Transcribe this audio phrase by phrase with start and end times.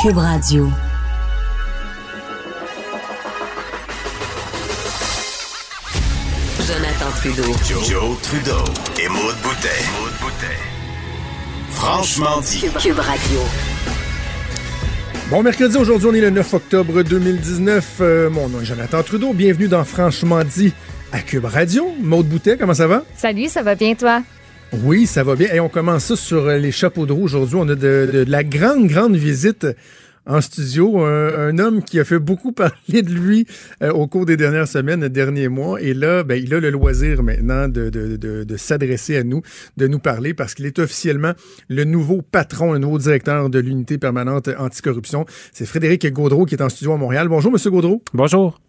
[0.00, 0.70] Cube Radio.
[6.60, 7.52] Jonathan Trudeau.
[7.66, 8.52] Joe, Trudeau
[9.02, 9.68] et Maude Boutet.
[11.70, 12.60] Franchement dit.
[12.80, 13.40] Cube Radio.
[15.30, 17.96] Bon mercredi, aujourd'hui on est le 9 octobre 2019.
[18.00, 19.32] Euh, mon nom est Jonathan Trudeau.
[19.32, 20.72] Bienvenue dans Franchement dit
[21.12, 21.92] à Cube Radio.
[22.00, 23.02] Maude Boutet, comment ça va?
[23.16, 24.22] Salut, ça va bien toi?
[24.72, 25.48] Oui, ça va bien.
[25.52, 27.56] Et on commence ça sur euh, les chapeaux de roue aujourd'hui.
[27.58, 29.66] On a de, la grande, grande visite
[30.26, 33.46] en studio, un, homme qui a fait beaucoup parler de lui
[33.82, 35.80] euh, au cours des dernières semaines, des derniers mois.
[35.80, 39.40] Et là, ben, il a le loisir maintenant de s'adresser à nous,
[39.78, 41.32] de nous parler, parce qu'il est officiellement
[41.68, 45.24] le nouveau patron, le nouveau directeur de l'unité permanente anticorruption.
[45.52, 47.28] C'est Frédéric Gaudreau qui est en studio à Montréal.
[47.28, 48.02] Bonjour, Monsieur Gaudreau.
[48.12, 48.60] Bonjour.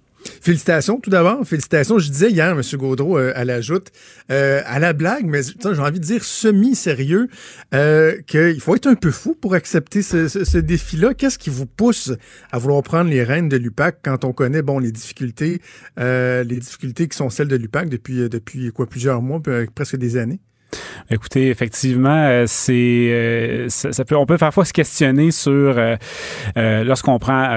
[0.41, 1.45] Félicitations tout d'abord.
[1.45, 1.99] Félicitations.
[1.99, 2.61] Je disais hier, M.
[2.73, 3.87] Gaudreau, euh, à la joute,
[4.31, 7.27] euh, à la blague, mais j'ai envie de dire semi-sérieux,
[7.73, 11.13] euh, qu'il faut être un peu fou pour accepter ce, ce, ce défi-là.
[11.13, 12.11] Qu'est-ce qui vous pousse
[12.51, 15.61] à vouloir prendre les rênes de l'UPAC quand on connaît bon les difficultés,
[15.99, 19.41] euh, les difficultés qui sont celles de l'UPAC depuis, depuis quoi plusieurs mois,
[19.73, 20.39] presque des années?
[21.11, 23.67] Écoutez, effectivement, euh, euh,
[24.11, 25.95] on peut parfois se questionner sur euh,
[26.83, 27.49] lorsqu'on prend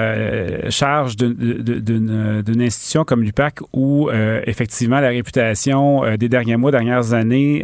[0.69, 7.63] charge d'une institution comme l'UPAC où effectivement la réputation des derniers mois, dernières années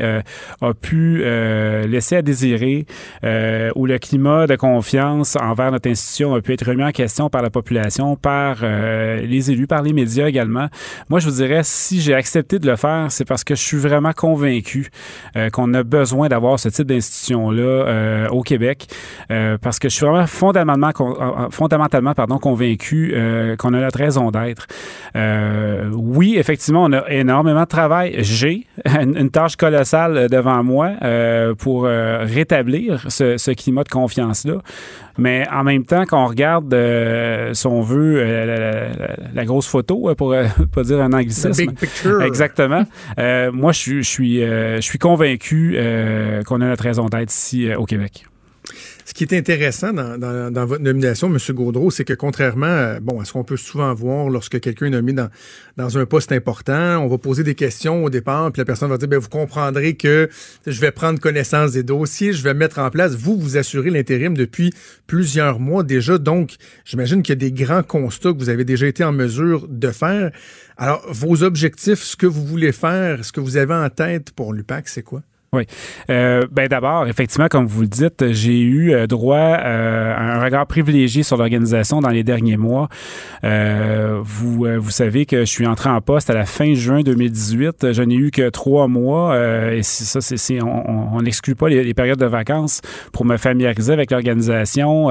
[0.61, 2.85] a pu laisser à désirer,
[3.23, 7.41] où le climat de confiance envers notre institution a pu être remis en question par
[7.41, 10.67] la population, par les élus, par les médias également.
[11.09, 13.77] Moi, je vous dirais, si j'ai accepté de le faire, c'est parce que je suis
[13.77, 14.89] vraiment convaincu
[15.51, 18.87] qu'on a besoin d'avoir ce type d'institution-là euh, au Québec
[19.31, 20.91] euh, parce que je suis vraiment fondamentalement,
[21.51, 24.67] fondamentalement pardon, convaincu euh, qu'on a notre raison d'être.
[25.15, 28.15] Euh, oui, effectivement, on a énormément de travail.
[28.19, 34.55] J'ai une, tâche colossale devant moi euh, pour rétablir ce, climat de confiance-là.
[35.19, 36.75] Mais en même temps, quand on regarde,
[37.53, 38.87] si on veut, la, la,
[39.33, 40.35] la, grosse photo, pour
[40.73, 41.71] pas dire un anglicisme.
[42.21, 42.83] Exactement.
[43.53, 47.69] moi, je, je suis, je suis convaincu convaincu euh, qu'on a notre raison d'être ici
[47.69, 48.25] euh, au Québec.
[49.19, 51.37] Ce qui est intéressant dans, dans, dans votre nomination, M.
[51.53, 54.91] Gaudreau, c'est que contrairement euh, bon, à ce qu'on peut souvent voir lorsque quelqu'un est
[54.91, 55.27] nommé dans,
[55.75, 58.97] dans un poste important, on va poser des questions au départ, puis la personne va
[58.97, 60.29] dire, bien, vous comprendrez que
[60.65, 64.37] je vais prendre connaissance des dossiers, je vais mettre en place, vous, vous assurez l'intérim
[64.37, 64.71] depuis
[65.05, 66.55] plusieurs mois déjà, donc
[66.85, 69.91] j'imagine qu'il y a des grands constats que vous avez déjà été en mesure de
[69.91, 70.31] faire.
[70.77, 74.53] Alors, vos objectifs, ce que vous voulez faire, ce que vous avez en tête pour
[74.53, 75.23] l'UPAC, c'est quoi?
[75.51, 75.63] Oui.
[76.11, 80.43] Euh, ben d'abord, effectivement, comme vous le dites, j'ai eu euh, droit euh, à un
[80.43, 82.87] regard privilégié sur l'organisation dans les derniers mois.
[83.43, 87.01] Euh, vous, euh, vous savez que je suis entré en poste à la fin juin
[87.01, 87.93] 2018.
[87.93, 89.35] Je n'ai eu que trois mois
[89.73, 92.81] et ça, c'est, on n'exclut pas les, les, périodes de vacances
[93.11, 95.09] pour me familiariser avec l'organisation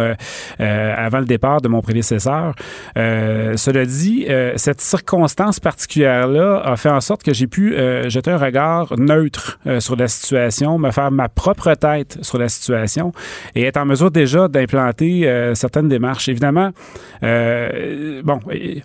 [0.59, 2.55] avant le départ de mon prédécesseur.
[2.95, 4.27] cela dit,
[4.57, 7.75] cette circonstance particulière-là a fait en sorte que j'ai pu
[8.09, 12.49] jeter un regard neutre sur la situation situation, me faire ma propre tête sur la
[12.49, 13.13] situation
[13.55, 16.29] et être en mesure déjà d'implanter euh, certaines démarches.
[16.29, 16.71] Évidemment,
[17.23, 18.39] euh, bon,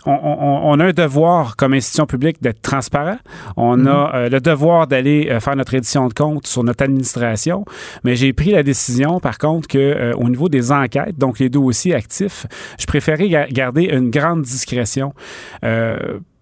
[0.06, 3.18] on, on, on, a un devoir comme institution publique d'être transparent.
[3.58, 3.90] On mm -hmm.
[3.90, 7.66] a euh, le devoir d'aller faire notre édition de compte sur notre administration,
[8.04, 9.86] mais j'ai pris la décision, par contre, que
[10.24, 12.42] au niveau des enquêtes, donc les dossiers actifs,
[12.82, 13.30] je préférais
[13.62, 15.10] garder une grande discrétion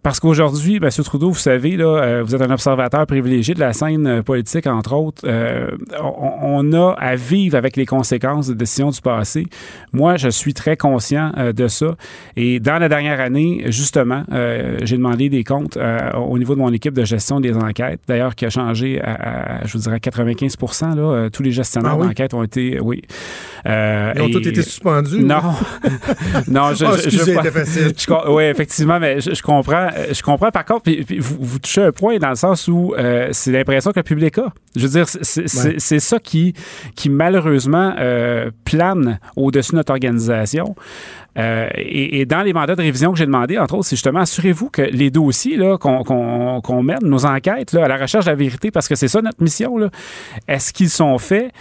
[0.03, 0.89] parce qu'aujourd'hui, M.
[0.89, 4.65] Trudeau, vous savez, là, euh, vous êtes un observateur privilégié de la scène euh, politique,
[4.65, 5.21] entre autres.
[5.25, 5.69] Euh,
[6.01, 9.45] on, on, a à vivre avec les conséquences des décisions du passé.
[9.93, 11.95] Moi, je suis très conscient euh, de ça.
[12.35, 15.77] Et dans la dernière année, justement, euh, j'ai demandé des comptes
[16.17, 19.65] au niveau de mon équipe de gestion des enquêtes, d'ailleurs, qui a changé à, à
[19.67, 20.57] je vous dirais, 95
[20.95, 22.07] là, Tous les gestionnaires ah oui?
[22.07, 23.01] d'enquête ont été, oui.
[23.65, 25.23] Ils ont et, tous été suspendus?
[25.23, 25.41] Non.
[26.47, 26.85] non, je...
[26.85, 27.93] Oh, je, je, je facile.
[28.29, 31.59] oui, effectivement, mais je, je comprends euh, je comprends par contre, puis, puis vous, vous,
[31.59, 34.53] touchez un point dans le sens où euh, c'est l'impression que le public a.
[34.75, 35.99] Je veux dire, c'est ouais.
[35.99, 36.53] ça qui,
[36.95, 40.75] qui malheureusement euh, plane au-dessus de notre organisation.
[41.37, 44.19] Euh, et, et, dans les mandats de révision que j'ai demandé, entre autres, c'est justement
[44.19, 48.31] assurez-vous que les dossiers qu'on qu qu mène, nos enquêtes là, à la recherche de
[48.31, 49.77] la vérité, parce que c'est ça notre mission,
[50.47, 51.51] est-ce qu'ils sont faits?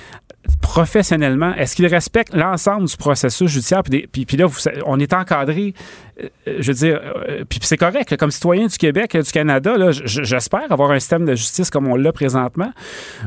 [0.75, 1.52] Professionnellement?
[1.56, 3.82] Est-ce qu'ils respectent l'ensemble du processus judiciaire?
[3.82, 4.56] Puis, des- puis, puis là, vous
[4.87, 5.75] on est encadré,
[6.22, 6.28] euh,
[6.61, 8.08] je veux dire, euh, puis c'est correct.
[8.11, 9.75] là, comme citoyen du Québec, euh, du Canada,
[10.05, 12.72] j'espère avoir un système de justice comme on l'a présentement.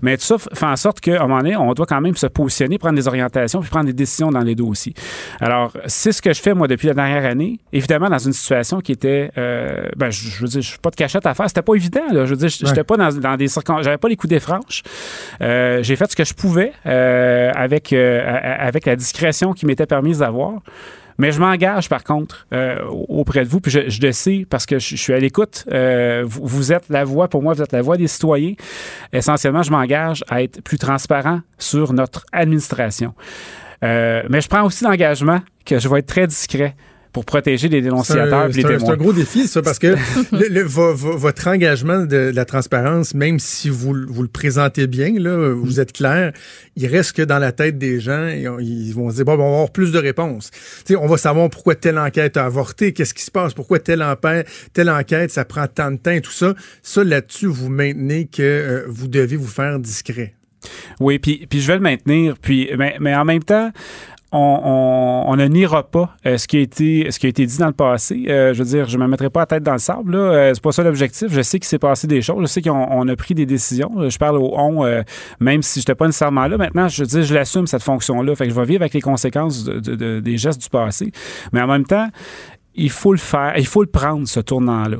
[0.01, 2.27] Mais tout ça fait en sorte qu'à un moment donné, on doit quand même se
[2.27, 4.93] positionner, prendre des orientations, puis prendre des décisions dans les dossiers.
[5.41, 7.59] Alors, c'est ce que je fais, moi, depuis la dernière année.
[7.73, 10.91] Évidemment, dans une situation qui était, euh, ben, je, je veux dire, je suis pas
[10.91, 11.47] de cachette à faire.
[11.49, 12.25] C'était pas évident, là.
[12.25, 12.83] Je veux dire, je- j'étais Ouais.
[12.85, 14.81] pas dans, dans des circonstances, j'avais pas les coups des franches.
[15.41, 19.53] Euh, j'ai fait ce que je pouvais euh, avec, euh, a- a- avec la discrétion
[19.53, 20.61] qui m'était permise d'avoir.
[21.17, 24.79] Mais je m'engage, par contre, euh, auprès de vous, puis je, le sais parce que
[24.79, 25.65] je, suis à l'écoute.
[25.71, 28.53] Euh, vous, vous êtes la voix, pour moi, vous êtes la voix des citoyens.
[29.11, 33.13] Essentiellement, je m'engage à être plus transparent sur notre administration.
[33.83, 36.75] Euh, mais je prends aussi l'engagement que je vais être très discret
[37.13, 38.93] pour protéger les dénonciateurs et les un- c'est témoins.
[38.93, 39.87] un gros défi, ça, parce que
[40.31, 45.13] le- le- votre engagement de, la transparence, même si vous, le- vous le présentez bien,
[45.19, 46.33] là, vous êtes clair,
[46.75, 49.33] il reste que dans la tête des gens, ils, ont- ils vont se dire, bon,
[49.33, 50.49] on va avoir plus de réponses.
[50.51, 53.79] Tu sais, on va savoir pourquoi telle enquête a avorté, qu'est-ce qui se passe, pourquoi
[53.79, 56.55] telle, empê- telle enquête, ça prend tant de temps et tout ça.
[56.81, 60.33] Ça, là-dessus, vous maintenez que euh, vous devez vous faire discret.
[61.01, 62.35] Oui, puis, puis je vais le maintenir.
[62.41, 63.71] Puis, mais, mais en même temps,
[64.39, 67.67] on, ne niera pas euh, ce, qui a été, ce qui a été dit dans
[67.67, 68.25] le passé.
[68.27, 70.15] Euh, je veux dire, je ne me mettrai pas la tête dans le sable.
[70.15, 71.27] Euh, c'est pas ça l'objectif.
[71.31, 72.41] Je sais qu'il s'est passé des choses.
[72.41, 73.91] Je sais qu'on on a pris des décisions.
[74.09, 75.01] Je parle au on, euh,
[75.39, 76.57] même si je n'étais pas nécessairement là.
[76.57, 78.35] Maintenant, je veux dire, je l'assume, cette fonction-là.
[78.35, 81.11] Fait que je vais vivre avec les conséquences de- de- de- des gestes du passé.
[81.51, 82.07] Mais en même temps,
[82.75, 84.97] il faut le faire, il faut le prendre, ce tournant-là.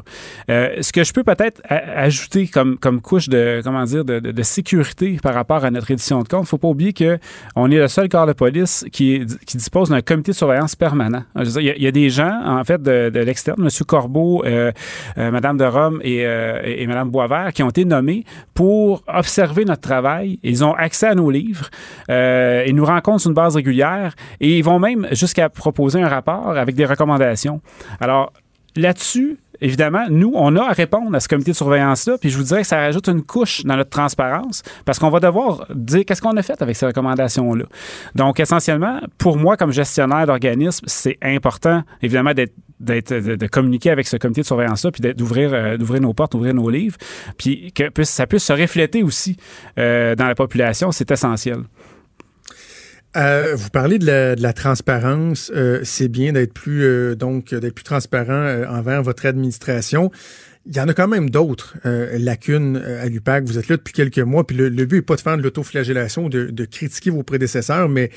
[0.50, 4.44] Euh, ce que je peux peut-être ajouter comme, comme couche de, comment dire, de, de-
[4.44, 7.78] sécurité par rapport à notre édition de compte, il ne faut pas oublier qu'on est
[7.78, 11.24] le seul corps de police qui, qui dispose d'un comité de surveillance permanent.
[11.36, 13.70] Je veux dire, Il y, a- des gens, en fait, de, de l'externe, M.
[13.88, 14.72] Corbeau, euh,
[15.18, 19.64] euh, Mme de Rome et, euh, et Mme Boisvert, qui ont été nommés pour observer
[19.66, 20.40] notre travail.
[20.44, 21.70] Ils ont accès à nos livres.
[22.10, 26.08] Euh, ils nous rencontrent sur une base régulière et ils vont même jusqu'à proposer un
[26.10, 27.62] rapport avec des recommandations.
[28.00, 28.33] Alors,
[28.75, 32.44] là-dessus, évidemment, nous, on a à répondre à ce comité de surveillance-là, puis je vous
[32.44, 36.21] dirais que ça rajoute une couche dans notre transparence, parce qu'on va devoir dire qu'est-ce
[36.21, 37.65] qu'on a fait avec ces recommandations-là.
[38.15, 44.18] Donc, essentiellement, pour moi, comme gestionnaire d'organisme, c'est important, évidemment, d'être de, communiquer avec ce
[44.18, 46.98] comité de surveillance-là, puis d'ouvrir euh, d'ouvrir nos portes, d'ouvrir nos livres,
[47.38, 49.38] puis que ça puisse se refléter aussi
[49.77, 51.60] euh, dans la population, c'est essentiel.
[53.15, 55.51] Euh, vous parlez de la, de la transparence.
[55.56, 60.12] Euh, c'est bien d'être plus euh, donc d'être plus transparent euh, envers votre administration.
[60.65, 63.44] Il y en a quand même d'autres euh, lacunes euh, à l'UPAC.
[63.44, 65.44] Vous êtes là depuis quelques mois, puis le, le but n'est pas de faire de
[65.44, 68.10] l'autoflagellation, de, de critiquer vos prédécesseurs, mais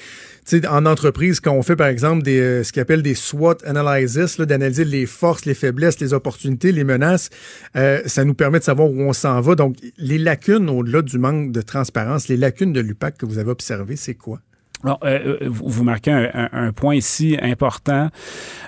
[0.69, 4.85] en entreprise, quand on fait par exemple des, ce qu'ils appellent des SWOT analysis, d'analyser
[4.85, 7.31] les forces, les faiblesses, les opportunités, les menaces,
[7.75, 9.57] ça nous permet de savoir où on s'en va.
[9.57, 13.51] Donc, les lacunes au-delà du manque de transparence, les lacunes de l'UPAC que vous avez
[13.51, 14.41] observées, c'est quoi?
[14.85, 18.09] Alors, euh, euh, vous, marquez un, un- un point ici important.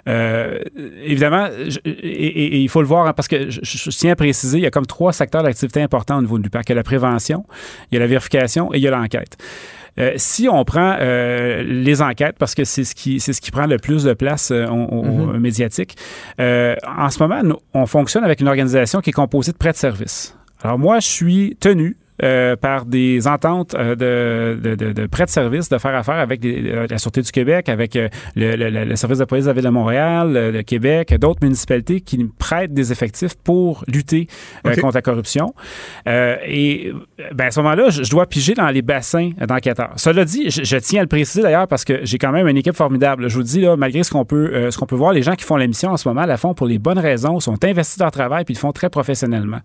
[0.08, 0.58] Euh,
[1.04, 4.12] évidemment, je- et, et- et il faut le voir hein, parce que je, je tiens
[4.12, 6.68] à préciser, il y a comme trois secteurs d'activité importants au niveau de l'UPAC.
[6.68, 7.44] Il y a la prévention,
[7.90, 9.36] il y a la vérification et il y a l'enquête.
[9.98, 13.50] Euh, si on prend euh, les enquêtes, parce que c'est ce qui c'est ce qui
[13.50, 15.96] prend le plus de place euh, au- au- médiatique,
[16.38, 19.76] en ce moment, nous, on fonctionne avec une organisation qui est composée de prêts de
[19.76, 20.36] services.
[20.62, 25.24] Alors moi, je suis tenu euh, par des ententes euh, de, de, de, de prêts
[25.24, 28.54] de services, de faire affaire avec les- euh, la Sûreté du Québec, avec le, le-
[28.84, 32.74] le- service de police de la Ville de Montréal, le, Québec, d'autres municipalités qui prêtent
[32.74, 34.26] des effectifs pour lutter
[34.66, 34.80] euh, OK.
[34.80, 35.54] contre la corruption.
[36.08, 36.92] Euh, et
[37.34, 39.92] ben, à ce moment-là, je, je dois piger dans les bassins d'enquêteurs.
[39.96, 42.56] Cela dit, je, je tiens à le préciser d'ailleurs parce que j'ai quand même une
[42.56, 43.28] équipe formidable.
[43.28, 45.34] Je vous dis, là, malgré ce qu'on peut, euh, ce qu'on peut voir, les gens
[45.34, 48.06] qui font l'émission en ce moment la font pour les bonnes raisons, sont investis dans
[48.06, 49.60] leur travail puis ils le font très professionnellement.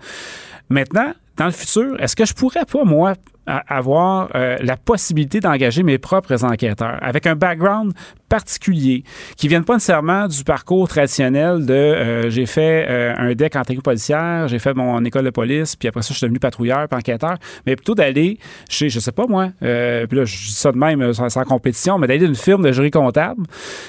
[0.69, 5.83] Maintenant, dans le futur, est-ce que je pourrais pas, moi, avoir euh, la possibilité d'engager
[5.83, 7.91] mes propres enquêteurs avec un background
[8.29, 9.03] particulier
[9.37, 13.61] qui viennent pas nécessairement du parcours traditionnel de euh, j'ai fait euh, un deck en
[13.61, 16.87] technique policière, j'ai fait mon école de police, puis après ça je suis devenu patrouilleur,
[16.87, 20.71] puis enquêteur, mais plutôt d'aller chez je sais pas moi, puis là je dis ça
[20.71, 23.43] de même sans, sans compétition, mais d'aller d'une firme de jury comptable,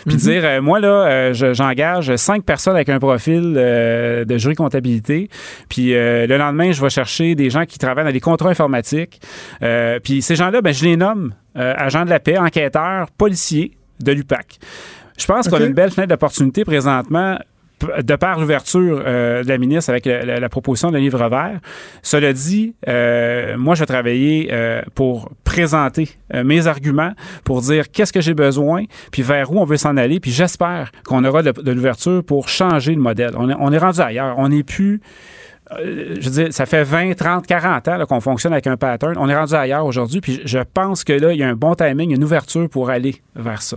[0.07, 5.31] puis dire euh, moi là je- j'engage cinq personnes avec un profil de jury comptabilité,
[5.69, 9.21] puis le lendemain je vais chercher des gens qui travaillent dans des contrats informatiques,
[9.63, 13.73] euh, puis ces gens-là ben je les nomme euh, agents de la paix, enquêteurs, policiers
[14.01, 14.59] de l'UPAC.
[15.19, 17.39] Je pense qu'on a une belle fenêtre d'opportunité présentement
[18.03, 21.59] de par l'ouverture euh, de la ministre avec la, la- la proposition d'un livre vert.
[22.03, 26.09] Cela dit, euh, moi, je vais travailler euh, pour présenter
[26.45, 27.13] mes arguments,
[27.45, 30.93] pour dire qu'est-ce que j'ai besoin, puis vers où on veut s'en aller, puis j'espère
[31.05, 33.33] qu'on aura de, de l'ouverture pour changer le modèle.
[33.37, 34.37] On est, on est rendu ailleurs.
[34.39, 35.01] On n'est plus
[35.83, 39.15] je veux dire, ça fait 20, 30, 40 ans qu'on fonctionne avec un pattern.
[39.19, 41.75] On est rendu ailleurs aujourd'hui, puis je pense que là, il y a un bon
[41.75, 43.77] timing, une ouverture pour aller vers ça.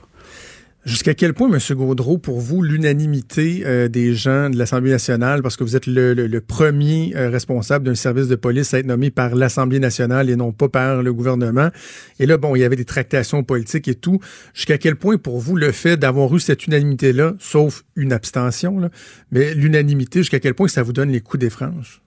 [0.87, 1.59] Jusqu'à quel point, M.
[1.75, 6.13] Gaudreau, pour vous, l'unanimité euh, des gens de l'Assemblée nationale, parce que vous êtes le,
[6.13, 10.29] le, le premier euh, responsable d'un service de police à être nommé par l'Assemblée nationale
[10.29, 11.71] et non pas par le gouvernement,
[12.19, 14.21] et là, bon, il y avait des tractations politiques et tout,
[14.53, 18.89] jusqu'à quel point, pour vous, le fait d'avoir eu cette unanimité-là, sauf une abstention, là,
[19.29, 22.01] mais l'unanimité, jusqu'à quel point ça vous donne les coups des franges?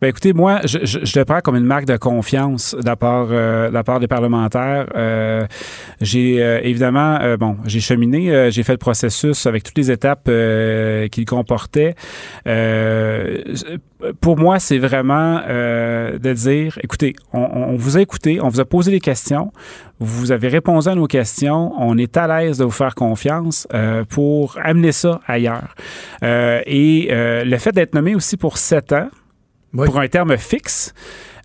[0.00, 2.96] Ben écoutez, moi, je, je, je, le prends comme une marque de confiance de la
[2.96, 4.88] part, euh, de la part des parlementaires.
[4.96, 5.46] Euh,
[6.00, 9.90] j'ai euh, évidemment, euh, bon, j'ai cheminé, euh, j'ai fait le processus avec toutes les
[9.90, 10.30] étapes
[11.10, 11.94] qu'il comportait.
[14.20, 18.64] pour moi, c'est vraiment de dire, écoutez, on, on, vous a écouté, on vous a
[18.64, 19.52] posé des questions,
[19.98, 23.66] vous avez répondu à nos questions, on est à l'aise de vous faire confiance
[24.08, 25.74] pour amener ça ailleurs.
[26.22, 29.08] et le fait d'être nommé aussi pour sept ans,
[29.74, 29.86] oui.
[29.86, 30.94] pour un terme fixe,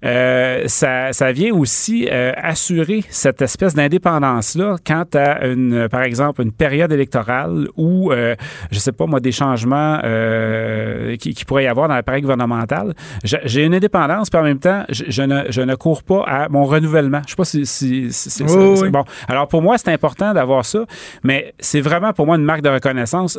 [0.06, 6.42] euh, ça, ça, vient aussi euh, assurer cette espèce d'indépendance-là quant à, une, par exemple,
[6.42, 8.36] une période électorale où, euh,
[8.72, 12.94] je sais pas, moi, des changements euh, qui, qui pourrait y avoir dans l'appareil gouvernemental.
[13.24, 16.50] J'ai une indépendance, puis en même temps, je, je, ne, je ne cours pas à
[16.50, 17.22] mon renouvellement.
[17.26, 18.90] Je sais pas si, si, si oui, oui.
[18.90, 19.04] bon.
[19.28, 20.86] Alors, pour moi, c'est important d'avoir ça,
[21.24, 23.38] mais c'est vraiment pour moi une marque de reconnaissance.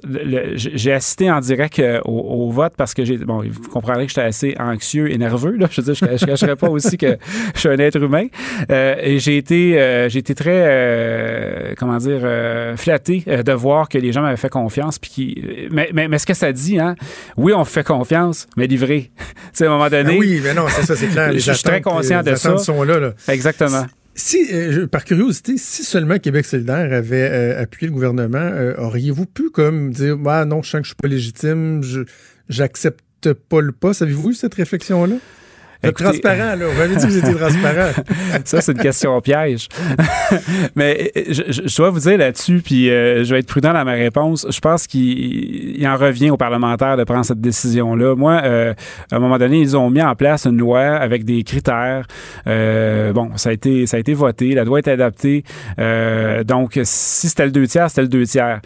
[0.55, 4.27] J'ai assisté en direct au, au, vote parce que j'ai, bon, vous comprendrez que j'étais
[4.27, 5.67] assez anxieux et nerveux, là.
[5.71, 7.17] Je veux dire, je, je pas aussi que
[7.55, 8.27] je suis un être humain.
[8.71, 12.21] Euh, et j'ai été, euh, j'ai été très, euh, comment dire,
[12.77, 14.99] flatté de voir que les gens m'avaient fait confiance.
[14.99, 16.95] Puis qui, mais, mais, mais, ce que ça dit, hein,
[17.37, 19.11] oui, on fait confiance, mais livré.
[19.19, 20.15] tu sais, à un moment donné.
[20.15, 21.33] Ben oui, mais non, c'est ça, c'est clair.
[21.33, 22.57] je suis très conscient de ça.
[22.59, 23.13] Sont là, là.
[23.29, 23.87] Exactement.
[24.15, 29.25] Si, euh, par curiosité, si seulement Québec solidaire avait euh, appuyé le gouvernement, euh, auriez-vous
[29.25, 32.03] pu comme dire, ah non, je sens que je suis pas légitime, je
[32.49, 34.03] j'accepte pas le pas?
[34.03, 35.17] Avez-vous eu cette réflexion-là?
[35.83, 36.67] Écoutez, transparent, là.
[36.71, 38.03] On m'avait dit que vous étiez transparent.
[38.45, 39.69] ça, c'est une question piège.
[40.77, 43.85] Mais je, je, je, dois vous dire là-dessus, puis euh, je vais être prudent dans
[43.85, 44.47] ma réponse.
[44.51, 48.15] Je pense qu'il en revient aux parlementaires de prendre cette décision-là.
[48.15, 48.75] Moi, euh,
[49.11, 52.07] à un moment donné, ils ont mis en place une loi avec des critères.
[52.47, 54.53] Euh, bon, ça a été ça a été voté.
[54.53, 55.45] La loi est adaptée.
[55.79, 58.61] Euh, donc, si c'était le deux tiers, c'était le deux tiers.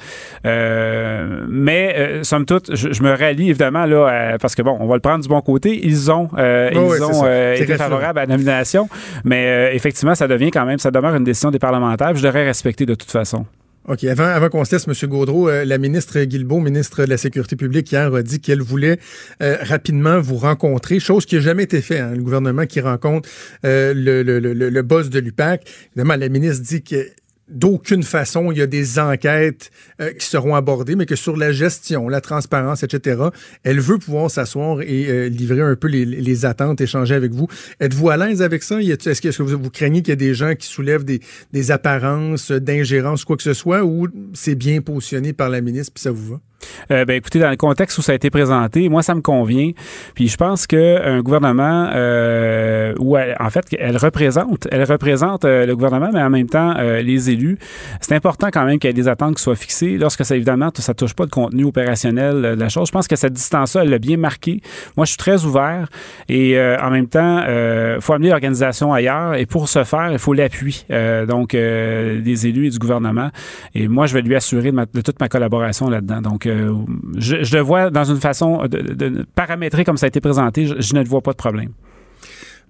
[0.46, 4.94] Euh, mais, somme toute, je, je, me rallie évidemment là, parce que bon, on va
[4.94, 5.86] le prendre du bon côté.
[5.86, 8.88] Ils ont, oh, ils oui, ont euh, été favorables à la nomination.
[9.24, 12.14] Mais euh, effectivement, ça devient quand même, ça demeure une décision des parlementaires.
[12.14, 13.46] Je devrais respecter de toute façon.
[13.86, 14.04] OK.
[14.04, 15.10] Avant, avant qu'on se laisse, M.
[15.10, 18.98] Gaudreau, euh, la ministre Guilbeault, ministre de la Sécurité publique, hier a dit qu'elle voulait
[19.42, 22.00] euh, rapidement vous rencontrer, chose qui n'a jamais été faite.
[22.00, 23.28] Hein, le gouvernement qui rencontre
[23.66, 25.68] euh, le, le, le, le, boss de l'UPAC.
[25.94, 27.06] Évidemment, la ministre dit que
[27.48, 29.70] d'aucune façon il y a des enquêtes
[30.00, 33.24] euh, qui seront abordées, mais que sur la gestion, la transparence, etc.,
[33.62, 37.48] elle veut pouvoir s'asseoir et euh, livrer un peu les, attentes, échanger avec vous.
[37.80, 38.80] Êtes-vous à l'aise avec ça?
[38.80, 41.20] Est-ce que, est que, vous, vous craignez qu'il y ait des gens qui soulèvent des,
[41.52, 46.02] des apparences d'ingérence, quoi que ce soit, ou c'est bien positionné par la ministre, puis
[46.02, 46.40] ça vous va?
[46.90, 49.70] Euh, ben écoutez, dans le contexte où ça a été présenté, moi ça me convient.
[50.14, 55.66] Puis je pense qu'un gouvernement euh, où elle, en fait elle représente, elle représente euh,
[55.66, 57.58] le gouvernement, mais en même temps euh, les élus.
[58.00, 59.96] C'est important quand même qu'il y ait des attentes qui soient fixées.
[59.98, 62.88] Lorsque ça évidemment ça touche pas le contenu opérationnel de la chose.
[62.88, 64.60] Je pense que cette distance-là, elle l'a bien marqué.
[64.96, 65.88] Moi je suis très ouvert
[66.28, 69.34] et euh, en même temps, il faut amener l'organisation ailleurs.
[69.34, 70.84] Et pour ce faire, il faut l'appui
[71.28, 73.30] donc des élus et du gouvernement.
[73.74, 76.20] Et moi je vais lui assurer de, ma, de toute ma collaboration là-dedans.
[76.20, 76.46] Donc
[77.16, 80.66] je, je, le vois dans une façon de, paramétrer comme ça a été présenté.
[80.66, 81.70] Je ne vois pas de problème.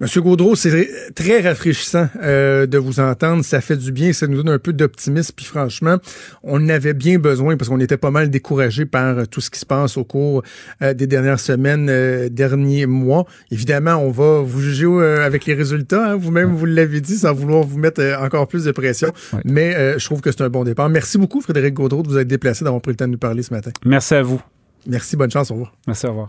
[0.00, 3.44] Monsieur Gaudreau, c'est très rafraîchissant euh, de vous entendre.
[3.44, 5.32] Ça fait du bien, ça nous donne un peu d'optimisme.
[5.36, 5.98] Puis franchement,
[6.42, 9.50] on en avait bien besoin parce qu'on était pas mal découragé par euh, tout ce
[9.50, 10.42] qui se passe au cours
[10.82, 13.24] euh, des dernières semaines, euh, derniers mois.
[13.52, 16.12] Évidemment, on va vous juger avec les résultats.
[16.12, 16.16] Hein.
[16.16, 19.12] Vous-même, vous l'avez dit, sans vouloir vous mettre encore plus de pression.
[19.44, 20.88] Mais je trouve que c'est un bon départ.
[20.88, 23.42] Merci beaucoup, Frédéric Gaudreau, de vous être déplacé, d'avoir pris le temps de nous parler
[23.42, 23.70] ce matin.
[23.84, 24.40] Merci à vous.
[24.86, 25.50] Merci, bonne chance.
[25.50, 25.72] Au revoir.
[25.86, 26.28] Merci, au revoir.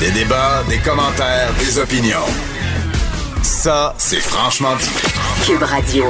[0.00, 2.26] Des débats, des commentaires, des opinions.
[3.42, 4.88] Ça, c'est franchement dit.
[5.46, 6.04] Cube Radio.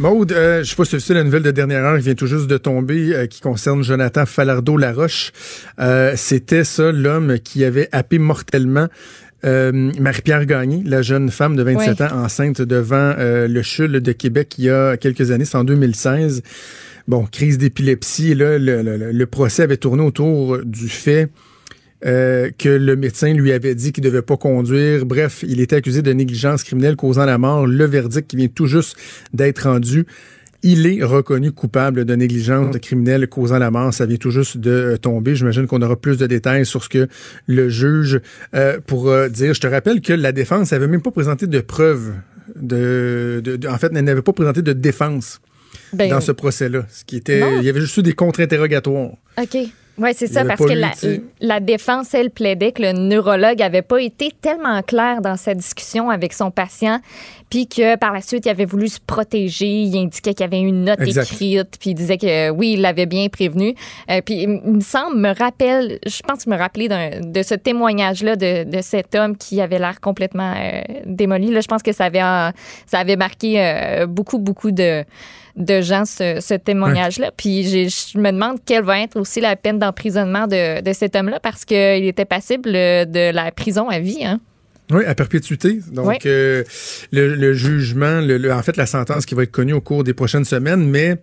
[0.00, 2.26] Maude, euh, je sais pas si c'est la nouvelle de dernière heure qui vient tout
[2.26, 5.30] juste de tomber, euh, qui concerne Jonathan Falardeau-Laroche.
[5.78, 8.88] Euh, C'était ça, l'homme qui avait happé mortellement
[9.44, 12.06] euh, Marie-Pierre Gagné, la jeune femme de 27 Oui.
[12.06, 15.64] ans enceinte devant euh, le CHUL de Québec il y a quelques années, c'est en
[15.64, 16.42] 2016.
[17.08, 18.34] Bon, crise d'épilepsie.
[18.34, 21.28] Là, le, le- le procès avait tourné autour du fait
[22.06, 25.04] euh, que le médecin lui avait dit qu'il devait pas conduire.
[25.06, 27.66] Bref, il était accusé de négligence criminelle causant la mort.
[27.66, 28.96] Le verdict qui vient tout juste
[29.34, 30.06] d'être rendu.
[30.62, 33.94] Il est reconnu coupable de négligence criminelle causant la mort.
[33.94, 35.34] Ça vient tout juste de euh, tomber.
[35.34, 37.08] J'imagine qu'on aura plus de détails sur ce que
[37.46, 38.20] le juge
[38.54, 39.54] euh, pourra dire.
[39.54, 42.12] Je te rappelle que la défense n'avait même pas présenté de preuves.
[42.56, 45.40] De, de- de- en fait, elle n'avait pas présenté de défense
[45.92, 46.84] Ben, dans ce procès-là.
[46.90, 47.58] Ce qui était, Non.
[47.60, 49.12] il y avait juste eu des contre-interrogatoires.
[49.40, 49.56] OK.
[50.00, 50.72] Oui, c'est ça, parce que
[51.40, 56.08] la, défense, elle, plaidait que le neurologue n'avait pas été tellement clair dans sa discussion
[56.08, 57.00] avec son patient,
[57.50, 59.66] puis que par la suite, il avait voulu se protéger.
[59.66, 61.30] Il indiquait qu'il y avait une note Exact.
[61.30, 63.74] écrite, puis il disait que oui, il l'avait bien prévenu.
[64.10, 68.64] Euh, puis il me semble, me rappelle, je pense me rappeler de ce témoignage-là de,
[68.64, 71.50] de cet homme qui avait l'air complètement euh, démoli.
[71.50, 72.50] Là, je pense que ça avait, euh,
[72.86, 75.04] ça avait marqué beaucoup, beaucoup de
[75.56, 77.30] de gens ce, ce témoignage-là.
[77.36, 81.40] Puis je me demande quelle va être aussi la peine d'emprisonnement de, de cet homme-là
[81.40, 84.24] parce qu'il était passible de la prison à vie.
[84.24, 84.40] Hein?
[84.92, 85.78] Oui, à perpétuité.
[85.92, 86.16] Donc, Oui.
[86.26, 86.64] euh,
[87.12, 90.02] le, le jugement, le, le- en fait, la sentence qui va être connue au cours
[90.02, 91.16] des prochaines semaines, mais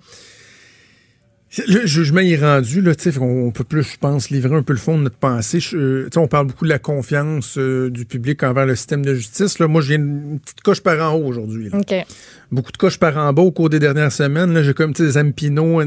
[1.67, 4.97] le jugement est rendu, là, on peut plus, je pense, livrer un peu le fond
[4.97, 5.59] de notre pensée.
[5.59, 9.15] Je- euh, on parle beaucoup de la confiance euh, du public envers le système de
[9.15, 9.59] justice.
[9.59, 9.67] Là.
[9.67, 11.69] Moi, j'ai une petite coche par en haut aujourd'hui.
[12.51, 14.53] Beaucoup de coches par en bas au cours des dernières semaines.
[14.53, 15.79] Là, j'ai comme, des Zampino.
[15.79, 15.85] hein.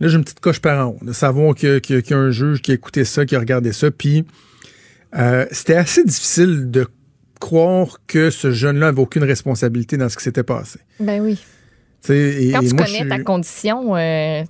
[0.00, 0.98] Là, j'ai une petite coche par en haut.
[1.04, 3.72] De savoir qu'il y, a- y un juge qui a écouté ça, qui a regardé
[3.72, 3.90] ça.
[3.90, 4.24] Puis,
[5.16, 6.86] euh, c'était assez difficile de
[7.40, 10.78] croire que ce jeune-là avait aucune responsabilité dans ce qui s'était passé.
[11.00, 11.38] Ben oui.
[12.08, 14.42] Et- Quand tu moi, connais je ta condition, euh,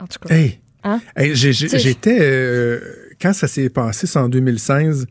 [0.00, 0.34] en tout cas.
[0.34, 0.58] Hey!
[0.82, 1.00] Hein?
[1.16, 2.18] Hey, J'étais.
[2.20, 2.80] euh,
[3.20, 5.06] quand ça s'est passé, c'est en 2016,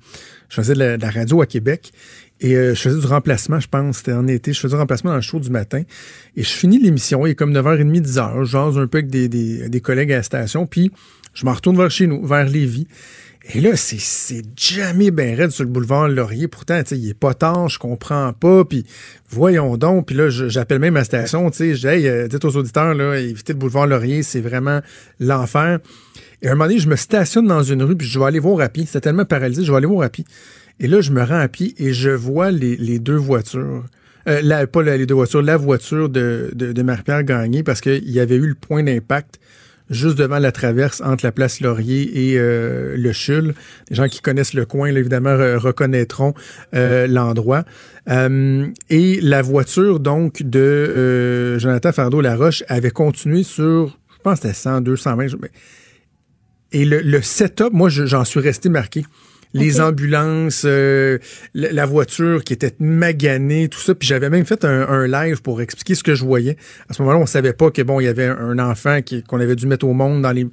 [0.50, 1.92] je faisais de la, de la radio à Québec
[2.42, 4.54] et euh, je faisais du remplacement, je pense, c'était en été.
[4.54, 5.82] Je faisais du remplacement dans le show du matin
[6.36, 8.44] et je finis l'émission, il est comme 9h30, 10h.
[8.44, 10.92] Je jase un peu avec des, des, des collègues à la station, puis
[11.34, 12.88] je m'en retourne vers chez nous, vers Lévis.
[13.52, 16.48] Et là, c'est, jamais bien raide sur le boulevard Laurier.
[16.48, 18.64] Pourtant, il est pas tard, je comprends pas.
[18.64, 18.86] Puis
[19.30, 20.08] voyons donc.
[20.08, 21.52] Puis là, j'appelle même ma station.
[21.52, 24.80] Je dis, hey, euh, dites aux auditeurs, là, évitez le boulevard Laurier, c'est vraiment
[25.20, 25.80] l'enfer.
[26.42, 28.40] Et à un moment donné, je me stationne dans une rue, puis je vais aller
[28.40, 28.86] voir à pied.
[28.86, 30.12] C'était tellement paralysé, je vais aller voir à.
[30.80, 33.84] Et là, je me rends à pied et je vois les, deux voitures.
[34.28, 38.10] Euh, la, pas les deux voitures, la voiture de, de, de Marie-Pierre Gagné, parce qu'il
[38.10, 39.40] y avait eu le point d'impact
[39.94, 43.54] juste devant la traverse entre la place Laurier et euh, le Chul.
[43.90, 46.34] Les gens qui connaissent le coin, évidemment, re- reconnaîtront
[46.74, 47.64] euh, l'endroit.
[48.10, 54.82] Euh, et la voiture, donc, de Jonathan Fardeau-Laroche avait continué sur, je pense c'était 100,
[54.82, 55.28] 220.
[55.28, 55.52] je- mais-
[56.72, 59.06] Et le, setup, moi, je- j'en suis resté marqué.
[59.54, 61.20] Les ambulances, euh,
[61.54, 63.94] la, la voiture qui était maganée, tout ça.
[63.94, 66.58] Puis j'avais même fait un, un live pour expliquer ce que je voyais.
[66.90, 69.56] À ce moment-là, on savait pas que bon, il y avait un enfant qu'on avait
[69.56, 70.48] dû mettre au monde dans les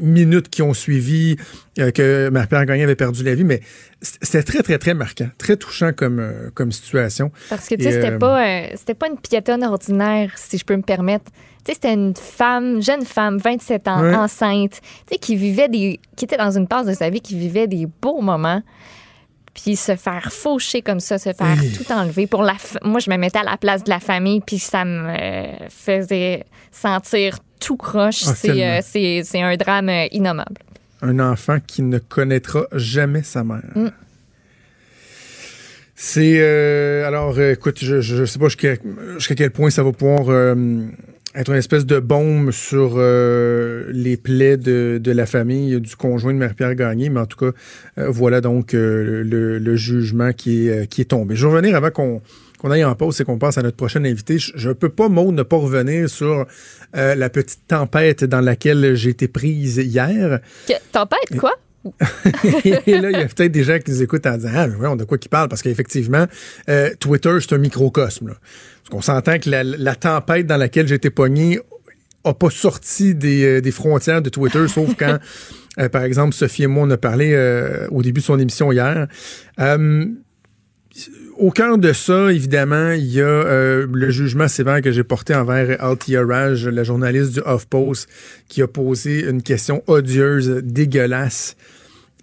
[0.00, 1.36] minutes qui ont suivi,
[1.78, 3.44] euh, que Marie-Pierre Gagné avait perdu la vie.
[3.44, 3.60] Mais
[4.00, 7.30] c'était très, très, très marquant, très touchant comme, euh, comme situation.
[7.48, 8.44] Parce que, tu sais, c'était euh, pas,
[8.76, 11.30] c'était pas une piétonne ordinaire, si je peux me permettre.
[11.64, 16.00] Tu sais, c'était une femme, jeune femme, 27 ans, enceinte, tu sais, qui vivait des,
[16.16, 18.62] qui était dans une phase de sa vie, qui vivait des beaux moments.
[19.54, 21.72] Puis se faire faucher comme ça, se faire Hey.
[21.72, 22.26] tout enlever.
[22.26, 25.14] Pour la Moi, je me mettais à la place de la famille, puis ça me
[25.68, 28.22] faisait sentir tout croche.
[28.26, 30.56] Ah, c'est, euh, c'est, un drame innommable.
[31.02, 33.62] un enfant qui ne connaîtra jamais sa mère.
[33.74, 33.88] Mm.
[36.04, 38.74] C'est euh, alors euh, écoute, je, je sais pas jusqu'à
[39.18, 40.86] jusqu'à quel point ça va pouvoir euh,
[41.34, 46.32] être une espèce de bombe sur euh, les plaies de, de la famille du conjoint
[46.32, 47.56] de Marie-Pierre Gagné, mais en tout cas,
[47.98, 51.36] euh, voilà donc euh, le, le jugement qui est, euh, qui est tombé.
[51.36, 52.22] Je vais revenir avant qu'on
[52.62, 54.38] qu'on aille en pause et qu'on passe à notre prochain invité.
[54.38, 56.46] Je ne peux pas, Maud, ne pas revenir sur
[56.96, 60.38] euh, la petite tempête dans laquelle j'ai été prise hier.
[60.68, 61.54] Que, tempête, quoi?
[62.54, 64.76] Et là, il y a peut-être des gens qui nous écoutent en disant Ah, mais
[64.76, 65.48] ouais, on de quoi qui parle?
[65.48, 66.26] Parce qu'effectivement,
[66.68, 68.28] euh, Twitter, c'est un microcosme.
[68.28, 68.34] Là.
[68.82, 71.60] Parce qu'on s'entend que la, la tempête dans laquelle j'étais pogné
[72.24, 75.18] a pas sorti des, euh, des frontières de Twitter, sauf quand,
[75.78, 78.70] euh, par exemple, Sophie et moi, on a parlé euh, au début de son émission
[78.72, 79.08] hier.
[79.60, 80.06] Euh,
[81.38, 85.34] au cœur de ça, évidemment, il y a euh, le jugement sévère que j'ai porté
[85.34, 88.08] envers Althea Raj, la journaliste du HuffPost,
[88.48, 91.56] qui a posé une question odieuse, dégueulasse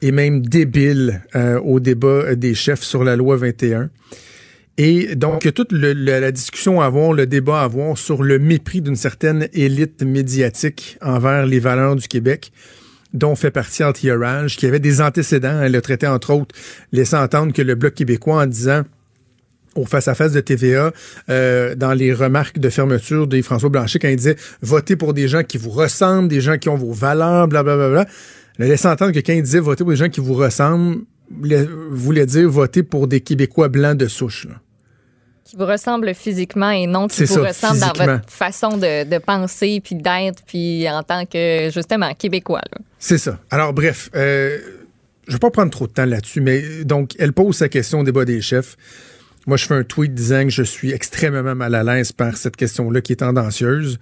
[0.01, 3.89] et même débile euh, au débat des chefs sur la loi 21.
[4.81, 8.39] Et donc, toute le- le- la discussion à avoir, le débat à avoir sur le
[8.39, 12.53] mépris d'une certaine élite médiatique envers les valeurs du Québec
[13.13, 15.61] dont fait partie Anti-Orage, qui avait des antécédents.
[15.63, 16.55] Elle le traitait, entre autres,
[16.93, 18.83] laissant entendre que le Bloc québécois, en disant
[19.75, 20.93] au face-à-face de TVA,
[21.29, 25.27] euh, dans les remarques de fermeture de François Blanchet, quand il disait «Votez pour des
[25.27, 27.89] gens qui vous ressemblent, des gens qui ont vos valeurs, blablabla.
[27.89, 28.11] Bla, bla.»
[28.59, 31.01] Elle laissait entendre que quand il disait «Votez pour des gens qui vous ressemblent»,
[31.91, 34.55] voulait dire «Votez pour des Québécois blancs de souche.» là.
[35.49, 39.17] Qui vous ressemble physiquement et non qui vous ça, ressemble dans votre façon de, de
[39.17, 42.61] penser puis d'être puis en tant que justement québécois.
[42.99, 43.39] C'est ça.
[43.49, 44.59] Alors, bref, euh,
[45.27, 48.01] je vais pas prendre trop de temps là-dessus, mais euh, donc, elle pose sa question
[48.01, 48.77] au débat des chefs.
[49.47, 52.55] Moi, je fais un tweet disant que je suis extrêmement mal à l'aise par cette
[52.55, 53.97] question-là qui est tendancieuse.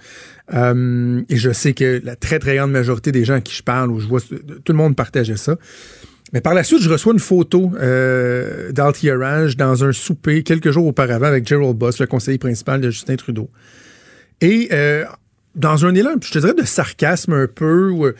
[0.54, 3.64] Euh, et je sais que la très, très grande majorité des gens à qui je
[3.64, 5.56] parle, ou je vois, tout le monde partageait ça.
[6.34, 10.86] Mais par la suite, je reçois une photo euh, d'Altierage dans un souper quelques jours
[10.86, 13.50] auparavant avec Gerald Boss, le conseiller principal de Justin Trudeau.
[14.42, 15.06] Et euh,
[15.56, 18.16] dans un élan, je te dirais, de sarcasme un peu, ou euh,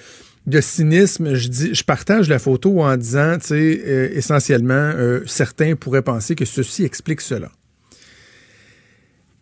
[0.46, 4.94] de cynisme, je, dis, je partage la photo en disant, tu sais, euh, essentiellement,
[5.26, 7.52] certains pourraient penser que ceci explique cela.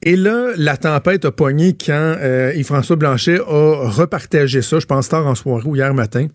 [0.01, 2.17] Et là, la tempête a pogné quand
[2.55, 6.27] Yves-François Blanchet a repartagé ça, je pense tard en soirée ou hier matin,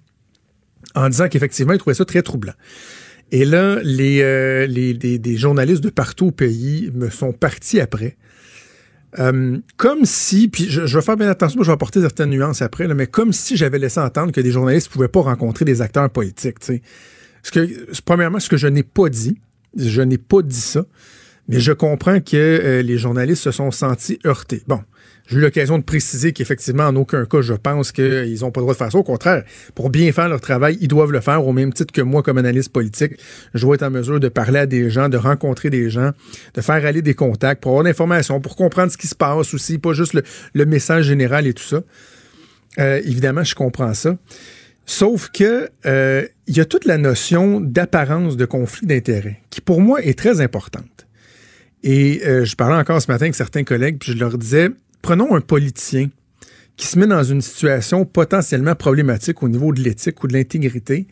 [0.95, 2.53] en disant qu'effectivement, il trouvait ça très troublant.
[3.33, 8.17] Et là, les, euh, les, des- journalistes de partout au pays me sont partis après.
[9.19, 12.87] Euh, comme si, puis je, vais faire bien attention, je vais apporter certaines nuances après,
[12.89, 16.11] mais comme si j'avais laissé entendre que des journalistes ne pouvaient pas rencontrer des acteurs
[16.11, 16.61] politiques.
[16.61, 16.83] tu sais.
[17.43, 17.69] Ce que,
[18.05, 19.39] premièrement, ce que je n'ai pas dit,
[19.77, 20.85] je n'ai pas dit ça,
[21.49, 24.63] mais je comprends que euh, les journalistes se sont sentis heurtés.
[24.69, 24.81] Bon,
[25.31, 28.65] j'ai eu l'occasion de préciser qu'effectivement, en aucun cas, je pense qu'ils n'ont pas le
[28.65, 28.99] droit de faire ça.
[28.99, 29.45] Au contraire,
[29.77, 32.37] pour bien faire leur travail, ils doivent le faire au même titre que moi, comme
[32.37, 33.13] analyste politique.
[33.55, 36.11] Je dois être en mesure de parler à des gens, de rencontrer des gens,
[36.55, 39.79] de faire aller des contacts pour avoir l'information, pour comprendre ce qui se passe aussi,
[39.79, 40.21] pas juste
[40.53, 41.83] le, message général et tout ça.
[42.79, 44.17] Euh, évidemment, je comprends ça.
[44.85, 49.81] Sauf que euh, il y a toute la notion d'apparence de conflit d'intérêts, qui pour
[49.81, 51.07] moi est très importante.
[51.85, 54.71] Et euh, je parlais encore ce matin avec certains collègues, puis je leur disais,
[55.03, 56.09] prenons un politicien
[56.77, 61.07] qui se met dans une situation potentiellement problématique au niveau de l'éthique ou de l'intégrité,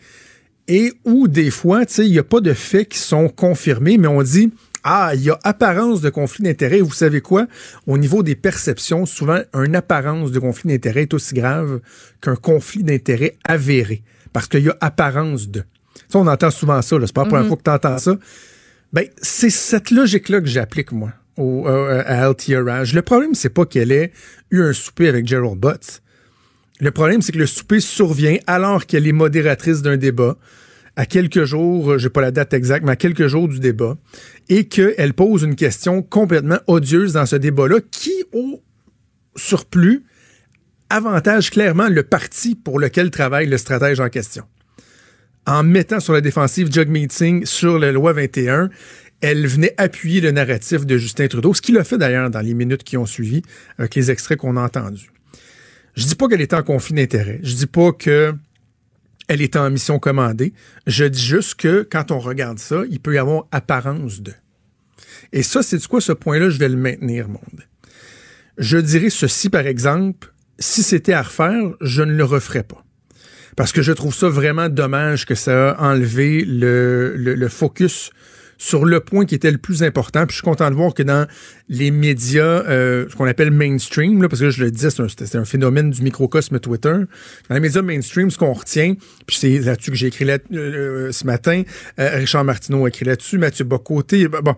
[0.66, 3.98] et où des fois, tu sais, il n'y a pas de faits qui sont confirmés,
[3.98, 4.50] mais on dit,
[4.84, 6.80] ah, il y a apparence de conflit d'intérêt.
[6.80, 7.46] Vous savez quoi?
[7.86, 11.80] Au niveau des perceptions, souvent, une apparence de conflit d'intérêt est aussi grave
[12.20, 14.02] qu'un conflit d'intérêt avéré.
[14.32, 15.64] Parce qu'il y a apparence de.
[16.08, 16.98] Ça, on entend souvent ça.
[16.98, 17.06] là.
[17.06, 18.16] C'est pas la première fois que tu entends ça.
[18.92, 22.28] Ben, c'est cette logique-là que j'applique, moi, au, euh, à.
[22.28, 24.12] Le problème, c'est pas qu'elle ait
[24.50, 26.02] eu un souper avec Gerald Butts.
[26.80, 30.36] Le problème, c'est que le souper survient alors qu'elle est modératrice d'un débat,
[30.96, 33.96] à quelques jours, euh, j'ai pas la date exacte, mais à quelques jours du débat,
[34.48, 38.62] et qu'elle pose une question complètement odieuse dans ce débat-là, qui, au
[39.36, 40.04] surplus,
[40.90, 44.44] avantage clairement le parti pour lequel travaille le stratège en question.
[45.46, 48.68] En mettant sur la défensive Jug Meeting sur la loi 21,
[49.20, 52.54] elle venait appuyer le narratif de Justin Trudeau, ce qu'il a fait d'ailleurs dans les
[52.54, 53.42] minutes qui ont suivi,
[53.78, 55.10] avec les extraits qu'on a entendus.
[55.94, 57.40] Je dis pas qu'elle était en conflit d'intérêt.
[57.42, 58.32] Je dis pas que
[59.26, 60.54] elle était en mission commandée.
[60.86, 64.32] Je dis juste que quand on regarde ça, il peut y avoir apparence de.
[65.32, 67.66] Et ça, c'est quoi ce point-là, je vais le maintenir, monde.
[68.56, 72.84] Je dirais ceci, par exemple, si c'était à refaire, je ne le referais pas.
[73.56, 78.12] Parce que je trouve ça vraiment dommage que ça a enlevé le, le, le focus
[78.58, 80.26] sur le point qui était le plus important.
[80.26, 81.26] Puis je suis content de voir que dans
[81.68, 85.44] les médias, euh, ce qu'on appelle mainstream, là, parce que je le disais, c'est un,
[85.44, 86.96] phénomène du microcosme Twitter.
[87.48, 88.94] Dans les médias mainstream, ce qu'on retient,
[89.26, 91.62] puis c'est là-dessus que j'ai écrit là, euh, ce matin,
[91.98, 94.54] euh, Richard Martineau a écrit là-dessus, Mathieu Bocoté, bon,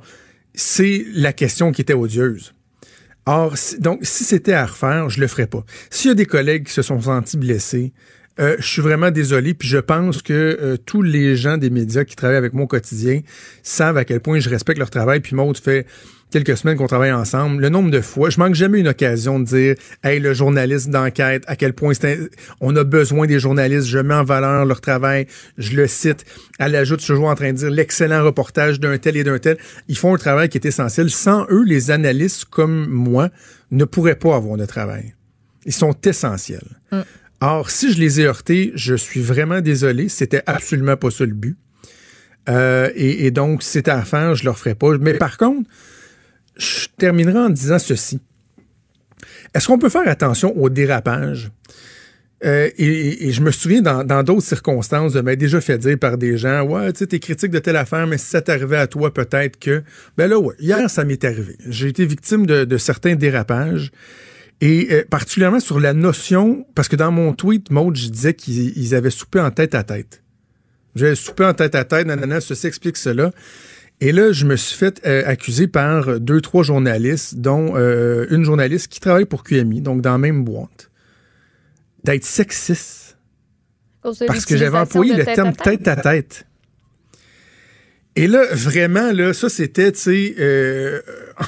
[0.55, 2.55] c'est la question qui était odieuse.
[3.27, 5.65] Or, donc, si c'était à refaire, je le ferais pas.
[5.91, 7.93] S'il y a des collègues qui se sont sentis blessés,
[8.41, 12.05] euh, je suis vraiment désolé, puis je pense que euh, tous les gens des médias
[12.05, 13.21] qui travaillent avec au quotidien
[13.63, 15.21] savent à quel point je respecte leur travail.
[15.21, 15.87] Puis Maud fait
[16.31, 17.61] quelques semaines qu'on travaille ensemble.
[17.61, 19.75] Le nombre de fois, je manque jamais une occasion de dire,
[20.05, 21.93] hey, le journaliste d'enquête, à quel point
[22.61, 25.27] on a besoin des journalistes, je mets en valeur leur travail,
[25.59, 26.25] je le cite.
[26.59, 29.59] Elle ajoute toujours en train de dire l'excellent reportage d'un tel et d'un tel.
[29.89, 31.11] Ils font un travail qui est essentiel.
[31.11, 33.29] Sans eux, les analystes comme moi
[33.71, 35.15] ne pourraient pas avoir de travail.
[35.67, 36.67] Ils sont essentiels.
[37.41, 40.09] Or, si je les ai heurtés, je suis vraiment désolé.
[40.09, 41.57] C'était absolument pas ça le but.
[42.49, 44.97] Euh, et, donc, si c'était à faire, je le referais pas.
[44.99, 45.69] Mais par contre,
[46.57, 48.21] je terminerai en disant ceci.
[49.55, 51.51] Est-ce qu'on peut faire attention au dérapage?
[52.45, 56.39] Euh, et, je me souviens dans d'autres circonstances de m'être déjà fait dire par des
[56.39, 59.13] gens Ouais, tu sais, t'es critique de telle affaire, mais si ça t'arrivait à toi,
[59.13, 59.83] peut-être que.
[60.17, 61.57] Ben là, ouais, hier, ça m'est arrivé.
[61.69, 63.93] J'ai été victime de, certains dérapages.
[64.61, 68.95] Et euh, particulièrement sur la notion, parce que dans mon tweet, Maud, je disais qu'ils
[68.95, 70.23] avaient soupé en tête à tête.
[70.95, 73.33] J'avais soupé en tête à tête, nanana, ceci explique cela.
[74.03, 78.89] Et là, je me suis fait euh, accuser par deux, trois journalistes, dont une journaliste
[78.89, 80.91] qui travaille pour QMI, donc dans la même boîte
[82.05, 83.17] d'être sexiste.
[84.03, 86.47] Parce que j'avais employé le terme tête à tête.
[88.17, 91.01] Et là, vraiment, là, ça, c'était, tu sais, euh,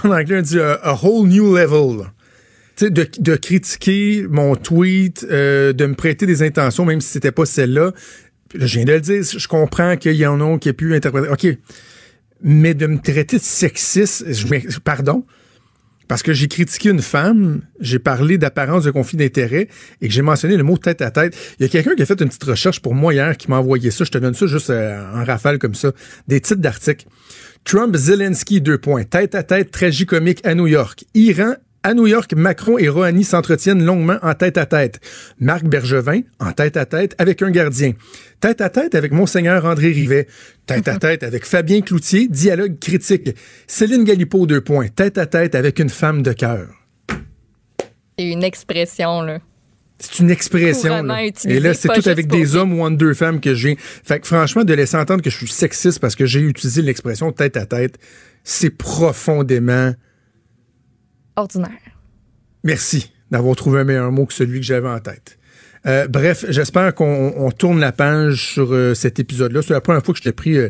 [0.05, 2.07] en anglais, on dit a, whole new level.
[2.91, 7.93] De, critiquer mon tweet, euh, de me prêter des intentions, même si c'était pas celle-là.
[8.55, 11.29] Je viens de le dire, je comprends qu'il y en a qui a pu interpréter.
[11.29, 11.47] OK.
[12.43, 14.25] Mais de me traiter de sexiste,
[14.83, 15.25] pardon,
[16.09, 19.69] parce que j'ai critiqué une femme, j'ai parlé d'apparence de conflit d'intérêt
[20.01, 21.35] et que j'ai mentionné le mot tête à tête.
[21.59, 23.57] Il y a quelqu'un qui a fait une petite recherche pour moi hier qui m'a
[23.59, 24.05] envoyé ça.
[24.05, 25.93] Je te donne ça juste euh, en rafale comme ça.
[26.29, 27.07] Des titres d'articles.
[27.65, 29.05] Trump, Zelensky, deux points.
[29.05, 31.05] Tête à tête, tragicomique à New York.
[31.15, 35.01] Iran, à New York, Macron et Rouhani s'entretiennent longuement en tête à tête.
[35.41, 37.93] Marc Bergevin en tête à tête avec un gardien.
[38.41, 40.29] Tête à tête avec Monseigneur André Rivet.
[40.67, 43.31] Tête à tête avec Fabien Cloutier, dialogue critique.
[43.67, 44.89] Céline Galipo, deux points.
[44.89, 46.69] Tête à tête avec une femme de cœur.
[48.19, 49.41] C'est une expression, là.
[49.99, 51.03] C'est une expression.
[51.03, 51.23] Là.
[51.45, 53.77] Et là, c'est tout avec des hommes ou entre deux femmes que j'ai.
[53.79, 57.31] Fait que franchement, de laisser entendre que je suis sexiste parce que j'ai utilisé l'expression
[57.31, 57.99] tête à tête,
[58.43, 59.95] c'est profondément
[61.37, 61.71] ordinaire.
[62.65, 65.39] Merci d'avoir trouvé un meilleur mot que celui que j'avais en tête.
[65.87, 69.63] Euh, bref, j'espère qu'on tourne la page sur euh, cet épisode-là.
[69.63, 70.69] C'est la première fois que je t'ai pris euh,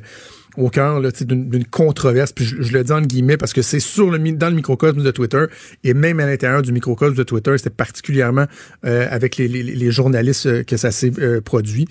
[0.56, 4.18] au cœur d'une controverse, puis je, le dis en guillemets parce que c'est sur le
[4.32, 5.46] dans le microcosme de Twitter
[5.82, 8.44] et même à l'intérieur du microcosme de Twitter, c'était particulièrement
[8.82, 11.10] avec les, les, journalistes que ça s'est
[11.42, 11.88] produit.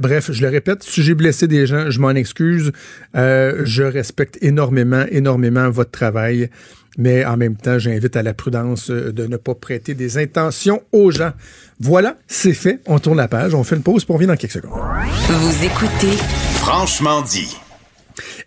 [0.00, 2.72] bref, je le répète, si j'ai blessé des gens, je m'en excuse.
[3.14, 6.50] je respecte énormément, énormément votre travail
[6.98, 10.82] mais en même temps, j'invite à la prudence euh, de ne pas prêter des intentions
[10.92, 11.32] aux gens.
[11.80, 12.80] Voilà, c'est fait.
[12.86, 14.80] On tourne la page, on fait une pause pour venir dans quelques secondes.
[15.28, 16.16] Vous écoutez
[16.56, 17.56] Franchement dit.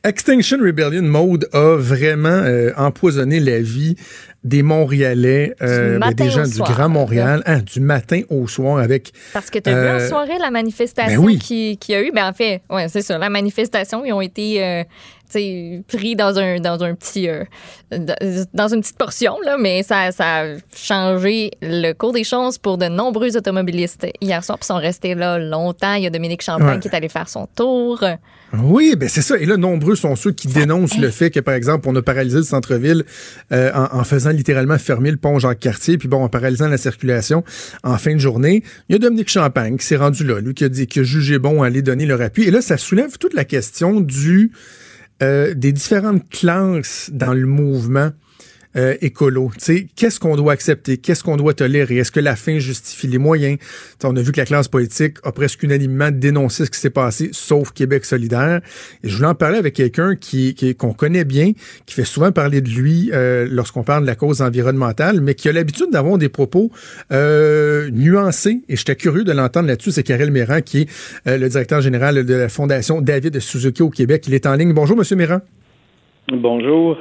[0.04, 3.96] Extinction Rebellion Mode a vraiment euh, empoisonné la vie
[4.44, 9.12] des Montréalais, euh, ben, des gens du Grand Montréal, hein, du matin au soir avec.
[9.34, 12.12] Parce que tu as vu en soirée la manifestation ben qui, qui, a eu.
[12.12, 13.18] Ben en fait, ouais, c'est ça.
[13.18, 14.86] La manifestation, ils ont été
[15.88, 17.44] pris dans un dans un petit euh,
[18.54, 22.78] dans une petite portion là, mais ça, ça a changé le cours des choses pour
[22.78, 25.94] de nombreux automobilistes hier soir, puis sont restés là longtemps.
[25.94, 28.04] Il y a Dominique Champagne qui est allé faire son tour.
[28.64, 29.38] Oui, ben c'est ça.
[29.38, 32.38] Et là, nombreux sont ceux qui dénoncent le fait que, par exemple, on a paralysé
[32.38, 33.04] le centre-ville
[33.52, 37.44] euh, en, faisant littéralement fermer le pont Jacques-Cartier, puis bon, en paralysant la circulation
[37.84, 38.64] en fin de journée.
[38.90, 41.04] Il y a Dominique Champagne qui s'est rendu là, lui qui a dit, qui a
[41.04, 42.44] jugé bon aller donner leur appui.
[42.44, 44.52] Et là, ça soulève toute la question du
[45.24, 48.12] euh, des différentes classes dans le mouvement
[48.76, 49.52] euh, écolo.
[49.96, 50.98] Qu'est-ce qu'on doit accepter?
[50.98, 51.98] Qu'est-ce qu'on doit tolérer?
[51.98, 53.58] Est-ce que la fin justifie les moyens?
[53.98, 56.90] T'sais, on a vu que la classe politique a presque unanimement dénoncé ce qui s'est
[56.90, 58.62] passé, sauf Québec solidaire.
[59.04, 61.52] Et je voulais en parler avec quelqu'un qui, qu'on connaît bien,
[61.86, 65.50] qui fait souvent parler de lui euh, lorsqu'on parle de la cause environnementale, mais qui
[65.50, 66.72] a l'habitude d'avoir des propos
[67.12, 68.62] euh, nuancés.
[68.70, 69.92] Et j'étais curieux de l'entendre là-dessus.
[69.92, 70.90] C'est Karel Méran, qui est
[71.28, 74.26] euh, le directeur général de la Fondation David Suzuki au Québec.
[74.28, 74.74] Il est en ligne.
[74.74, 75.40] Bonjour, Monsieur Méran.
[76.32, 76.98] Bonjour.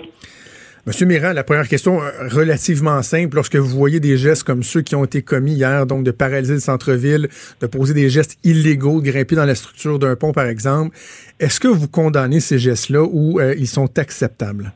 [0.87, 3.37] Monsieur Mirand, la première question euh, relativement simple.
[3.37, 6.53] Lorsque vous voyez des gestes comme ceux qui ont été commis hier, donc de paralyser
[6.53, 7.29] le centre-ville,
[7.62, 10.94] de poser des gestes illégaux, de grimper dans la structure d'un pont, par exemple,
[11.40, 14.73] est-ce que vous condamnez ces gestes-là ou euh, ils sont acceptables?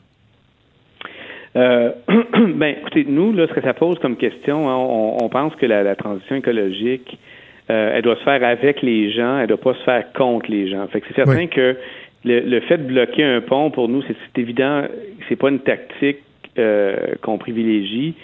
[1.55, 1.91] Euh,
[2.55, 4.77] ben, écoutez, nous, là, ce que ça pose comme question, hein,
[5.21, 7.19] on, pense que la, transition écologique,
[7.67, 10.87] elle doit se faire avec les gens, elle doit pas se faire contre les gens.
[10.87, 11.77] Fait que c'est certain que
[12.25, 14.83] le, fait de bloquer un pont, pour nous, c'est évident,
[15.27, 16.19] c'est pas une tactique
[16.57, 18.15] euh, qu'on privilégie.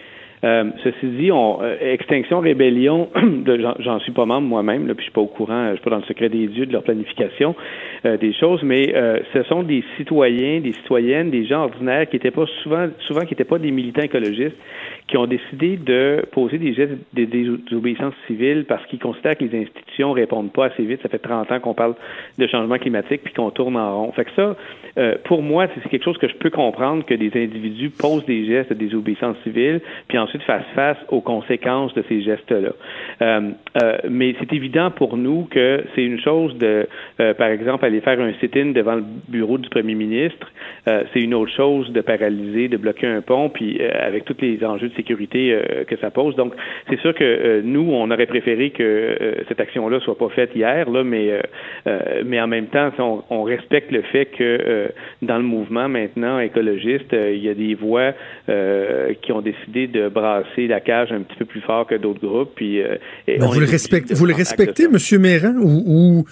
[0.46, 3.10] Euh, ceci dit, on, euh, Extinction Rébellion,
[3.80, 5.98] j'en suis pas membre moi-même, puis je suis pas au courant, je suis pas dans
[5.98, 7.56] le secret des dieux de leur planification
[8.04, 8.94] des choses, mais
[9.34, 13.32] ce sont des citoyens, des citoyennes, des gens ordinaires qui étaient pas souvent, souvent qui
[13.32, 14.58] n'étaient pas des militants écologistes,
[15.08, 19.62] qui ont décidé de poser des gestes de désobéissance civile parce qu'ils considèrent que les
[19.62, 21.02] institutions répondent pas assez vite.
[21.04, 21.94] Ça fait 30 ans qu'on parle
[22.38, 24.12] de changement climatique puis qu'on tourne en rond.
[24.14, 24.56] Fait que ça,
[24.98, 28.46] euh, pour moi, c'est quelque chose que je peux comprendre que des individus posent des
[28.46, 32.70] gestes de désobéissance civile puis ensuite fasse face aux conséquences de ces gestes-là.
[33.22, 36.88] Euh, euh, mais c'est évident pour nous que c'est une chose de,
[37.20, 40.52] euh, par exemple, aller faire un sit-in devant le bureau du premier ministre.
[40.86, 44.90] c'est une autre chose de paralyser, de bloquer un pont, puis avec tous les enjeux
[44.90, 46.36] de sécurité que ça pose.
[46.36, 46.54] Donc,
[46.90, 51.04] c'est sûr que nous, on aurait préféré que cette action-là soit pas faite hier, là,
[51.04, 51.42] mais
[52.24, 57.14] mais en même temps, on, on respecte le fait que dans le mouvement maintenant écologiste,
[57.14, 58.14] il y a des voix
[59.22, 62.52] qui ont décidé de brasser la cage un petit peu plus fort que d'autres groupes,
[62.56, 62.82] puis
[63.28, 64.98] vous, le respectez, vous le respectez, M.
[65.22, 66.26] Méran, ou, ou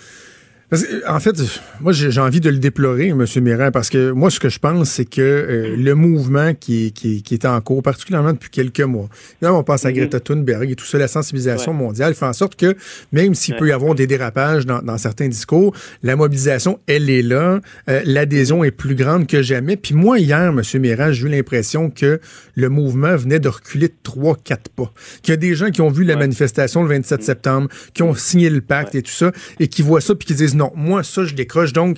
[1.08, 1.36] en fait,
[1.82, 3.26] moi, j'ai envie de le déplorer, M.
[3.42, 7.22] Méran, parce que moi, ce que je pense, c'est que euh, le mouvement qui, qui,
[7.22, 9.10] qui, est en cours, particulièrement depuis quelques mois,
[9.42, 9.96] là, on pense à mm-hmm.
[9.96, 12.76] Greta Thunberg et tout ça, la sensibilisation mondiale fait en sorte que,
[13.12, 17.22] même s'il peut y avoir des dérapages dans, dans, certains discours, la mobilisation, elle est
[17.22, 17.60] là,
[17.90, 19.76] euh, l'adhésion est plus grande que jamais.
[19.76, 20.62] Puis moi, hier, M.
[20.82, 22.20] Méran, j'ai eu l'impression que
[22.56, 24.92] le mouvement venait de reculer de trois, quatre pas.
[25.22, 27.24] Qu'il y a des gens qui ont vu la manifestation le 27 mm-hmm.
[27.24, 30.34] septembre, qui ont signé le pacte et tout ça, et qui voient ça, puis qui
[30.34, 31.74] disent non, moi, ça, je décroche.
[31.74, 31.98] Donc,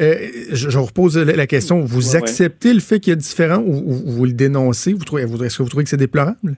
[0.00, 0.14] euh,
[0.52, 1.80] je, repose la question.
[1.80, 4.92] Vous acceptez le fait qu'il y a différent ou, vous le dénoncez?
[4.92, 6.56] Vous trouvez, est-ce que vous trouvez que c'est déplorable?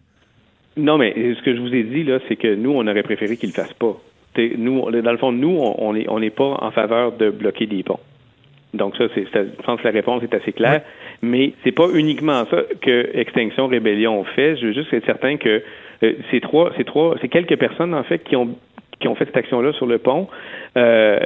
[0.76, 3.36] Non, mais ce que je vous ai dit, là, c'est que nous, on aurait préféré
[3.36, 3.96] qu'il ne le fasse pas.
[4.56, 7.82] nous, dans le fond, nous, on n'est on est pas en faveur de bloquer des
[7.82, 8.00] ponts.
[8.74, 10.82] Donc ça, c'est, je pense que la réponse est assez claire.
[11.22, 14.56] Mais c'est pas uniquement ça que Extinction Rébellion fait.
[14.56, 15.62] Je veux juste être certain que
[16.02, 18.56] euh, ces trois, ces trois, c'est quelques personnes en fait qui ont
[19.00, 20.26] qui ont fait cette action-là sur le pont,
[20.78, 21.18] euh,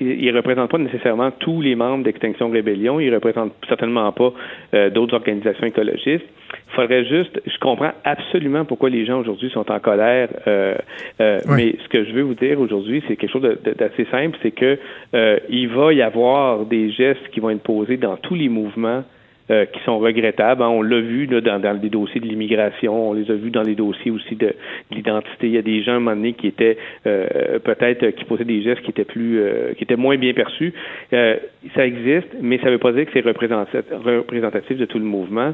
[0.00, 4.32] ils ne représentent pas nécessairement tous les membres d'Extinction Rébellion, ils ne représentent certainement pas
[4.74, 6.26] euh, d'autres organisations écologistes.
[6.68, 10.74] Il faudrait juste, je comprends absolument pourquoi les gens aujourd'hui sont en colère, euh,
[11.20, 14.50] euh mais ce que je veux vous dire aujourd'hui, c'est quelque chose d'assez simple, c'est
[14.50, 14.78] que
[15.14, 19.02] euh, il va y avoir des gestes qui vont être posés dans tous les mouvements
[19.50, 20.62] euh, qui sont regrettables.
[20.62, 20.70] Hein.
[20.70, 23.60] On l'a vu là, dans, dans les dossiers de l'immigration, on les a vus dans
[23.60, 24.54] les dossiers aussi de,
[24.90, 25.48] l'identité.
[25.48, 28.46] Il y a des gens à un moment donné qui étaient euh, peut-être qui posaient
[28.46, 30.72] des gestes qui étaient plus euh, qui étaient moins bien perçus.
[31.10, 35.52] ça existe, mais ça ne veut pas dire que c'est représentatif de tout le mouvement.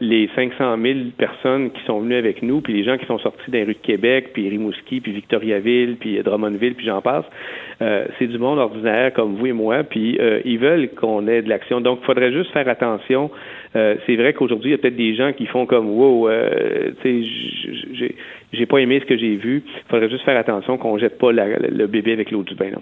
[0.00, 3.50] les 500 000 personnes qui sont venues avec nous, puis les gens qui sont sortis
[3.50, 7.26] des rues de Québec, puis Rimouski, puis Victoriaville, puis Drummondville, puis j'en passe,
[7.78, 11.82] c'est du monde ordinaire comme vous et moi, puis ils veulent qu'on ait de l'action.
[11.82, 13.17] Donc, il faudrait juste faire attention
[13.76, 16.90] euh, c'est vrai qu'aujourd'hui, il y a peut-être des gens qui font comme wow, euh,
[17.02, 17.24] tu
[18.52, 19.62] j'ai pas aimé ce que j'ai vu.
[19.66, 22.72] Il faudrait juste faire attention qu'on jette pas le bébé avec l'eau du bain.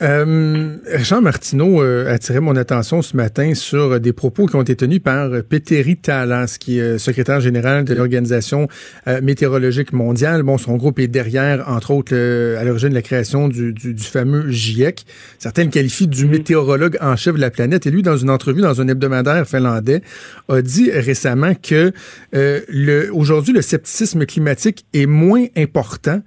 [0.00, 4.76] Euh, Jean Martineau euh, attirait mon attention ce matin sur des propos qui ont été
[4.76, 8.68] tenus par Petteri Talas, qui est secrétaire général de l'Organisation
[9.08, 10.44] euh, météorologique mondiale.
[10.44, 14.04] Bon, son groupe est derrière, entre autres, à l'origine de la création du, du, du,
[14.04, 15.04] fameux GIEC.
[15.38, 16.30] Certains le qualifient du mm-hmm.
[16.30, 17.86] météorologue en chef de la planète.
[17.86, 20.02] Et lui, dans une entrevue dans un hebdomadaire finlandais,
[20.48, 21.92] a dit récemment que
[22.32, 26.22] le, aujourd'hui, le scepticisme climatique est moins important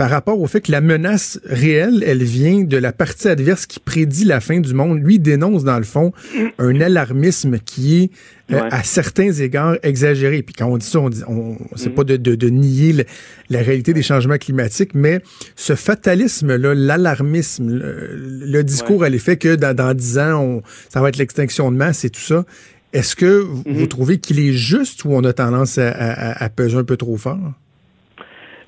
[0.00, 3.80] par rapport au fait que la menace réelle, elle vient de la partie adverse qui
[3.80, 4.98] prédit la fin du monde.
[4.98, 6.14] Lui dénonce, dans le fond,
[6.58, 8.10] un alarmisme qui est,
[8.54, 10.40] euh, à certains égards, exagéré.
[10.40, 11.94] Puis quand on dit ça, on, dit, on c'est mm.
[11.94, 13.04] pas de, de, nier
[13.50, 15.20] la réalité des changements climatiques, mais
[15.54, 21.10] ce fatalisme-là, l'alarmisme, le, discours à l'effet que dans, dans 10 ans, on, ça va
[21.10, 22.46] être l'extinction de masse et tout ça,
[22.94, 23.88] est-ce que vous mm-hmm.
[23.88, 27.18] trouvez qu'il est juste ou on a tendance à, à, à peser un peu trop
[27.18, 27.52] fort?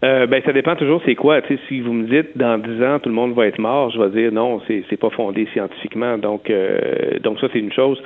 [0.05, 1.41] Euh, ben, ça dépend toujours c'est quoi.
[1.69, 4.11] Si vous me dites dans dix ans tout le monde va être mort, je vais
[4.11, 6.19] dire non, c'est c'est pas fondé scientifiquement.
[6.19, 8.03] Donc euh, donc ça c'est une chose.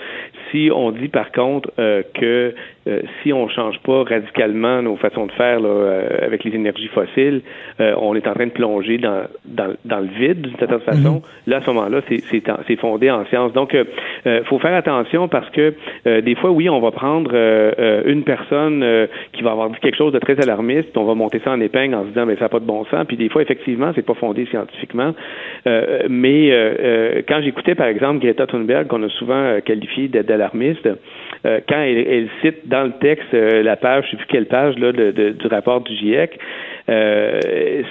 [0.51, 2.55] Si on dit par contre euh, que
[2.89, 6.87] euh, si on change pas radicalement nos façons de faire là, euh, avec les énergies
[6.89, 7.41] fossiles,
[7.81, 11.15] euh, on est en train de plonger dans, dans, dans le vide d'une certaine façon.
[11.15, 11.21] Mhm.
[11.49, 13.53] Là, à ce moment-là, c'est fondé en science.
[13.53, 13.75] Donc,
[14.25, 17.33] il faut faire attention parce que des fois, oui, on va prendre
[18.07, 18.85] une personne
[19.33, 21.86] qui va avoir dit quelque chose de très alarmiste, on va monter ça en épingle
[21.95, 23.07] en se disant, mais ça n'a pas de bon sens.
[23.07, 25.15] Puis des fois, effectivement, c'est pas fondé scientifiquement.
[26.09, 30.89] mais quand j'écoutais, par exemple, Greta Thunberg, qu'on a souvent qualifié d'alarmiste,
[31.43, 34.79] quand elle, cite dans le texte, euh, la page, je ne sais plus quelle page
[34.79, 36.39] là, du rapport du GIEC,
[36.89, 37.41] euh,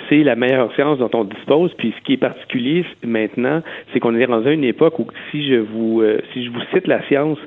[0.08, 1.73] c'est la meilleure science dont on dispose.
[1.77, 5.55] Puis ce qui est particulier maintenant, c'est qu'on est dans une époque où si je
[5.55, 7.39] vous euh, si je vous cite la science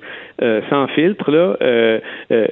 [0.43, 1.99] euh, sans filtre, là, euh,
[2.31, 2.47] euh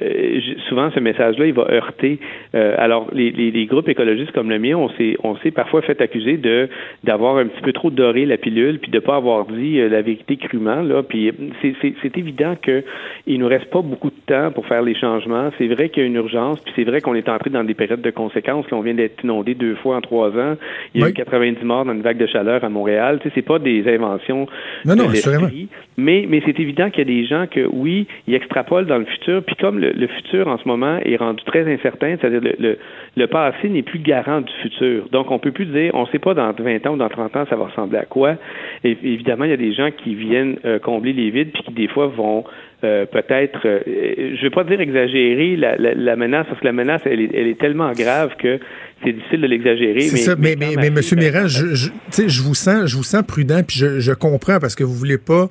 [0.69, 2.19] souvent ce message-là, il va heurter.
[2.53, 5.99] alors, les, les, les, groupes écologistes comme le mien, on s'est on s'est parfois fait
[6.01, 6.69] accuser de
[7.03, 10.37] d'avoir un petit peu trop doré la pilule, puis de pas avoir dit la vérité
[10.37, 10.81] crûment.
[10.81, 12.83] Là, puis c'est évident que
[13.25, 15.49] il nous reste pas beaucoup de temps pour faire les changements.
[15.57, 17.73] C'est vrai qu'il y a une urgence, puis c'est vrai qu'on est entré dans des
[17.73, 18.65] périodes de conséquences.
[18.71, 20.55] on vient d'être inondé deux fois en trois ans.
[20.93, 23.19] Il y a eu 90 morts dans une vague de chaleur à Montréal.
[23.21, 24.47] Tu sais, c'est pas des inventions
[24.85, 25.67] non, non, de
[25.97, 29.05] Mais mais c'est évident qu'il y a des gens que oui, il extrapole dans le
[29.05, 29.43] futur.
[29.43, 32.77] Puis comme le, futur en ce moment est rendu très incertain, c'est-à-dire le,
[33.15, 35.07] le, passé n'est plus garant du futur.
[35.11, 37.35] Donc on peut plus dire, on ne sait pas dans 20 ans ou dans 30
[37.35, 38.35] ans ça va ressembler à quoi.
[38.83, 41.73] Et évidemment, il y a des gens qui viennent euh, combler les vides puis qui
[41.73, 42.43] des fois vont
[42.83, 46.73] euh, peut-être, euh, je ne vais pas dire exagérer la, la, menace, parce que la
[46.73, 48.59] menace, elle est, elle est tellement grave que
[49.03, 50.01] c'est difficile de l'exagérer.
[50.01, 50.99] C'est ça, mais, mais, mais, M.
[51.17, 51.89] Méran, je, je,
[52.27, 55.17] je, vous sens, je vous sens prudent, puis je, je comprends parce que vous voulez
[55.17, 55.47] pas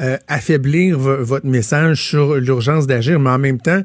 [0.00, 3.82] euh, affaiblir votre message sur l'urgence d'agir, mais en même temps,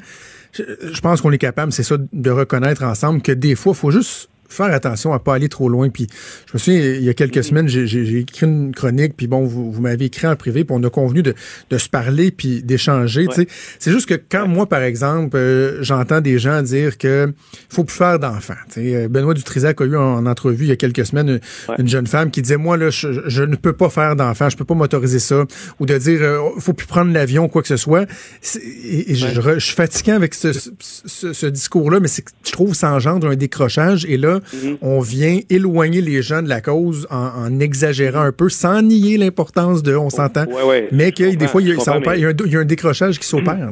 [0.54, 3.92] je, pense qu'on est capable, c'est ça, de reconnaître ensemble que des fois, il faut
[3.92, 5.90] juste faire attention à pas aller trop loin.
[5.90, 6.08] Puis
[6.48, 9.72] je me souviens, il y a quelques semaines, j'ai écrit une chronique, puis bon, vous,
[9.72, 11.34] vous m'avez écrit en privé, puis on a convenu de,
[11.70, 13.28] de se parler puis d'échanger.
[13.32, 13.48] sais
[13.80, 17.34] C'est juste que quand moi, par exemple, euh, j'entends des gens dire que
[17.70, 18.54] faut plus faire d'enfants.
[18.78, 21.40] Euh, Benoît Dutrisac a eu en, entrevue il y a quelques semaines
[21.78, 24.66] une, jeune femme qui disait moi là, je, ne peux pas faire d'enfants, je peux
[24.66, 25.46] pas m'autoriser ça,
[25.80, 28.08] ou de dire euh, faut plus prendre l'avion, quoi que ce soit.
[28.56, 33.36] Et, je, suis fatiguant avec ce, ce, ce discours-là, mais je trouve ça engendre un
[33.36, 34.06] décrochage.
[34.06, 34.78] Et là, Mhm.
[34.82, 39.84] on vient éloigner les gens de la cause en, exagérant un peu, sans nier l'importance
[39.84, 40.46] de, on s'entend,
[40.92, 43.72] mais que des fois, il y, a, un, décrochage qui s'opère.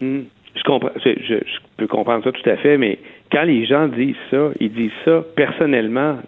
[0.00, 0.24] Mhm.
[0.54, 1.40] Je comprends, je,
[1.76, 2.98] peux comprendre ça tout à fait, mais
[3.30, 6.18] quand les gens disent ça, ils disent ça personnellement.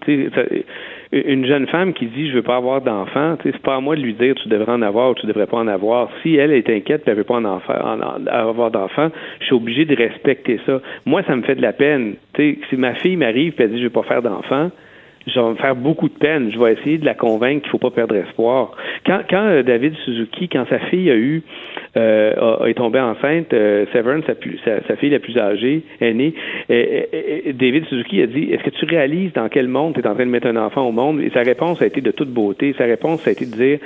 [1.12, 4.02] Une jeune femme qui dit je veux pas avoir d'enfant, c'est pas à moi de
[4.02, 6.10] lui dire tu devrais en avoir ou tu devrais pas en avoir.
[6.22, 9.96] Si elle est inquiète elle veut pas en, en, avoir d'enfant, je suis obligé de
[9.96, 10.80] respecter ça.
[11.06, 12.16] Moi, ça me fait de la peine.
[12.36, 14.70] si ma fille m'arrive et elle dit je veux pas faire d'enfant,
[15.26, 16.50] je vais me faire beaucoup de peine.
[16.52, 18.72] Je vais essayer de la convaincre qu'il faut pas perdre espoir.
[19.06, 21.42] Quand, quand euh, David Suzuki, quand sa fille a eu
[21.96, 24.34] euh, est tombée enceinte, euh, Severn, sa,
[24.86, 26.34] sa, fille la plus âgée, est née.
[26.68, 30.14] Et, David Suzuki a dit Est-ce que tu réalises dans quel monde tu es en
[30.14, 31.20] train de mettre un enfant au monde?
[31.20, 32.74] Et sa réponse a été de toute beauté.
[32.76, 33.78] Sa réponse a été de dire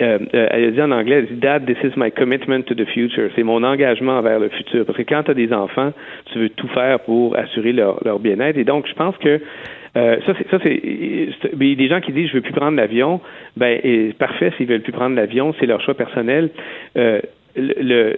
[0.00, 3.30] euh, euh, elle a dit en anglais, Dad, this is my commitment to the future.
[3.36, 4.86] C'est mon engagement envers le futur.
[4.86, 5.92] Parce que quand tu as des enfants,
[6.32, 8.56] tu veux tout faire pour assurer leur, leur bien-être.
[8.56, 9.40] Et donc, je pense que
[9.96, 13.20] euh, ça, c'est, ça, c'est, des gens qui disent je veux plus prendre l'avion.
[13.56, 16.50] Ben, et, parfait, s'ils veulent plus prendre l'avion, c'est leur choix personnel.
[16.96, 17.20] Euh,
[17.56, 18.16] le,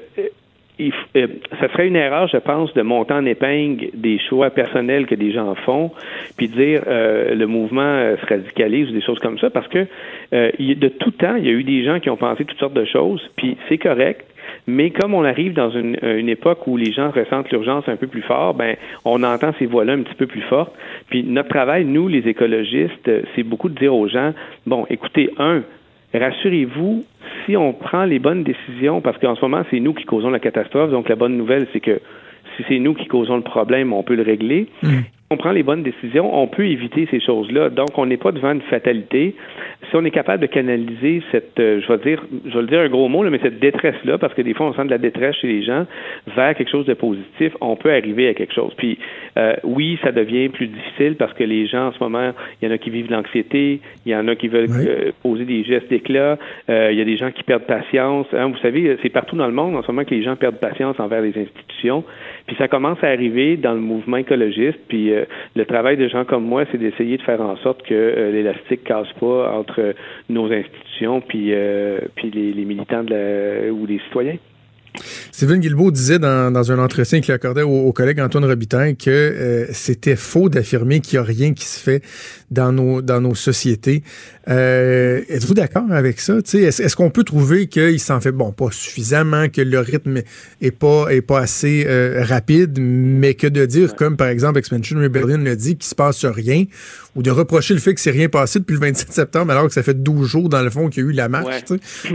[0.79, 1.27] il, euh,
[1.61, 5.33] ça serait une erreur, je pense, de monter en épingle des choix personnels que des
[5.33, 5.91] gens font,
[6.37, 9.87] puis dire euh, le mouvement se radicalise ou des choses comme ça, parce que
[10.33, 12.87] de tout temps, il y a eu des gens qui ont pensé toutes sortes de
[12.87, 14.27] choses, puis c'est correct.
[14.67, 18.07] Mais comme on arrive dans une, une époque où les gens ressentent l'urgence un peu
[18.07, 20.75] plus fort, ben on entend ces voix-là un petit peu plus fortes.
[21.11, 24.33] Puis notre travail, nous, les écologistes, c'est beaucoup de dire aux gens,
[24.67, 25.63] bon, écoutez, un,
[26.19, 27.05] rassurez-vous,
[27.45, 30.41] si on prend les bonnes décisions, parce qu'en ce moment, c'est nous qui causons la
[30.41, 32.01] catastrophe, donc la bonne nouvelle, c'est que
[32.57, 34.69] si c'est nous qui causons le problème, on peut le régler.
[34.83, 34.89] Mmh
[35.33, 37.71] on prend les bonnes décisions, on peut éviter ces choses-là.
[37.71, 39.35] Donc, on n'est pas devant une fatalité.
[39.89, 42.81] Si on est capable de canaliser cette, euh, je vais dire, je vais le dire
[42.81, 45.37] un gros mot, mais cette détresse-là, parce que des fois, on sent de la détresse
[45.37, 45.87] chez les gens,
[46.37, 48.73] vers quelque chose de positif, on peut arriver à quelque chose.
[48.77, 48.99] Puis,
[49.39, 52.71] euh, oui, ça devient plus difficile parce que les gens, en ce moment, il y
[52.71, 55.89] en a qui vivent l'anxiété, il y en a qui veulent euh, poser des gestes
[55.89, 58.27] d'éclat, il y a des gens qui perdent patience.
[58.33, 58.49] Hein.
[58.49, 61.01] vous savez, c'est partout dans le monde, en ce moment, que les gens perdent patience
[61.01, 62.05] envers les institutions.
[62.47, 65.13] Puis, ça commence à arriver dans le mouvement écologiste, puis
[65.55, 68.85] le travail de gens comme moi, c'est d'essayer de faire en sorte que euh, l'élastique
[68.85, 69.95] casse pas entre
[70.29, 74.37] nos institutions puis, euh, puis les, militants ou les citoyens.
[75.31, 80.17] Sylvain Guilbeault disait dans, un entretien qu'il accordait au, collègue Antoine Robitaille que euh, c'était
[80.17, 82.03] faux d'affirmer qu'il n'y a rien qui se fait
[82.51, 84.03] dans nos, dans nos sociétés.
[84.49, 86.39] Euh, êtes-vous d'accord avec ça?
[86.39, 90.23] Est-ce, qu'on peut trouver qu'il s'en fait, bon, pas suffisamment, que le rythme
[90.61, 94.99] est pas, est pas assez euh, rapide, mais que de dire, comme par exemple Expansion
[94.99, 96.65] Rebellion l'a dit, qu'il se passe rien,
[97.15, 99.75] ou de reprocher le fait que c'est rien passé depuis le 27 septembre, alors que
[99.75, 101.65] ça fait 12 jours, dans le fond, qu'il y a eu la marche.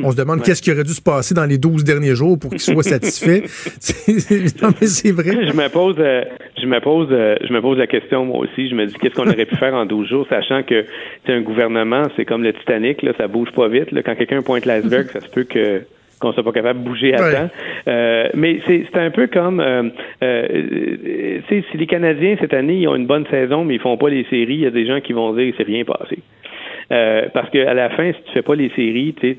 [0.03, 2.51] On se demande qu'est-ce qui aurait dû se passer dans les 12 derniers jours pour
[2.51, 3.43] qu'il soit satisfait.
[4.61, 5.45] non, mais c'est vrai.
[5.45, 6.23] Je me pose, euh,
[6.61, 8.69] je me pose, je me pose la question, moi aussi.
[8.69, 10.85] Je me dis, qu'est-ce qu'on aurait pu faire en 12 jours, sachant que
[11.25, 13.91] c'est un gouvernement, c'est comme le Titanic, là, ça bouge pas vite.
[13.91, 14.01] Là.
[14.03, 15.81] Quand quelqu'un pointe l'iceberg, ça se peut que
[16.19, 17.49] qu'on soit pas capable de bouger à temps.
[17.87, 19.83] Euh, mais c'est un peu comme, euh,
[20.23, 24.09] euh, si les Canadiens cette année ils ont une bonne saison, mais ils font pas
[24.09, 26.19] les séries, il y a des gens qui vont dire c'est rien passé.
[26.91, 29.37] Euh, parce qu'à la fin, si tu fais pas les séries, tu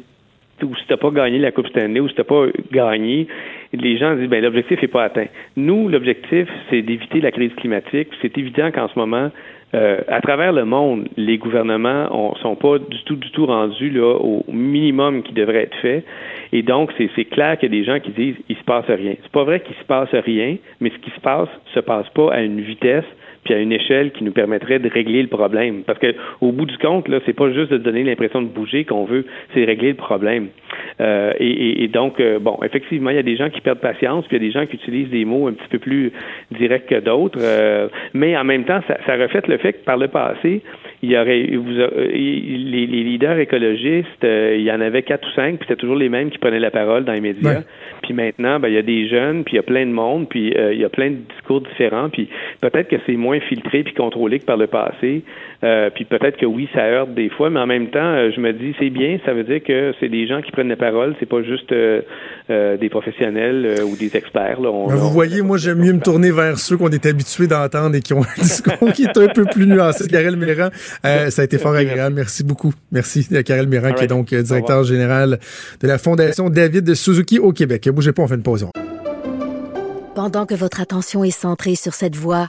[0.63, 3.27] ou si t'as pas gagné la Coupe Stanley ou si t'as pas gagné,
[3.73, 5.27] les gens disent ben l'objectif est pas atteint.
[5.57, 8.09] Nous, l'objectif, c'est d'éviter la crise climatique.
[8.23, 9.31] C'est évident qu'en ce moment,
[9.75, 13.91] euh, à travers le monde, les gouvernements ne sont pas du tout, du tout rendus
[13.91, 16.05] là, au minimum qui devrait être fait.
[16.53, 19.15] Et donc, c'est clair qu'il y a des gens qui disent il se passe rien.
[19.23, 22.33] C'est pas vrai qu'il se passe rien, mais ce qui se passe se passe pas
[22.33, 23.05] à une vitesse
[23.45, 25.83] puis à une échelle qui nous permettrait de régler le problème.
[25.87, 28.85] Parce que au bout du compte, là, c'est pas juste de donner l'impression de bouger
[28.85, 29.25] qu'on veut,
[29.55, 30.49] c'est régler le problème.
[31.01, 34.27] Euh, et, et, donc, euh, bon, effectivement, il y a des gens qui perdent patience,
[34.27, 36.13] puis il y a des gens qui utilisent des mots un petit peu plus
[36.51, 37.39] directs que d'autres.
[37.41, 40.63] Euh, mais en même temps, ça, ça, reflète le fait que par le passé,
[41.03, 45.59] il y aurait vous, les, les, leaders écologistes, il y en avait quatre ou cinq,
[45.59, 47.63] puis c'était toujours les mêmes qui prenaient la parole dans les médias.
[48.03, 50.29] Puis maintenant, ben, il y a des jeunes, puis il y a plein de monde,
[50.29, 52.29] puis il y a plein de discours différents, puis
[52.61, 55.23] peut-être que c'est moins filtré puis contrôlé que par le passé.
[55.65, 58.41] Euh, puis peut-être que oui, ça heurte des fois, mais en même temps, euh, je
[58.41, 61.17] me dis c'est bien, ça veut dire que c'est des gens qui prennent la parole,
[61.19, 62.03] c'est pas juste euh,
[62.49, 64.61] des professionnels ou des experts.
[64.61, 64.71] Là.
[64.71, 68.15] vous voyez, moi j'aime mieux me tourner vers ceux qu'on est habitués d'entendre et qui
[68.15, 70.09] ont un discours qui est un peu plus nuancé.
[70.09, 70.69] Karel Méran,
[71.03, 72.15] ça a été fort agréable.
[72.15, 72.73] Merci beaucoup.
[72.93, 75.39] Merci Karel Méran, qui est donc directeur général
[75.83, 77.89] de la Fondation David de Suzuki au Québec.
[77.89, 78.69] Bougez pas, on fait une pause.
[80.15, 82.49] Pendant que votre attention est centrée sur cette voix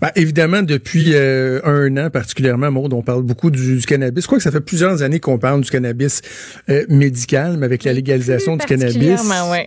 [0.00, 4.24] Ben, évidemment, depuis euh, un an particulièrement, Maud, on parle beaucoup du, cannabis.
[4.24, 6.22] Je crois que ça fait plusieurs années qu'on parle du cannabis
[6.68, 9.20] euh, médical, mais avec la légalisation du cannabis,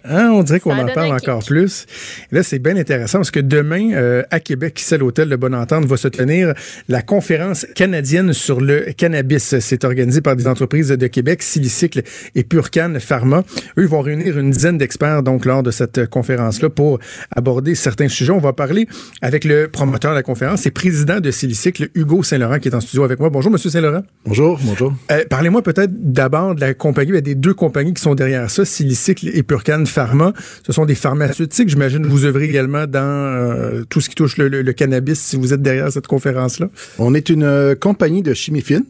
[0.05, 1.86] hein, on dirait qu'on en parle encore plus.
[2.32, 5.86] là, c'est bien intéressant parce que demain, euh, à Québec, c'est l'hôtel de Bonne Entente,
[5.86, 6.53] va se tenir
[6.88, 9.59] la conférence canadienne sur le cannabis.
[9.59, 12.03] C'est organisé par des entreprises de Québec, Silicycle
[12.36, 13.43] et Purcan Pharma.
[13.78, 16.99] Eux vont réunir une dizaine d'experts donc lors de cette conférence-là pour
[17.36, 18.32] aborder certains sujets.
[18.32, 18.88] On va parler
[19.21, 23.20] avec le promoteur conférence, c'est président de Silicycle, Hugo Saint-Laurent, qui est en studio avec
[23.20, 23.30] moi.
[23.30, 24.03] Bonjour, Monsieur Saint-Laurent.
[24.26, 24.93] Bonjour, bonjour.
[25.11, 29.32] Euh, parlez-moi peut-être d'abord de la compagnie, des deux compagnies qui sont derrière ça, Silicycle
[29.34, 30.34] et Purcan Pharma.
[30.66, 31.70] Ce sont des pharmaceutiques.
[31.70, 35.53] J'imagine que vous œuvrez également dans euh, tout ce qui touche le, cannabis si vous
[35.53, 36.70] êtes derrière cette conférence-là.
[36.99, 38.86] On est une euh, compagnie de chimie fine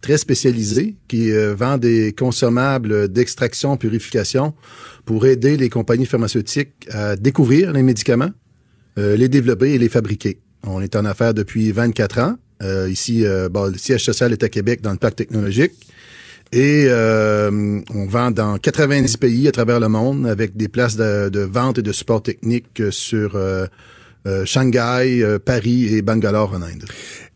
[0.00, 4.54] très spécialisée qui vend des consommables d'extraction, purification
[5.04, 8.30] pour aider les compagnies pharmaceutiques à découvrir les médicaments,
[8.96, 10.38] les développer et les fabriquer.
[10.66, 12.36] On est en affaires depuis 24 ans.
[12.62, 15.72] Euh, ici, euh, le siège social est à Québec dans le parc technologique.
[16.52, 21.40] Et euh, on vend dans 90 pays à travers le monde avec des places de,
[21.40, 23.38] vente et de support technique sur
[24.44, 26.84] Shanghai, Paris et Bangalore en Inde.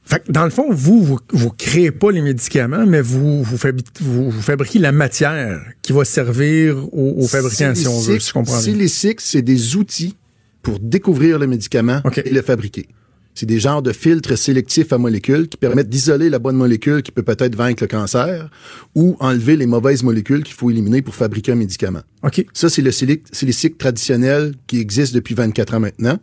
[0.06, 3.56] Fait dans le fond, vous, vous, vous créez pas les médicaments, mais vous, vous,
[4.00, 8.60] vous, fabriquez la matière qui va servir aux, fabricants, si on veut, si je comprends
[8.60, 9.14] bien.
[9.18, 10.16] c'est des outils
[10.60, 12.86] pour découvrir le médicament et le fabriquer.
[13.34, 17.10] C'est des genres de filtres sélectifs à molécules qui permettent d'isoler la bonne molécule qui
[17.10, 18.48] peut peut-être vaincre le cancer
[18.94, 22.02] ou enlever les mauvaises molécules qu'il faut éliminer pour fabriquer un médicament.
[22.22, 22.46] OK.
[22.52, 26.18] Ça, c'est le cycle traditionnel qui existe depuis 24 ans maintenant.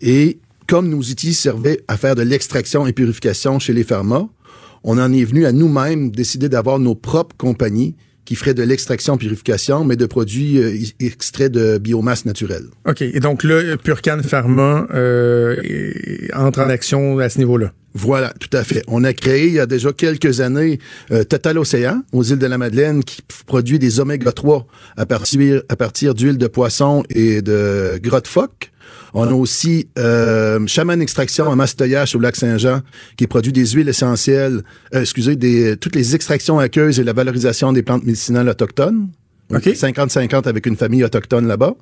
[0.00, 0.38] Et
[0.68, 4.28] comme nos outils servaient à faire de l'extraction et purification chez les pharma,
[4.84, 9.16] on en est venu à nous-mêmes décider d'avoir nos propres compagnies qui ferait de l'extraction
[9.16, 12.66] purification, mais de produits euh, extraits de biomasse naturelle.
[12.86, 13.00] OK.
[13.00, 15.56] Et donc là, Purcan Pharma euh,
[16.34, 17.72] entre en action à ce niveau-là.
[17.94, 18.82] Voilà, tout à fait.
[18.88, 20.80] On a créé il y a déjà quelques années
[21.12, 24.66] euh, Total Océan aux îles de la Madeleine qui produit des oméga 3
[24.98, 28.70] à partir à partir d'huile de poisson et de grotte phoque.
[29.18, 32.82] On a aussi euh, Chaman Extraction à Mastoyache au lac Saint-Jean
[33.16, 34.62] qui produit des huiles essentielles,
[34.94, 39.08] euh, excusez, des, toutes les extractions aqueuses et la valorisation des plantes médicinales autochtones.
[39.50, 39.72] Okay.
[39.72, 41.76] 50-50 avec une famille autochtone là-bas.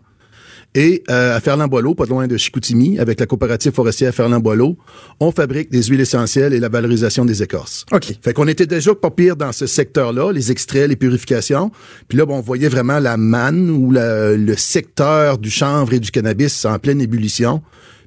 [0.75, 4.77] Et euh, à Ferland-Boileau, pas loin de Chicoutimi, avec la coopérative forestière Ferland-Boileau,
[5.21, 7.87] on fabrique des huiles essentielles et la valorisation des écorces.
[7.93, 8.13] OK.
[8.23, 11.71] Fait qu'on était déjà pas pire dans ce secteur-là, les extraits, les purifications.
[12.09, 16.11] Puis là, bon, on voyait vraiment la manne ou le secteur du chanvre et du
[16.11, 17.63] cannabis en pleine ébullition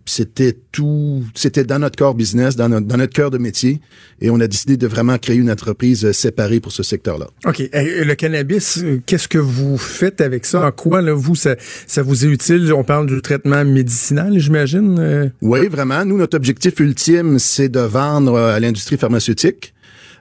[0.09, 3.81] c'était tout, c'était dans notre corps business, dans notre, dans notre cœur de métier,
[4.21, 7.27] et on a décidé de vraiment créer une entreprise euh, séparée pour ce secteur-là.
[7.45, 7.61] OK.
[7.73, 10.65] le cannabis, euh, qu'est-ce que vous faites avec ça?
[10.65, 11.55] En quoi, là, vous, ça,
[11.85, 12.73] ça vous est utile?
[12.73, 14.97] On parle du traitement médicinal, j'imagine?
[14.99, 15.29] Euh?
[15.41, 16.05] Oui, vraiment.
[16.05, 19.73] Nous, notre objectif ultime, c'est de vendre à l'industrie pharmaceutique.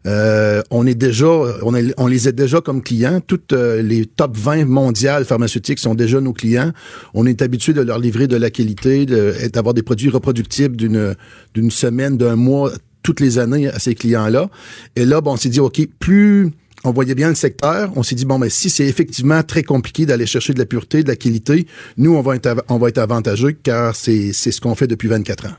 [0.06, 3.20] Euh, on est déjà, on, on les a déjà comme clients.
[3.20, 6.72] Toutes euh, les top 20 mondiales pharmaceutiques sont déjà nos clients.
[7.14, 11.14] On est habitué de leur livrer de la qualité, d'avoir des produits reproductibles d'une
[11.54, 14.50] d'une semaine, d'un mois, toutes les années à ces clients-là.
[14.94, 16.50] Et là, bon, on s'est dit, OK, plus
[16.84, 17.90] on voyait bien le secteur.
[17.96, 21.02] On s'est dit, bon, mais si c'est effectivement très compliqué d'aller chercher de la pureté,
[21.02, 24.74] de la qualité, nous, on va être, on va être avantageux car c'est ce qu'on
[24.74, 25.56] fait depuis 24 ans.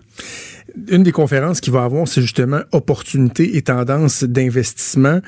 [0.90, 5.22] Une des conférences qu'il va avoir, c'est justement opportunités et tendances d'investissement.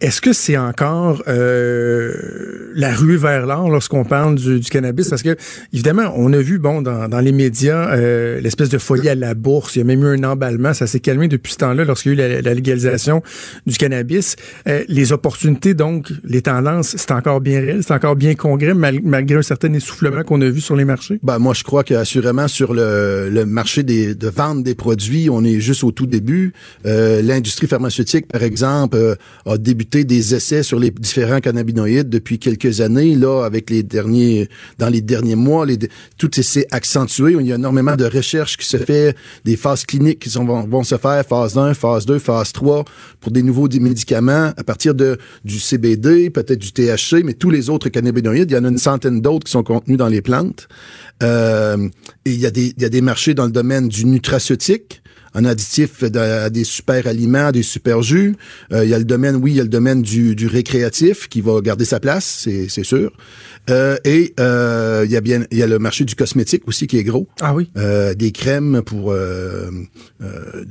[0.00, 5.10] Est-ce que c'est encore euh, la rue vers l'or lorsqu'on parle du, du cannabis?
[5.10, 5.36] Parce que,
[5.74, 9.34] évidemment, on a vu, bon, dans, dans les médias, euh, l'espèce de folie à la
[9.34, 9.76] bourse.
[9.76, 10.72] Il y a même eu un emballement.
[10.72, 13.22] Ça s'est calmé depuis ce temps-là lorsqu'il y a eu la, la légalisation
[13.66, 14.36] du cannabis.
[14.68, 19.00] Euh, les opportunités, donc, les tendances, c'est encore bien réel, c'est encore bien congrès, mal-
[19.04, 21.18] malgré un certain essoufflement qu'on a vu sur les marchés?
[21.22, 25.44] Ben, moi, je crois qu'assurément, sur le, le marché des, de vente des produits, on
[25.44, 26.54] est juste au tout début.
[26.86, 32.38] Euh, L'industrie pharmaceutique, par exemple, euh, a débuté des essais sur les différents cannabinoïdes depuis
[32.38, 33.14] quelques années.
[33.14, 35.78] Là, avec les derniers, dans les derniers mois, les,
[36.16, 37.36] tout s'est accentué.
[37.38, 40.84] Il y a énormément de recherches qui se fait, des phases cliniques qui vont, vont
[40.84, 42.84] se faire, phase 1, phase 2, phase 3,
[43.20, 47.70] pour des nouveaux médicaments à partir de du CBD, peut-être du THC, mais tous les
[47.70, 48.50] autres cannabinoïdes.
[48.50, 50.68] Il y en a une centaine d'autres qui sont contenus dans les plantes.
[51.22, 51.88] Euh,
[52.24, 55.02] et il y, a des, il y a des marchés dans le domaine du nutraceutique,
[55.34, 58.34] un additif à des super aliments, à des super jus.
[58.72, 61.28] Euh, il y a le domaine, oui, il y a le domaine du, du récréatif
[61.28, 63.12] qui va garder sa place, c'est c'est sûr.
[63.68, 66.86] Euh, et euh, il y a bien, il y a le marché du cosmétique aussi
[66.88, 67.28] qui est gros.
[67.40, 67.70] Ah oui?
[67.76, 69.70] Euh, des crèmes pour euh,
[70.22, 70.64] euh,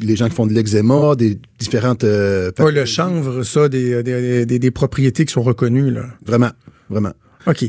[0.00, 2.04] les gens qui font de l'eczéma, des différentes.
[2.04, 6.04] Euh, Ouais, le chanvre, ça, des, des, des, des propriétés qui sont reconnues, là.
[6.26, 6.50] Vraiment,
[6.90, 7.12] vraiment.
[7.46, 7.64] OK.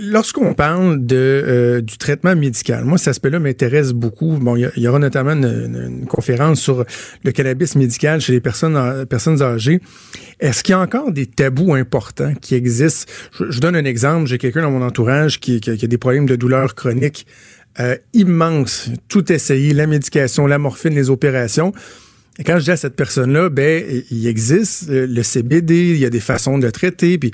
[0.00, 4.36] Lorsqu'on parle de, euh, du traitement médical, moi, cet aspect-là m'intéresse beaucoup.
[4.38, 6.84] Bon, il y aura notamment une, conférence sur
[7.24, 9.80] le cannabis médical chez les personnes, personnes âgées.
[10.40, 13.10] Est-ce qu'il y a encore des tabous importants qui existent?
[13.38, 14.26] Je, donne un exemple.
[14.26, 17.26] J'ai quelqu'un dans mon entourage qui a des problèmes de douleurs chroniques
[17.78, 18.88] euh, immenses.
[19.08, 21.72] Tout essayé, la médication, la morphine, les opérations.
[22.38, 26.06] Et quand je dis à cette personne-là, ben, il existe euh, le CBD, il y
[26.06, 27.32] a des façons de le traiter, puis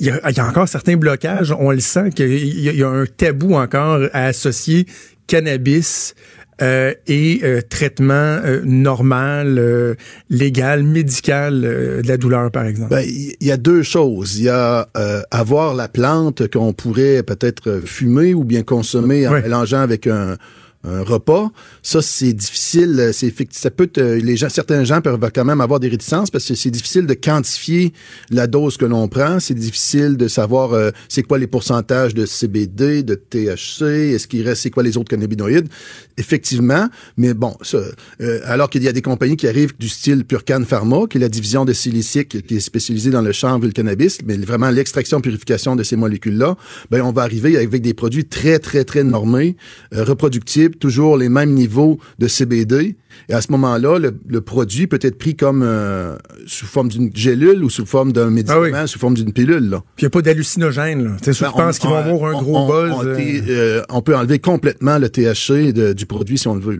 [0.00, 1.54] il y, a, il y a encore certains blocages.
[1.58, 2.28] On le sent qu'il
[2.58, 4.86] y, a- il y a un tabou encore à associer
[5.26, 6.14] cannabis
[6.62, 8.12] euh, et euh, traitement
[8.44, 9.94] euh, normal, euh,
[10.28, 12.90] légal, médical euh, de la douleur, par exemple.
[12.90, 14.36] Ben, il y a deux choses.
[14.36, 19.32] Il y a euh, avoir la plante qu'on pourrait peut-être fumer ou bien consommer en
[19.32, 20.36] mélangeant avec un,
[20.84, 21.50] un repas.
[21.82, 23.10] Ça, c'est difficile.
[23.12, 26.46] C'est effecti- ça peut les gens, certains gens peuvent quand même avoir des réticences parce
[26.46, 27.92] que c'est difficile de quantifier
[28.30, 29.40] la dose que l'on prend.
[29.40, 34.46] C'est difficile de savoir euh, c'est quoi les pourcentages de CBD, de THC, est-ce qu'il
[34.46, 35.68] reste, c'est quoi les autres cannabinoïdes?
[36.16, 37.78] Effectivement, mais bon, ça,
[38.20, 41.20] euh, alors qu'il y a des compagnies qui arrivent du style Purcan Pharma, qui est
[41.20, 44.70] la division de Silicic, qui est spécialisée dans le chanvre et le cannabis, mais vraiment
[44.70, 46.56] l'extraction purification de ces molécules-là,
[46.90, 49.56] ben on va arriver avec des produits très très très normés,
[49.94, 52.96] euh, reproductibles, toujours les mêmes niveaux de CBD.
[53.28, 57.10] Et à ce moment-là, le, le produit peut être pris comme euh, sous forme d'une
[57.14, 59.68] gélule ou sous forme d'un médicament, sous forme d'une pilule.
[59.70, 59.82] Là.
[59.96, 61.16] Puis il n'y a pas d'hallucinogène.
[61.24, 62.92] Ben, pensent on- qu'ils vont on- avoir un gros on- buzz.
[62.96, 63.16] On, euh,
[63.48, 66.78] euh, on peut enlever complètement le THC de- du produit si on le veut.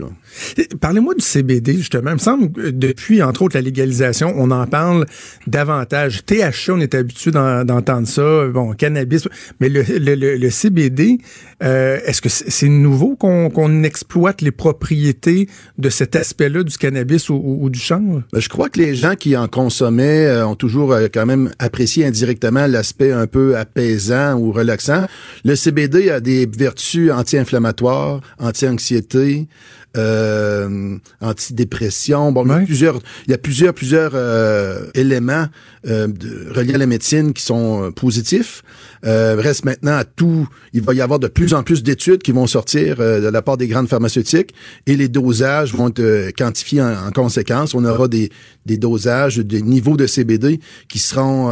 [0.80, 2.10] Parlez-moi du CBD, justement.
[2.10, 5.06] Il me semble que depuis, entre autres, la légalisation, on en parle
[5.46, 6.24] davantage.
[6.26, 8.46] THC, on est habitué d'en- d'entendre ça.
[8.48, 9.28] Bon, cannabis.
[9.60, 11.18] Mais le, le- le- le CBD,
[11.62, 17.28] euh, est-ce que c'est nouveau qu'on qu'on exploite les propriétés de cet aspect-là du cannabis
[17.28, 18.22] ou, du chanvre?
[18.32, 21.50] Ben, je crois que les gens qui en consommaient euh, ont toujours euh, quand même
[21.58, 25.06] apprécié indirectement l'aspect un peu apaisant ou relaxant.
[25.44, 29.48] Le CBD a des vertus anti-inflammatoires, anti-anxiété,
[29.97, 32.32] euh, antidépression.
[32.32, 35.47] Bon, il y a plusieurs, il y a plusieurs, plusieurs euh, éléments
[35.86, 38.62] euh, de, reliés à la médecine qui sont euh, positifs.
[39.05, 40.49] Euh, reste maintenant à tout.
[40.72, 43.43] Il va y avoir de plus en plus d'études qui vont sortir euh, de la
[43.43, 44.55] part des grandes pharmaceutiques
[44.86, 47.74] et les dosages vont être quantifiés en, en conséquence.
[47.74, 48.30] On aura des,
[48.66, 51.51] des dosages, des niveaux de CBD qui seront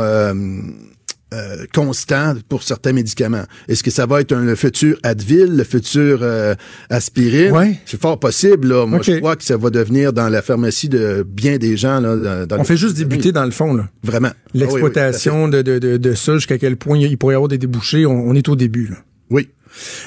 [1.35, 3.45] euh, constants pour certains médicaments.
[3.69, 6.55] Est-ce que ça va être un, le futur Advil, le futur euh,
[6.91, 7.53] aspirine?
[7.53, 7.79] Ouais.
[7.87, 8.69] C'est fort possible.
[8.69, 8.87] Là.
[8.87, 12.01] Moi, je crois que ça va devenir dans la pharmacie de bien des gens.
[12.01, 13.89] Là, dans- On le- fait juste débuter dans le fond, là.
[14.03, 14.31] Vraiment.
[14.55, 18.07] L'exploitation de, de, de, de ça, jusqu'à quel point il pourrait y avoir des débouchés,
[18.07, 18.97] on, on est au début, là.
[19.31, 19.49] Oui.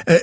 [0.10, 0.18] Euh,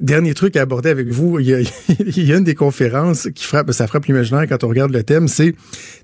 [0.00, 3.86] dernier truc à aborder avec vous, il y, a, une des conférences qui frappe, ça
[3.86, 5.54] frappe l'imaginaire quand on regarde le thème, c'est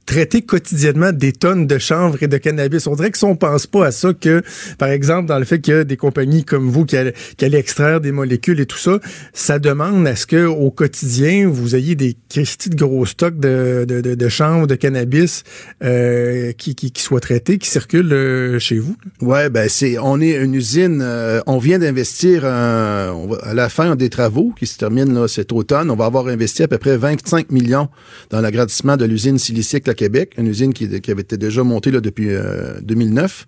[0.06, 2.86] traiter quotidiennement des tonnes de chanvre et de cannabis.
[2.86, 4.42] On dirait que si on pense pas à ça, que
[4.78, 7.44] par exemple dans le fait qu'il y a des compagnies comme vous qui allaient, qui
[7.44, 8.98] extraire des molécules et tout ça,
[9.32, 14.28] ça demande à ce que au quotidien vous ayez des de gros stocks de, de,
[14.28, 15.44] chanvre, de cannabis
[15.82, 18.96] euh, qui, qui, soient traités, qui circulent euh, chez vous.
[19.20, 21.00] Ouais, ben c'est, on est une usine.
[21.02, 23.12] euh, on vient d'investir à
[23.54, 25.90] la fin des travaux qui se terminent cet automne.
[25.90, 27.88] On va avoir investi à peu près 25 millions
[28.30, 32.00] dans l'agrandissement de l'usine Silicycle à Québec, une usine qui, avait été déjà montée là,
[32.00, 33.46] depuis euh, 2009.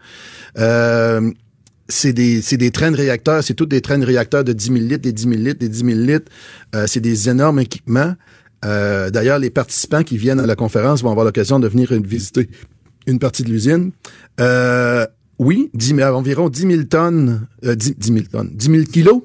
[0.58, 1.30] Euh,
[1.88, 4.64] c'est des, c'est des trains de réacteurs, c'est toutes des trains de réacteurs de 10
[4.64, 6.32] 000 litres, des 10 000 litres, des 10 000 litres.
[6.74, 8.14] Euh, c'est des énormes équipements.
[8.64, 12.48] Euh, D'ailleurs, les participants qui viennent à la conférence vont avoir l'occasion de venir visiter
[13.06, 13.92] une partie de l'usine.
[14.40, 15.06] Euh,
[15.38, 19.22] oui, 10 000, environ 10 000 tonnes, euh, 10, 10 000 tonnes, 10 000 kilos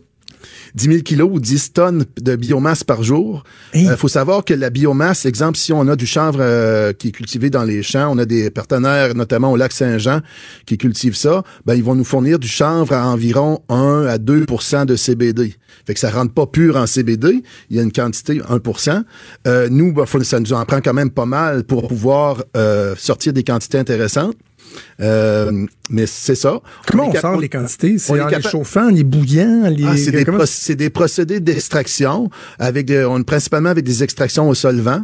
[0.75, 3.43] 10 000 kilos ou 10 tonnes de biomasse par jour.
[3.73, 7.11] Il faut savoir que la biomasse, exemple, si on a du chanvre euh, qui est
[7.11, 10.21] cultivé dans les champs, on a des partenaires, notamment au lac Saint-Jean,
[10.65, 14.85] qui cultivent ça, ben, ils vont nous fournir du chanvre à environ 1 à 2%
[14.85, 15.55] de CBD.
[15.85, 19.03] Fait que ça rentre pas pur en CBD, il y a une quantité 1%
[19.47, 22.95] euh, Nous, ben, faut- ça nous en prend quand même pas mal pour pouvoir euh,
[22.97, 24.35] sortir des quantités intéressantes.
[25.01, 26.59] Euh, mais c'est ça.
[26.87, 27.95] Comment on cap- sort les quantités?
[27.95, 29.85] on C'est est en les chauffant, en les bouillant, en les...
[29.85, 34.03] Ah, c'est des, comment- proc- c'est des procédés d'extraction avec des, on, principalement avec des
[34.03, 35.03] extractions au solvant.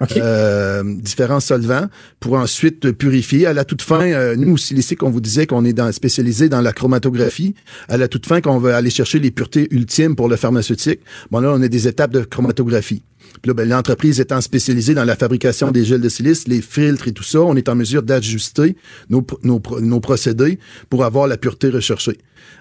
[0.00, 0.16] OK.
[0.16, 1.86] Euh, différents solvants
[2.18, 3.46] pour ensuite purifier.
[3.46, 6.48] À la toute fin, euh, nous aussi, ici, qu'on vous disait qu'on est dans, spécialisé
[6.48, 7.54] dans la chromatographie.
[7.88, 10.98] À la toute fin, qu'on veut aller chercher les puretés ultimes pour le pharmaceutique.
[11.30, 13.04] Bon, là, on a des étapes de chromatographie.
[13.44, 17.12] Là, ben, l'entreprise étant spécialisée dans la fabrication des gels de silice, les filtres et
[17.12, 18.76] tout ça, on est en mesure d'ajuster
[19.10, 22.18] nos, nos, pr- nos procédés pour avoir la pureté recherchée.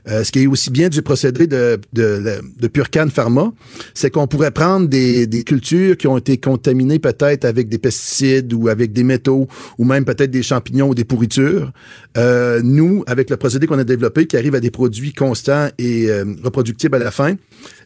[0.10, 3.52] Euh, ce qui est aussi bien du procédé de, de, de Pharma,
[3.94, 8.54] c'est qu'on pourrait prendre des, des cultures qui ont été contaminées peut-être avec des pesticides
[8.54, 11.72] ou avec des métaux ou même peut-être des champignons ou des pourritures.
[12.18, 16.10] Euh, nous, avec le procédé qu'on a développé qui arrive à des produits constants et
[16.10, 17.36] euh, reproductibles à la fin,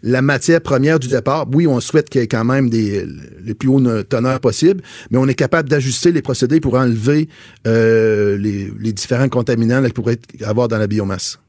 [0.04, 2.87] la matière première du départ, oui, on souhaite qu'il y ait quand même des,
[3.44, 4.82] les plus hauts ne- teneurs possibles,
[5.12, 7.30] mais on est capable d'ajuster les procédés pour enlever
[7.66, 11.40] euh, les, les différents contaminants là, qu'il pourrait avoir dans la biomasse.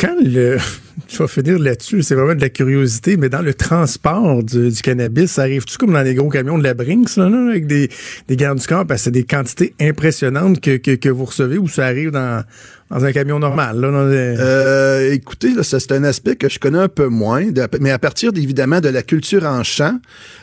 [0.00, 0.56] Quand le...
[1.08, 5.32] Je vais finir là-dessus, c'est vraiment de la curiosité, mais dans le transport du, cannabis,
[5.32, 7.88] ça arrive-tu comme dans les gros camions de la Brinks, avec des,
[8.28, 11.68] des gardes du corps, parce que c'est des quantités impressionnantes que, que vous recevez ou
[11.68, 12.44] ça arrive dans,
[12.90, 16.48] dans un camion normal, là, dans des- Euh, écoutez, là, ça, c'est un aspect que
[16.48, 19.98] je connais un peu moins, de- mais à partir évidemment de la culture en champ,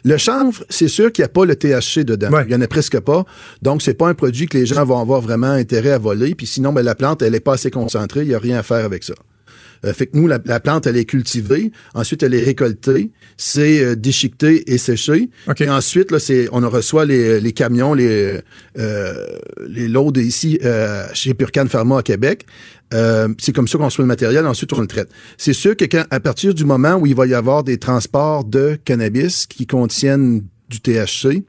[0.05, 2.29] le chanvre, c'est sûr qu'il n'y a pas le THC dedans.
[2.31, 2.45] Ouais.
[2.47, 3.25] Il y en a presque pas.
[3.61, 6.35] Donc, c'est pas un produit que les gens vont avoir vraiment intérêt à voler.
[6.35, 8.21] Puis sinon, ben, la plante, elle est pas assez concentrée.
[8.21, 9.13] Il y a rien à faire avec ça.
[9.86, 11.71] Euh, fait que nous, la, la plante, elle est cultivée.
[11.93, 13.11] Ensuite, elle est récoltée.
[13.38, 15.30] C'est euh, déchiqueté et séché.
[15.47, 15.61] OK.
[15.61, 18.39] Et ensuite, là, c'est, on reçoit les, les camions, les,
[18.78, 19.25] euh,
[19.67, 22.45] les loads ici euh, chez Purcan Pharma à Québec.
[22.93, 24.45] Euh, c'est comme ça qu'on reçoit le matériel.
[24.45, 25.09] Ensuite, on le traite.
[25.38, 28.45] C'est sûr que quand, à partir du moment où il va y avoir des transports
[28.45, 31.43] de cannabis qui contiennent du THC,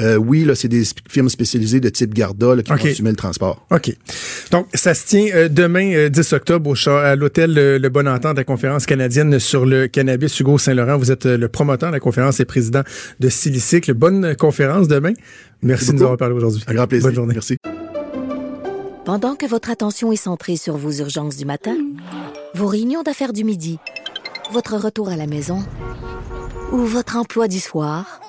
[0.00, 2.80] euh, oui, là, c'est des firmes spécialisées de type Garda là, qui OK.
[2.80, 3.64] vont assumer le transport.
[3.70, 3.96] OK.
[4.50, 8.08] Donc, ça se tient euh, demain, euh, 10 octobre, au à l'hôtel euh, Le Bon
[8.08, 10.38] Entente de la conférence canadienne sur le cannabis.
[10.40, 12.82] Hugo Saint-Laurent, vous êtes euh, le promoteur de la conférence et président
[13.20, 13.94] de Silicycle.
[13.94, 15.12] Bonne euh, conférence demain.
[15.62, 16.62] Merci de nous avoir parlé aujourd'hui.
[16.66, 17.08] Un grand plaisir.
[17.08, 17.34] Bonne journée.
[17.34, 17.56] Merci.
[19.04, 21.76] Pendant que votre attention est centrée sur vos urgences du matin,
[22.54, 23.78] vos réunions d'affaires du midi,
[24.52, 25.62] votre retour à la maison
[26.72, 28.20] ou votre emploi du soir,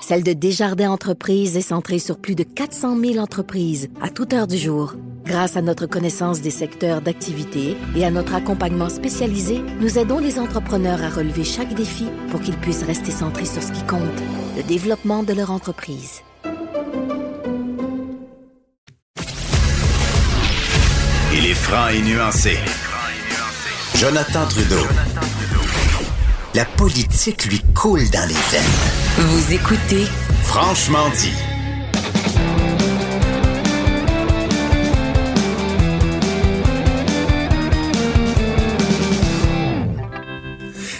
[0.00, 4.46] celle de Desjardins Entreprises est centrée sur plus de 400 000 entreprises à toute heure
[4.46, 4.94] du jour.
[5.24, 10.38] Grâce à notre connaissance des secteurs d'activité et à notre accompagnement spécialisé, nous aidons les
[10.38, 14.00] entrepreneurs à relever chaque défi pour qu'ils puissent rester centrés sur ce qui compte,
[14.56, 16.22] le développement de leur entreprise.
[21.32, 22.56] Il est franc et nuancé.
[23.94, 24.86] Jonathan Trudeau.
[26.54, 29.09] La politique lui coule dans les veines.
[29.22, 30.06] Vous écoutez
[30.44, 31.30] Franchement dit.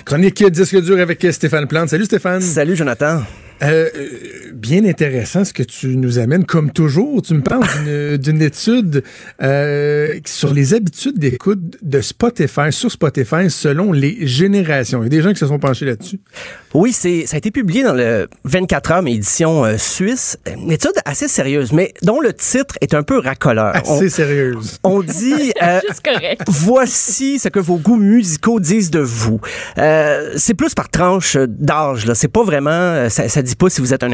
[0.04, 1.88] Chronique disque dur avec Stéphane Plante.
[1.88, 2.42] Salut Stéphane.
[2.42, 3.22] Salut Jonathan.
[3.62, 6.44] Euh, euh, bien intéressant ce que tu nous amènes.
[6.44, 9.02] Comme toujours, tu me parles d'une- étude
[9.42, 15.02] euh, sur les habitudes d'écoute de Spotify, sur Spotify, selon les générations.
[15.02, 16.20] Il y a des gens qui se sont penchés là-dessus.
[16.72, 20.38] Oui, c'est ça a été publié dans le 24 heures, mais édition euh, suisse.
[20.56, 23.74] Une étude assez sérieuse, mais dont le titre est un peu racoleur.
[23.76, 24.78] Assez sérieuse.
[24.84, 25.80] On, dit euh,
[26.46, 29.40] voici ce que vos goûts musicaux disent de vous.
[29.78, 32.06] Euh, c'est plus par tranche d'âge.
[32.06, 33.08] Là, c'est pas vraiment.
[33.10, 34.12] Ça, ça dit pas si vous êtes un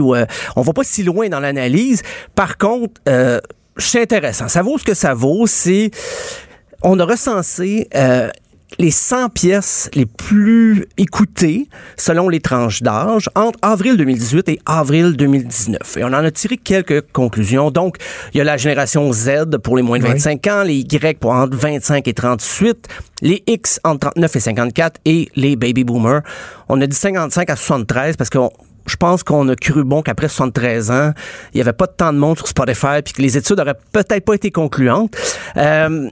[0.00, 0.26] ou euh,
[0.56, 2.02] on va pas si loin dans l'analyse.
[2.34, 3.40] Par contre, euh,
[3.76, 4.48] c'est intéressant.
[4.48, 5.46] Ça vaut ce que ça vaut.
[5.46, 5.90] C'est
[6.82, 8.28] on a recensé euh,
[8.78, 15.16] les 100 pièces les plus écoutées selon les tranches d'âge entre avril 2018 et avril
[15.16, 15.96] 2019.
[15.96, 17.70] Et on en a tiré quelques conclusions.
[17.70, 17.96] Donc,
[18.32, 20.10] il y a la génération Z pour les moins de Ouais.
[20.10, 22.88] 25 ans, les Y pour entre 25 et 38,
[23.22, 26.22] les X entre 39 et 54 et les baby boomers.
[26.68, 28.38] On a dit 55 à 73 parce que
[28.86, 31.12] je pense qu'on a cru bon qu'après 73 ans,
[31.52, 34.24] il n'y avait pas tant de monde sur Spotify puis que les études auraient peut-être
[34.24, 35.16] pas été concluantes.
[35.56, 36.08] Euh,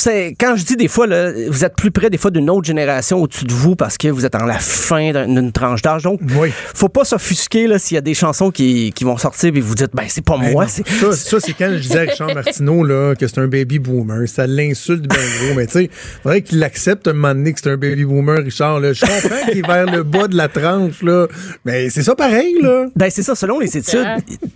[0.00, 2.64] c'est quand je dis des fois là, vous êtes plus près des fois d'une autre
[2.66, 6.02] génération au-dessus de vous parce que vous êtes en la fin d'un- d'une tranche d'âge.
[6.02, 6.50] Donc, Oui.
[6.74, 9.74] faut pas s'offusquer là s'il y a des chansons qui, qui vont sortir et vous
[9.74, 10.70] dites ben c'est pas Ben moi, non.
[10.70, 14.26] ça, ça, c'est quand je disais à Richard Martineau là, que c'est un baby boomer.
[14.28, 15.54] Ça l'insulte bien gros.
[15.56, 15.90] Mais tu sais,
[16.22, 18.80] faudrait qu'il accepte un moment donné que c'est un baby boomer, Richard.
[18.80, 18.92] Là.
[18.92, 21.26] Je comprends qu'il est vers le bas de la tranche, là.
[21.64, 22.86] Mais c'est ça pareil, là.
[22.96, 24.06] Ben, c'est ça, selon les études.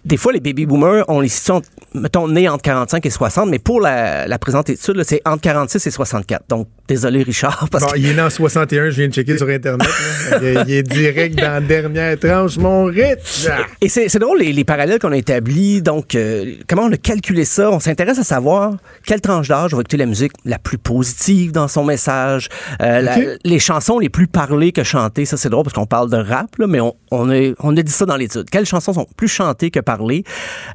[0.04, 1.52] Des fois, les baby boomers, on les situe,
[1.94, 5.40] mettons, nés entre 45 et 60, mais pour la, la présente étude, là, c'est entre
[5.42, 6.44] 46 et 64.
[6.48, 9.36] Donc, désolé, Richard, parce Bon, que il est né en 61, je viens de checker
[9.36, 9.86] sur Internet.
[10.30, 10.38] là.
[10.40, 13.48] Il, est- il est direct dans la dernière tranche, mon Rich.
[13.80, 15.82] Et c'est c'est drôle les, les parallèles qu'on a établis.
[15.82, 17.70] Donc, euh, comment on a calculé ça?
[17.70, 18.74] On s'intéresse à savoir
[19.04, 22.48] quelle tranche d'âge va écouter la musique la plus positive dans son message,
[22.82, 25.24] euh, la- les chansons les plus parlées que chantées.
[25.24, 27.82] Ça, c'est drôle parce qu'on parle de rap, là, mais on, on, a, on a
[27.82, 28.48] dit ça dans l'étude.
[28.50, 30.24] Quelles chansons sont plus chantées que parlées?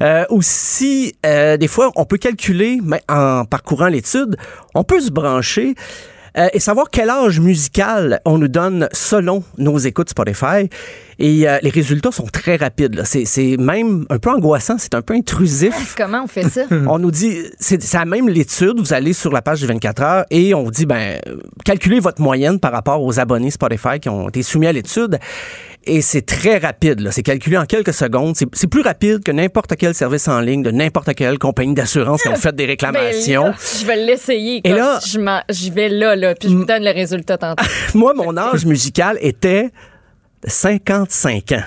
[0.02, 4.36] Euh, aussi, euh, des fois, on peut calculer, mais en parcourant l'étude,
[4.76, 5.76] on peut se brancher
[6.38, 10.70] euh, et savoir quel âge musical on nous donne selon nos écoutes Spotify.
[11.20, 13.04] Et euh, les résultats sont très rapides.
[13.06, 15.94] C'est même un peu angoissant, c'est un peu intrusif.
[15.98, 16.62] Comment on fait ça?
[16.88, 20.26] On nous dit, c'est la même l'étude, vous allez sur la page du 24 heures
[20.32, 21.20] et on vous dit, ben,
[21.66, 25.20] calculez votre moyenne par rapport aux abonnés Spotify qui ont été soumis à l'étude.
[25.86, 27.12] Et c'est très rapide, là.
[27.12, 28.36] C'est calculé en quelques secondes.
[28.54, 32.28] C'est plus rapide que n'importe quel service en ligne de n'importe quelle compagnie d'assurance qui
[32.30, 33.46] ont fait des Ben réclamations.
[33.46, 34.62] là, je vais l'essayer.
[34.64, 37.64] Et là- je vais là, là, puis je vous donne le résultat tantôt.
[37.96, 39.72] Moi, mon âge musical était
[40.44, 41.64] de 55 ans.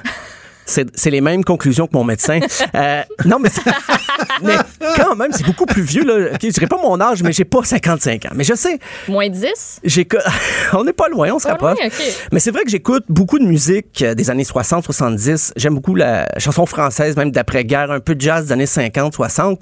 [0.66, 2.40] C'est c'est les mêmes conclusions que mon médecin.
[2.74, 3.62] Euh, non, mais, c'est-
[4.42, 4.54] mais
[4.96, 6.04] quand même, c'est beaucoup plus vieux.
[6.04, 6.30] Là.
[6.34, 8.30] Ok, je dirais pas mon âge, mais j'ai pas 55 ans.
[8.34, 9.80] Mais je sais, Moins 10?
[9.84, 10.06] j'ai
[10.72, 11.78] on n'est pas loin, on se Pas rapproche.
[11.78, 12.14] loin, ok.
[12.32, 15.52] Mais c'est vrai que j'écoute beaucoup de musique euh, des années 60, 70.
[15.56, 19.60] J'aime beaucoup la chanson française, même d'après-guerre, un peu de jazz des années 50, 60.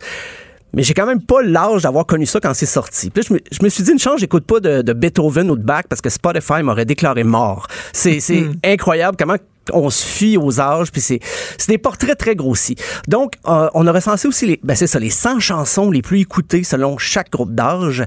[0.75, 3.11] Mais j'ai quand même pas l'âge d'avoir connu ça quand c'est sorti.
[3.11, 5.51] Puis là, je me, je me suis dit, une chance, j'écoute pas de, de Beethoven
[5.51, 7.67] ou de Bach parce que Spotify m'aurait déclaré mort.
[7.93, 9.37] C'est c'est incroyable comment
[9.73, 11.21] on se fie aux âges, puis c'est
[11.69, 12.77] des portraits très grossis.
[13.09, 16.21] Donc, euh, on a recensé aussi les, ben c'est ça, les 100 chansons les plus
[16.21, 18.05] écoutées selon chaque groupe d'âge.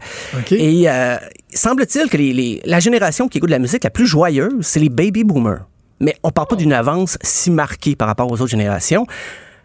[0.52, 1.16] Et euh,
[1.54, 4.80] semble-t-il que les, les- la génération qui écoute de la musique la plus joyeuse, c'est
[4.80, 5.66] les baby boomers.
[6.02, 9.06] Mais on parle pas d'une avance si marquée par rapport aux autres générations.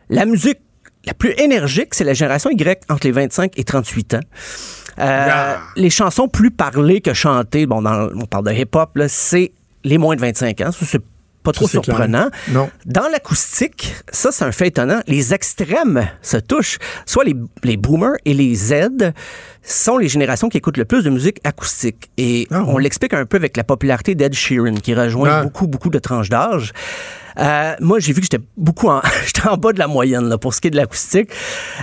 [0.09, 0.59] La musique
[1.07, 4.21] la plus énergique, c'est la génération Y entre les 25 et 38 ans.
[4.99, 5.55] Euh.
[5.77, 10.15] Les chansons plus parlées que chantées, bon, dans, on parle de hip-hop, c'est les moins
[10.15, 10.71] de 25 ans.
[10.73, 11.01] C'est
[11.43, 12.29] pas trop Ça, surprenant.
[12.51, 12.71] Non.
[12.87, 15.01] Dans l'acoustique, ça, c'est un fait étonnant.
[15.07, 16.79] Les extrêmes se touchent.
[17.07, 17.35] Soit les,
[17.65, 19.13] les boomers et les Z
[19.63, 22.11] sont les générations qui écoutent le plus de musique acoustique.
[22.19, 25.43] Et Ah on l'explique un peu avec la popularité d'Ed Sheeran, qui rejoint Ah.
[25.43, 26.73] beaucoup, beaucoup de tranches d'âge.
[27.39, 30.37] Euh, moi, j'ai vu que j'étais beaucoup en, j'étais en bas de la moyenne là,
[30.39, 31.31] pour ce qui est de l'acoustique.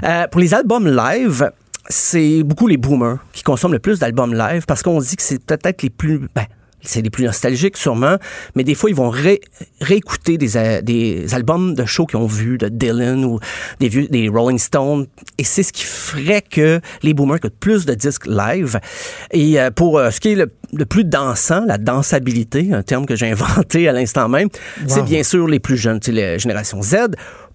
[0.03, 1.49] Euh, pour les albums live,
[1.89, 5.43] c'est beaucoup les boomers qui consomment le plus d'albums live parce qu'on dit que c'est
[5.43, 6.19] peut-être les plus...
[6.35, 6.45] Ben,
[6.81, 8.17] c'est les plus nostalgiques sûrement,
[8.55, 9.41] mais des fois ils vont ré-
[9.81, 13.39] réécouter des, des albums de shows qu'ils ont vus de Dylan ou
[13.79, 15.07] des vieux des Rolling Stones
[15.37, 18.79] et c'est ce qui ferait que les boomers écoutent plus de disques live.
[19.31, 23.05] Et euh, pour euh, ce qui est le, le plus dansant, la dansabilité, un terme
[23.05, 24.49] que j'ai inventé à l'instant même,
[24.87, 26.95] c'est bien sûr les plus jeunes, tu sais, la génération Z.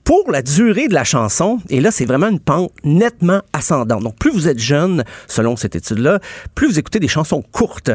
[0.05, 4.03] Pour la durée de la chanson, et là, c'est vraiment une pente nettement ascendante.
[4.03, 6.19] Donc, plus vous êtes jeune, selon cette étude-là,
[6.57, 7.93] plus vous écoutez des chansons courtes.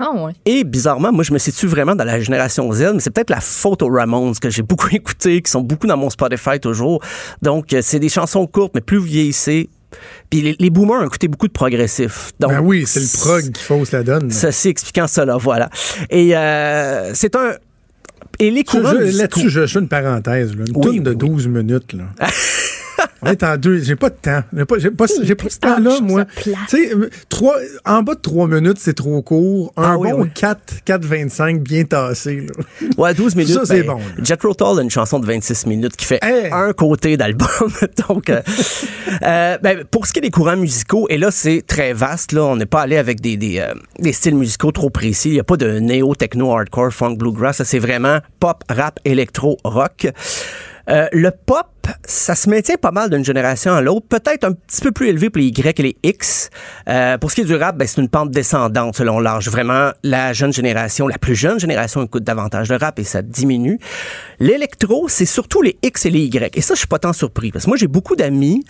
[0.00, 0.32] Ah ouais.
[0.46, 3.40] Et bizarrement, moi, je me situe vraiment dans la génération Z, mais c'est peut-être la
[3.40, 7.02] faute aux Ramones que j'ai beaucoup écouté, qui sont beaucoup dans mon Spotify toujours.
[7.42, 9.68] Donc, euh, c'est des chansons courtes, mais plus vous vieillissez.
[10.30, 12.32] Puis les, les boomers ont écouté beaucoup de progressifs.
[12.38, 14.30] Donc, Ben oui, c'est le prog qui fausse la donne.
[14.30, 15.70] Ceci expliquant cela, voilà.
[16.10, 17.52] Et euh, c'est un...
[18.38, 20.54] Et les Là-dessus, je, je fais une parenthèse.
[20.54, 20.64] Là.
[20.68, 21.16] Une Oui, tourne de oui.
[21.16, 21.92] 12 minutes.
[21.94, 22.04] Là.
[23.22, 23.80] En deux.
[23.82, 24.42] J'ai pas de temps.
[24.56, 26.24] J'ai pas, j'ai pas, j'ai pas ce temps-là, moi.
[26.42, 29.72] Tu sais, euh, trois, en bas de 3 minutes, c'est trop court.
[29.76, 30.30] Un Ah oui, bon oui.
[30.34, 32.46] 4, 4,25 bien tassé.
[32.46, 32.86] Là.
[32.96, 33.54] Ouais, 12 minutes.
[33.54, 34.22] Ça, c'est ben, bon, là.
[34.22, 36.50] Jet Rotal a une chanson de 26 minutes qui fait Hey!
[36.52, 37.48] un côté d'album.
[38.08, 38.40] Donc, euh,
[39.22, 42.32] euh, ben, pour ce qui est des courants musicaux, et là, c'est très vaste.
[42.32, 45.30] Là, on n'est pas allé avec des, des, euh, des styles musicaux trop précis.
[45.30, 47.62] Il n'y a pas de néo, techno, hardcore, funk, bluegrass.
[47.64, 50.08] C'est vraiment pop, rap, électro, rock.
[50.88, 51.66] Euh, le pop,
[52.04, 55.30] ça se maintient pas mal d'une génération à l'autre, peut-être un petit peu plus élevé
[55.30, 56.50] pour les Y et les X.
[56.88, 59.48] Euh, pour ce qui est du rap, ben, c'est une pente descendante selon l'âge.
[59.48, 63.78] Vraiment, la jeune génération, la plus jeune génération écoute davantage de rap et ça diminue.
[64.40, 66.56] L'électro, c'est surtout les X et les Y.
[66.56, 68.64] Et ça, je suis pas tant surpris parce que moi, j'ai beaucoup d'amis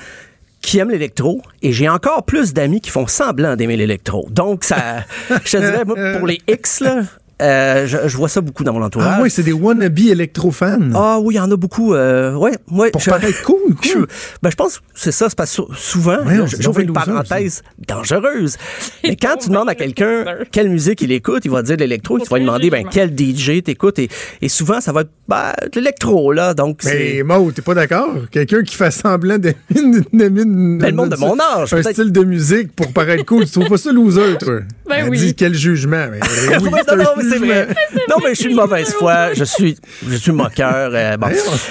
[0.61, 4.27] qui aiment l'électro et j'ai encore plus d'amis qui font semblant d'aimer l'électro.
[4.31, 5.05] Donc, ça,
[5.45, 7.03] je te dirais, moi, pour les X, là,
[7.43, 9.15] euh, je, je vois ça beaucoup dans mon entourage.
[9.19, 10.91] Ah oui, c'est des wannabe électro-fans.
[10.95, 11.95] Ah oui, il y en a beaucoup.
[11.95, 14.07] Euh, ouais, moi, Pour je, paraître cool, je- cool.
[14.43, 15.27] ben, je pense que c'est ça.
[15.29, 16.19] C'est parce que sou- souvent,
[16.49, 18.57] c'est j'ouvre une parenthèse dangereuse.
[19.05, 22.19] Mais quand tu demandes à quelqu'un quelle musique il écoute, il va dire de l'électro.
[22.19, 23.99] Tu vas lui demander ben, quel DJ t'écoutes.
[23.99, 24.09] Et,
[24.43, 26.33] et souvent, ça va être ben, de l'électro.
[26.33, 26.55] là.
[26.55, 27.23] Donc, Mais.
[27.23, 28.09] Maud, t'es pas d'accord?
[28.31, 29.57] Quelqu'un qui fait semblant d'aimer
[30.13, 33.69] Ben, le monde de mon âge, un style de musique pour paraître cool, tu trouves
[33.69, 34.61] pas ça loser, toi?
[34.89, 35.19] Ben oui.
[35.19, 36.07] dit quel jugement.
[36.11, 36.21] Mais,
[36.59, 37.65] oui, non, c'est un non, mais c'est jugement.
[37.65, 38.07] vrai.
[38.09, 39.35] Non, mais je suis de mauvaise foi.
[39.35, 39.77] Je suis,
[40.09, 40.91] je suis moqueur.
[40.95, 41.29] euh, bon.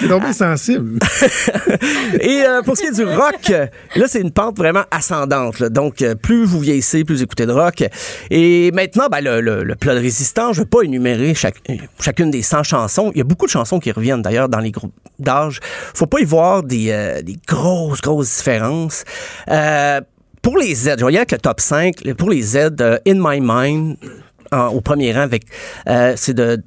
[0.07, 0.99] Tombé sensible.
[2.19, 3.51] Et euh, pour ce qui est du rock,
[3.95, 5.59] là, c'est une pente vraiment ascendante.
[5.59, 5.69] là.
[5.69, 7.83] Donc, euh, plus vous vieillissez, plus vous écoutez de rock.
[8.29, 11.61] Et maintenant, ben, le, le- le plat de résistant, je ne vais pas énumérer chaque-
[11.99, 13.11] chacune des 100 chansons.
[13.13, 15.59] Il y a beaucoup de chansons qui reviennent d'ailleurs dans les groupes d'âge.
[15.93, 19.03] faut pas y voir des, euh, des grosses, grosses différences.
[19.49, 20.01] Euh,
[20.41, 22.13] pour les Z, je aller avec le top 5.
[22.17, 23.97] Pour les Z, euh, In My Mind,
[24.51, 25.43] en- au premier rang, avec
[25.89, 26.61] euh, c'est de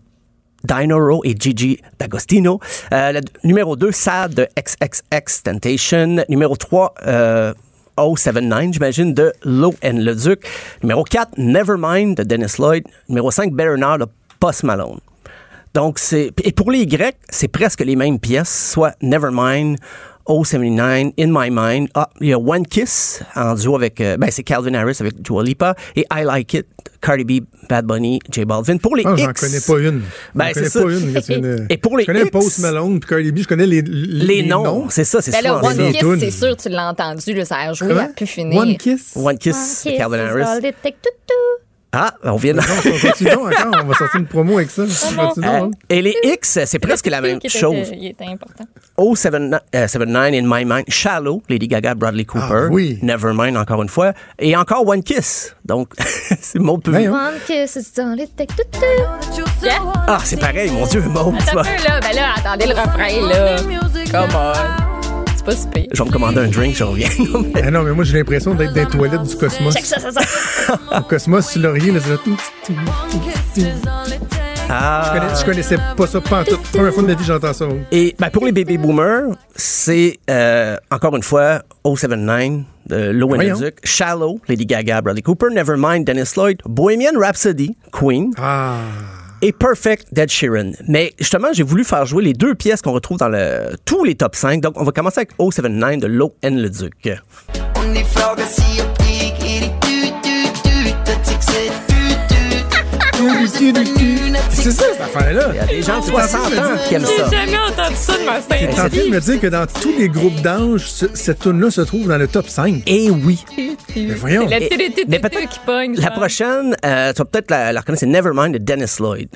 [0.64, 2.60] Dinoro et Gigi D'Agostino.
[2.92, 6.16] Euh, numéro 2, Sad de XXX Temptation.
[6.28, 7.54] Numéro 3, euh,
[7.96, 10.46] 079, j'imagine, de Low and Le Duc.
[10.82, 12.84] Numéro 4, Nevermind de Dennis Lloyd.
[13.08, 14.06] Numéro 5, Better Now de
[14.38, 15.00] Post Malone.
[15.74, 16.30] Donc, c'est.
[16.44, 19.76] Et pour les Grecs, c'est presque les mêmes pièces, soit Nevermind,
[20.44, 21.88] 079, In My Mind.
[21.94, 24.00] Ah, il y a One Kiss en duo avec.
[24.00, 25.74] euh, ben, c'est Calvin Harris avec Dua Lipa.
[25.96, 26.66] Et I Like It,
[27.00, 28.76] Cardi B, Bad Bunny, J Balvin.
[28.78, 30.02] Pour les Ah, j'en connais pas une.
[30.34, 30.82] Ben, J'en connais c'est ça.
[30.82, 31.20] pas une.
[31.22, 33.66] c'est une- Et pour les je connais X- Post Malone puis Cardi B, je connais
[33.66, 36.88] les, Les noms, c'est ça, c'est Ben là, souvent One Kiss, c'est sûr, tu l'as
[36.90, 38.00] entendu, là, ça a joué Comment?
[38.00, 38.58] à pu finir.
[38.60, 39.12] One Kiss?
[39.16, 40.60] One Kiss, de Calvin is Harris.
[41.92, 42.60] Ah, on vient de...
[42.60, 44.82] On va sortir une promo avec ça.
[45.16, 45.70] Continuons, Euh.
[45.88, 47.90] Et les X, c'est presque la même chose.
[47.92, 48.64] Il était important.
[48.96, 49.62] 079
[50.34, 52.98] In My Mind, Shallow, Lady Gaga, Bradley Cooper, Ah, oui.
[53.02, 55.56] Nevermind encore une fois, et encore One Kiss.
[55.64, 55.92] Donc,
[56.40, 56.92] c'est mon peu.
[56.92, 57.14] Voyons.
[57.14, 57.78] One kiss.
[60.06, 62.00] Ah, c'est pareil, mon Dieu, Attends un peu, là.
[62.00, 63.56] Ben là, attendez le refrain, là.
[64.10, 64.79] Come on.
[65.46, 65.80] C'est pas.
[65.92, 67.08] Je vais me commander un drink, je reviens.
[67.64, 69.74] Ah non, mais moi, j'ai l'impression d'être dans les toilettes du Cosmos.
[69.74, 70.78] Check ça, ça, ça.
[70.98, 72.36] Au Cosmos, sur Laurier, là, tout, tout,
[72.66, 72.72] tout,
[73.14, 73.20] tout.
[73.56, 73.64] Je,
[74.72, 75.10] Ah.
[75.12, 76.56] connais- je connaissais pas ça pas en tout.
[76.72, 77.66] Première fois de ma vie, j'entends ça.
[77.90, 83.56] Et ben, pour les baby boomers, c'est euh, encore une fois 079 de Low and
[83.58, 88.76] Duke, Shallow, Lady Gaga, Bradley Cooper, Nevermind, Dennis Lloyd, Bohemian Rhapsody, Queen Ah.
[89.42, 90.72] Et Perfect, Dead Sheeran.
[90.88, 94.14] Mais justement, j'ai voulu faire jouer les deux pièces qu'on retrouve dans le, tous les
[94.14, 94.60] top 5.
[94.60, 97.20] Donc, on va commencer avec 079 de Low and the Duke.
[97.76, 98.04] Om die
[104.50, 105.48] C'est ça, cette affaire-là.
[105.52, 107.30] Il y a des gens de 60 ans qui aiment J'ai ça.
[107.30, 108.74] jamais entendu ça de ma T'es en scène.
[108.74, 112.08] train de me dire que dans tous les groupes d'âge, ce- cette tune-là se trouve
[112.08, 112.82] dans le top 5.
[112.86, 113.44] Et oui.
[113.96, 114.46] Mais voyons.
[114.48, 115.94] C'est la qui pogne.
[115.96, 119.28] La prochaine, euh, tu vas peut-être la, la reconnaître, c'est Nevermind de Dennis Lloyd.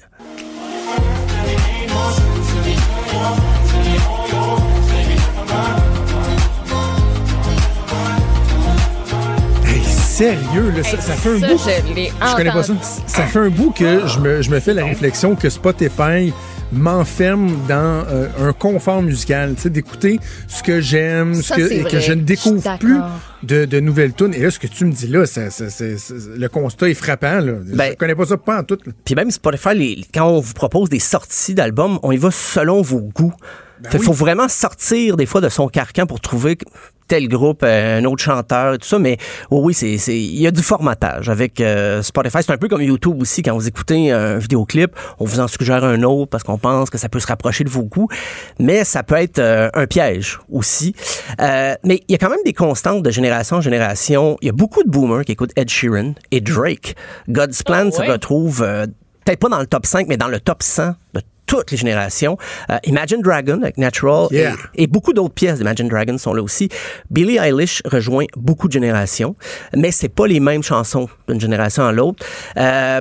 [10.14, 11.58] Sérieux, là, ça, ça fait un Ça, bout.
[11.58, 12.72] je connais pas ça.
[13.06, 16.32] Ça fait un bout que je me, je me fais la réflexion que Spotify
[16.72, 21.82] m'enferme dans euh, un confort musical, tu sais, d'écouter ce que j'aime, ce que, et
[21.84, 22.96] que je ne découvre plus
[23.42, 24.34] de, de nouvelles tunes.
[24.34, 26.94] Et là, ce que tu me dis là, ça- ça- c'est- c'est- le constat est
[26.94, 27.40] frappant.
[27.40, 27.52] Là.
[27.64, 28.78] Ben- je connais pas ça pas en tout.
[29.04, 32.82] Puis même Spotify, les- quand on vous propose des sorties d'albums, on y va selon
[32.82, 33.34] vos goûts.
[33.85, 36.59] Ben Fait qu'il faut vraiment sortir des fois de son carcan pour trouver
[37.07, 38.99] tel groupe, euh, un autre chanteur et tout ça.
[38.99, 39.18] Mais
[39.51, 42.39] oui, oui, c'est, c'est, il y a du formatage avec euh, Spotify.
[42.41, 43.43] C'est un peu comme YouTube aussi.
[43.43, 46.99] Quand vous écoutez un vidéoclip, on vous en suggère un autre parce qu'on pense que
[46.99, 48.09] ça peut se rapprocher de vos goûts.
[48.59, 50.95] Mais ça peut être euh, un piège aussi.
[51.41, 54.39] Euh, mais il y a quand même des constantes de génération en génération.
[54.41, 56.97] Il y a beaucoup de boomers qui écoutent Ed Sheeran et Drake.
[57.28, 58.87] God's Plan Oh, se retrouve euh,
[59.24, 62.36] peut-être pas dans le top 5, mais dans le top 100 de toutes les générations.
[62.70, 64.55] Euh, Imagine Dragon avec Natural et- Yeah.
[64.74, 66.68] et, beaucoup d'autres pièces d'Imagine Dragon sont là aussi.
[67.11, 69.36] Billie Eilish rejoint beaucoup de générations,
[69.76, 72.24] mais c'est pas les mêmes chansons d'une génération à l'autre.
[72.57, 73.01] Euh,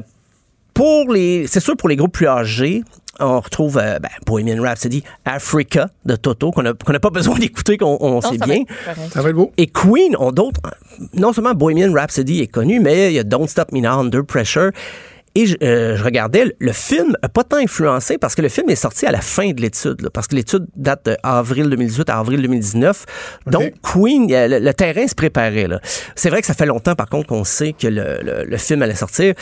[0.74, 2.84] pour les, c'est sûr pour les groupes plus âgés,
[3.20, 7.38] on retrouve euh, ben, Bohemian Rhapsody, Africa de Toto qu'on a- qu'on n'a pas besoin
[7.38, 8.64] d'écouter, qu'on sait ça va bien.
[8.64, 9.12] être.
[9.12, 9.52] Ça va être beau.
[9.58, 10.60] Et Queen ont d'autres.
[11.14, 14.24] Non seulement Bohemian Rhapsody est connu, mais il y a Don't Stop Me Now, Under
[14.26, 14.72] Pressure.
[15.36, 18.70] Et je, euh, je regardais, le film n'a pas tant influencé parce que le film
[18.70, 22.42] est sorti à la fin de l'étude, parce que l'étude date d'avril 2018 à avril
[22.42, 23.06] 2019.
[23.48, 25.68] Donc, Queen, euh, le, le terrain se préparait.
[25.68, 25.80] là.
[26.16, 28.84] C'est vrai que ça fait longtemps, par contre, qu'on sait que le, le- le film
[28.84, 29.34] allait sortir.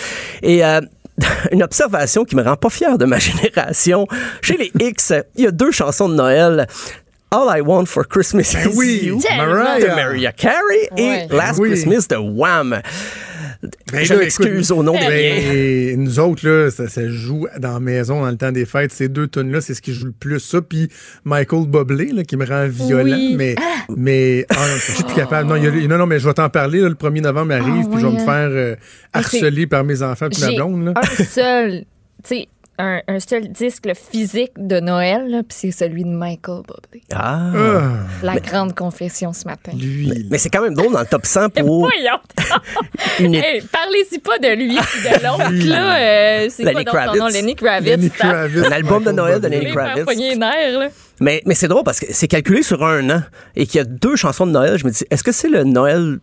[0.42, 0.80] Et euh,
[1.52, 4.08] une observation qui me rend pas fier de ma génération.
[4.42, 6.68] Chez les X, il y a deux chansons de Noël.
[7.34, 9.80] All I Want for Christmas Ben is oui, You Mariah.
[9.80, 11.28] de Mariah Carey Ouais.
[11.32, 11.70] et Last Oui.
[11.70, 12.82] Christmas de Wham.
[13.94, 15.00] Ben Je m'excuse au nom des
[15.94, 18.92] ben, nous autres, là, ça, ça joue dans la maison dans le temps des fêtes.
[18.92, 20.42] Ces deux tonnes-là, c'est ce qui joue le plus.
[20.42, 20.90] Ça, puis
[21.24, 23.16] Michael Bublé, là, qui me rend violent.
[23.16, 23.36] Oui.
[23.38, 23.56] Mais,
[23.96, 25.48] mais ah, non, je suis plus capable.
[25.48, 26.82] Non, il y a- non, non, mais je vais t'en parler.
[26.82, 28.26] là, le 1er novembre arrive, Ah, puis je vais me hein.
[28.26, 28.76] faire euh,
[29.14, 30.86] harceler par mes enfants puis ma blonde.
[30.88, 30.94] Là.
[30.98, 31.86] un seul,
[32.24, 32.48] tu sais,
[32.82, 37.04] un, un seul disque physique de Noël, puis c'est celui de Michael Bublé.
[37.14, 37.52] Ah.
[37.56, 37.82] Ah,
[38.24, 39.72] La grande confession ce matin.
[39.78, 40.28] lui.
[40.30, 42.20] Mais c'est quand même drôle dans le top 100 pour Voyons.
[43.20, 45.98] une Hey, Parlez-y pas de lui puis de l'autre, là.
[46.00, 47.28] euh, c'est Lenny quoi donc son nom?
[47.28, 47.34] Kravitz.
[47.42, 47.90] Lenny Kravitz.
[47.92, 49.48] Lenny Kravitz, Un album de Noël de.
[49.48, 50.06] Lenny Kravitz.
[50.06, 50.88] pogner les nerfs, là.
[51.20, 53.22] Mais, mais c'est drôle parce que c'est calculé sur un an
[53.56, 54.78] et qu'il y a deux chansons de Noël.
[54.80, 56.18] Je me dis, est-ce que c'est le Noël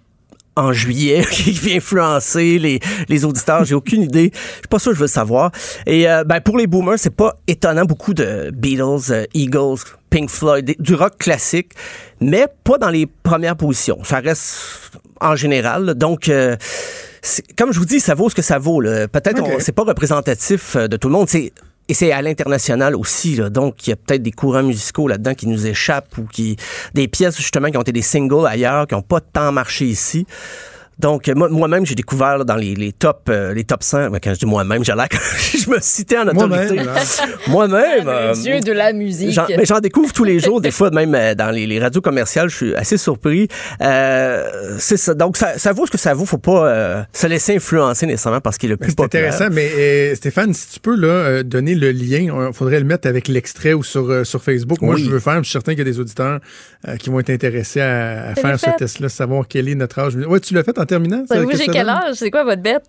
[0.59, 3.65] en juillet qui vient influencer les, les auditeurs?
[3.65, 4.31] J'ai aucune idée.
[4.35, 5.51] Je suis pas sûr que je veux le savoir.
[5.87, 7.85] Et euh, ben, pour les boomers, c'est pas étonnant.
[7.85, 9.79] Beaucoup de Beatles, euh, Eagles,
[10.11, 11.73] Pink Floyd, du rock classique,
[12.21, 14.03] mais pas dans les premières positions.
[14.05, 15.85] Ça reste en général.
[15.85, 15.95] là.
[15.95, 16.57] Donc, euh,
[17.57, 18.81] comme je vous dis, ça vaut ce que ça vaut.
[18.81, 21.29] Peut-être c'est pas représentatif euh, de tout le monde.
[21.29, 21.53] C'est
[21.89, 23.49] et c'est à l'international aussi, là.
[23.49, 26.57] donc il y a peut-être des courants musicaux là-dedans qui nous échappent ou qui
[26.95, 30.26] des pièces justement qui ont été des singles ailleurs, qui n'ont pas tant marché ici.
[30.99, 34.11] Donc euh, moi- moi-même j'ai découvert là, dans les, les top euh, les top 100,
[34.11, 34.92] mais quand je dis moi-même, j'ai
[35.59, 36.74] je me citais en autorité.
[36.74, 36.88] Moi-même.
[37.49, 38.05] Moi-même.
[38.05, 39.30] Le euh, dieu de la musique.
[39.30, 42.01] J'en, mais j'en découvre tous les jours, des fois même euh, dans les, les radios
[42.01, 43.49] commerciales, je suis assez surpris.
[43.80, 45.14] Euh, c'est ça.
[45.14, 46.24] Donc ça, ça vaut ce que ça vaut.
[46.26, 49.32] Faut pas euh, se laisser influencer nécessairement parce qu'il est le plus C'est populaire.
[49.32, 52.18] intéressant, mais euh, Stéphane, si tu peux là, euh, donner le lien,
[52.49, 54.80] il faudrait le mettre avec l'extrait ou sur, euh, sur Facebook.
[54.82, 55.05] Moi, Oui.
[55.05, 56.40] je veux faire, je suis certain qu'il y a des auditeurs
[56.86, 60.16] euh, qui vont être intéressés à, à faire ce test-là, savoir quel est notre âge.
[60.16, 61.24] Ouais, tu l'as fait en terminant?
[61.26, 61.95] ça, qu'est-ce j'ai quel donne?
[61.97, 62.14] âge?
[62.16, 62.84] C'est quoi votre bête?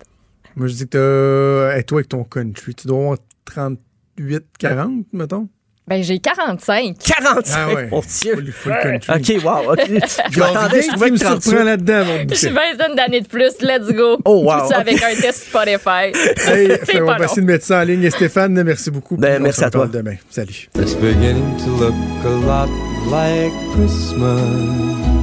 [0.56, 1.78] Moi, je dis que t'as.
[1.78, 5.48] Et toi, avec ton country, tu dois avoir 38, 40, mettons?
[5.88, 6.98] Ben, j'ai 45.
[7.00, 7.88] 45, Ah ouais.
[7.90, 8.36] mon Dieu.
[8.36, 9.38] Full, full country.
[9.40, 9.72] OK, wow.
[9.74, 9.80] OK.
[10.32, 11.42] Je m'attendais, je trouvais me que 38.
[11.42, 12.48] surprend là-dedans, mon J'ai bouquet.
[12.48, 13.54] une vingtaine d'années de plus.
[13.62, 14.20] Let's go.
[14.24, 14.62] Oh, wow.
[14.62, 16.12] Tout ça avec un test Spotify?
[16.48, 18.04] Hey, fait, on va essayer de mettre ça en ligne.
[18.04, 19.18] Et Stéphane, merci beaucoup.
[19.18, 19.88] Ben, on merci se à toi.
[19.88, 20.16] demain.
[20.30, 20.70] Salut.
[20.76, 22.70] It's beginning to look a lot
[23.10, 25.19] like Christmas.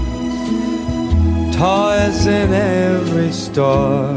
[1.59, 4.15] Toys in every store.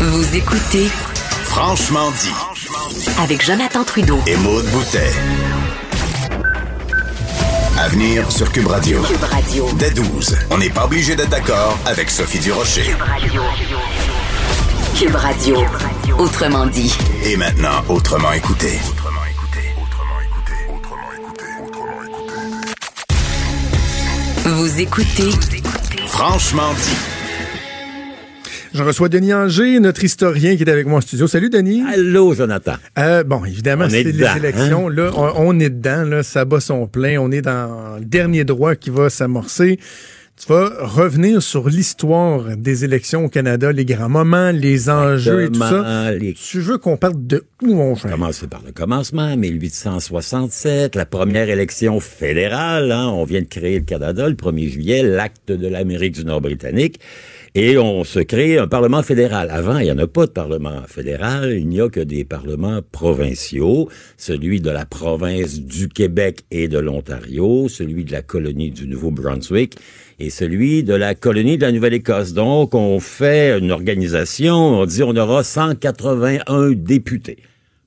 [0.00, 0.88] Vous écoutez
[1.44, 2.32] Franchement dit.
[3.20, 4.18] avec Jonathan Trudeau.
[4.26, 5.10] Et Maude Boutet.
[7.78, 9.02] Avenir sur Cube Radio.
[9.02, 9.68] Cube Radio.
[9.78, 10.36] Dès 12.
[10.50, 12.94] On n'est pas obligé d'être d'accord avec Sophie Durocher.
[14.96, 15.64] Cube Radio.
[16.18, 16.94] Autrement dit.
[17.24, 18.78] Et maintenant, autrement écouté.
[24.44, 25.30] Vous écoutez
[26.06, 26.96] Franchement dit.
[28.74, 31.26] Je reçois Denis Anger, notre historien qui est avec moi en studio.
[31.26, 31.82] Salut, Denis.
[31.92, 32.72] Allô, Jonathan.
[32.98, 34.36] Euh, bon, évidemment, On c'est est les dedans, hein?
[34.36, 34.88] élections.
[34.88, 36.04] Là, on, on est dedans.
[36.04, 37.18] Là, ça bat son plein.
[37.20, 39.78] On est dans le dernier droit qui va s'amorcer.
[40.40, 45.48] Tu vas revenir sur l'histoire des élections au Canada, les grands moments, les enjeux et
[45.50, 46.10] tout ça.
[46.12, 48.10] Les- Tu veux qu'on parte de où, mon cher?
[48.10, 52.90] Commencer par le commencement, 1867, la première élection fédérale.
[52.90, 53.08] hein.
[53.08, 56.98] On vient de créer le Canada le 1er juillet, l'acte de l'Amérique du Nord britannique.
[57.54, 59.50] Et on se crée un Parlement fédéral.
[59.50, 62.80] Avant, il n'y en a pas de Parlement fédéral, il n'y a que des parlements
[62.90, 68.88] provinciaux, celui de la province du Québec et de l'Ontario, celui de la colonie du
[68.88, 69.76] Nouveau-Brunswick
[70.22, 72.32] et celui de la colonie de la Nouvelle-Écosse.
[72.32, 77.38] Donc, on fait une organisation, on dit on aura 181 députés.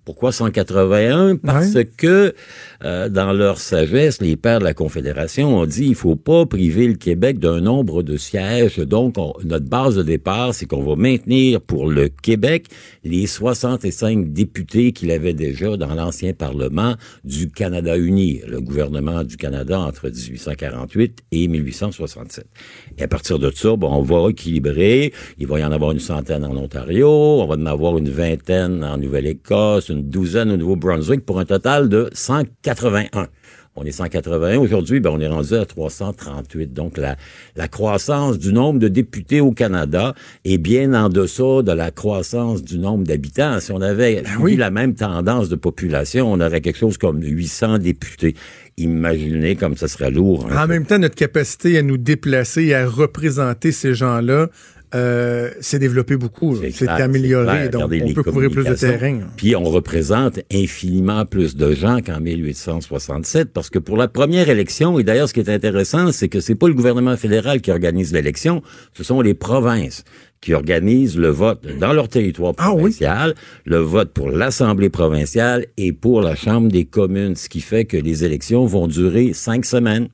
[0.06, 1.36] Pourquoi 181?
[1.38, 2.34] Parce que
[2.84, 6.88] euh, dans leur sagesse, les pères de la Confédération ont dit il faut pas priver
[6.88, 8.78] le Québec d'un nombre de sièges.
[8.78, 12.68] Donc, on- notre base de départ, c'est qu'on va maintenir pour le Québec
[13.04, 19.38] les 65 députés qu'il avait déjà dans l'ancien Parlement du Canada uni, le gouvernement du
[19.38, 22.46] Canada entre 1848 et 1867.
[22.98, 25.14] Et à partir de ça, bon, on va équilibrer.
[25.40, 28.84] Il va y en avoir une centaine en Ontario, on va en avoir une vingtaine
[28.84, 33.28] en Nouvelle-Écosse, une douzaine au Nouveau-Brunswick pour un total de 181.
[33.78, 34.58] On est 181.
[34.60, 36.72] Aujourd'hui, ben, on est rendu à 338.
[36.74, 37.18] Donc, la,
[37.58, 40.14] la croissance du nombre de députés au Canada
[40.46, 43.60] est bien en deçà de la croissance du nombre d'habitants.
[43.60, 47.80] Si on avait eu la même tendance de population, on aurait quelque chose comme 800
[47.80, 48.36] députés.
[48.78, 50.48] Imaginez comme ça serait lourd.
[50.50, 50.64] hein.
[50.64, 54.48] En même temps, notre capacité à nous déplacer et à représenter ces gens-là
[54.96, 57.70] euh, s'est développé beaucoup, C'est s'est amélioré, clair.
[57.70, 59.20] donc Regardez on peut couvrir plus de terrain.
[59.36, 64.98] Puis on représente infiniment plus de gens qu'en 1867, parce que pour la première élection,
[64.98, 68.14] et d'ailleurs ce qui est intéressant, c'est que c'est pas le gouvernement fédéral qui organise
[68.14, 68.62] l'élection,
[68.94, 70.04] ce sont les provinces
[70.42, 73.34] qui organisent le vote dans leur territoire Ah provincial,
[73.66, 77.98] le vote pour l'Assemblée provinciale et pour la Chambre des communes, ce qui fait que
[77.98, 80.08] les élections vont durer cinq semaines.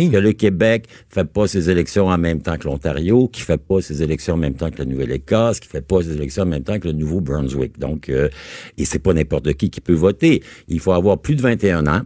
[0.00, 3.58] Parce que le Québec fait pas ses élections en même temps que l'Ontario, qui fait
[3.58, 6.46] pas ses élections en même temps que la Nouvelle-Écosse, qui fait pas ses élections en
[6.46, 7.78] même temps que le Nouveau-Brunswick.
[7.78, 8.28] Donc, euh,
[8.76, 10.42] et c'est pas n'importe qui qui peut voter.
[10.68, 12.02] Il faut avoir plus de 21 ans.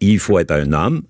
[0.00, 1.02] Il faut être un homme.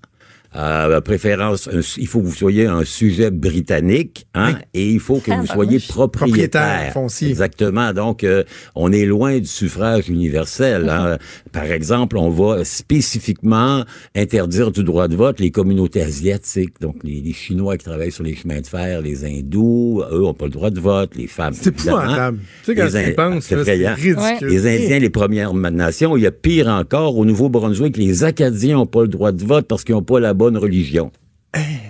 [0.55, 5.17] Euh, préférence, un- il faut que vous soyez un sujet britannique, hein, et il faut
[5.17, 6.61] que Ah, vous soyez propriétaire.
[6.61, 7.29] Propriétaire foncier.
[7.29, 7.91] Exactement.
[7.93, 8.43] Donc, euh,
[8.75, 10.89] on est loin du suffrage universel.
[10.89, 11.17] hein.
[11.51, 13.83] Par exemple, on va spécifiquement
[14.15, 18.23] interdire du droit de vote les communautés asiatiques, donc les, les Chinois qui travaillent sur
[18.23, 21.53] les chemins de fer, les hindous, eux ont pas le droit de vote, les femmes.
[21.53, 22.37] C'est épouvantable.
[22.63, 24.17] Tu sais, quand Les tu penses, c'est ridicule.
[24.41, 28.85] Les Indiens, les Premières Nations, il y a pire encore, au Nouveau-Brunswick, les Acadiens n'ont
[28.85, 31.09] pas le droit de vote parce qu'ils n'ont pas la bonne religion.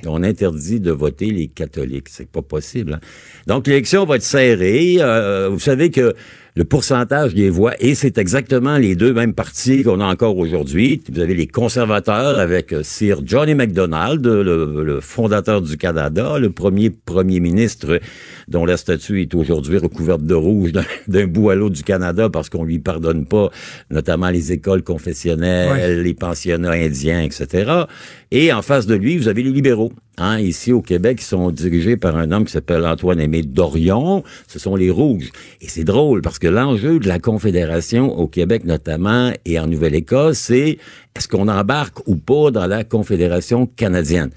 [0.06, 2.10] On interdit de voter les catholiques.
[2.10, 2.94] C'est pas possible.
[2.96, 3.00] hein.
[3.48, 4.98] Donc, l'élection va être serrée.
[5.00, 6.14] Euh, vous savez que
[6.56, 11.02] le pourcentage des voix, et c'est exactement les deux mêmes partis qu'on a encore aujourd'hui.
[11.12, 16.52] Vous avez les conservateurs avec euh, Sir Johnny MacDonald, le, le fondateur du Canada, le
[16.52, 18.00] premier premier ministre
[18.50, 22.30] dont la statue est aujourd'hui recouverte de rouge d'un- d'un bout à l'autre du Canada
[22.30, 23.50] parce qu'on lui pardonne pas,
[23.90, 27.72] notamment les écoles confessionnelles, les pensionnats indiens, etc.
[28.36, 29.94] Et en face de lui, vous avez les libéraux.
[30.18, 34.24] Hein, ici au Québec, qui sont dirigés par un homme qui s'appelle Antoine-Aimé Dorion.
[34.48, 35.30] Ce sont les Rouges.
[35.62, 40.40] Et c'est drôle parce que l'enjeu de la Confédération au Québec notamment et en Nouvelle-Écosse,
[40.40, 40.80] c'est
[41.16, 44.32] est-ce qu'on embarque ou pas dans la Confédération canadienne?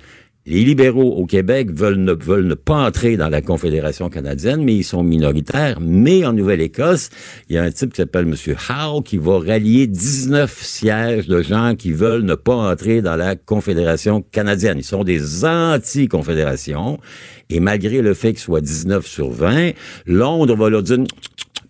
[0.49, 5.03] Les libéraux au Québec veulent ne, pas entrer dans la Confédération canadienne, mais ils sont
[5.03, 5.81] minoritaires.
[5.81, 7.11] Mais en Nouvelle-Écosse,
[7.49, 8.55] il y a un type qui s'appelle M.
[8.71, 13.35] Howe qui va rallier 19 sièges de gens qui veulent ne pas entrer dans la
[13.35, 14.79] Confédération canadienne.
[14.79, 17.01] Ils sont des anti-confédérations.
[17.51, 19.73] Et malgré le fait qu'ils soient 19 sur 20,
[20.07, 20.99] Londres va leur dire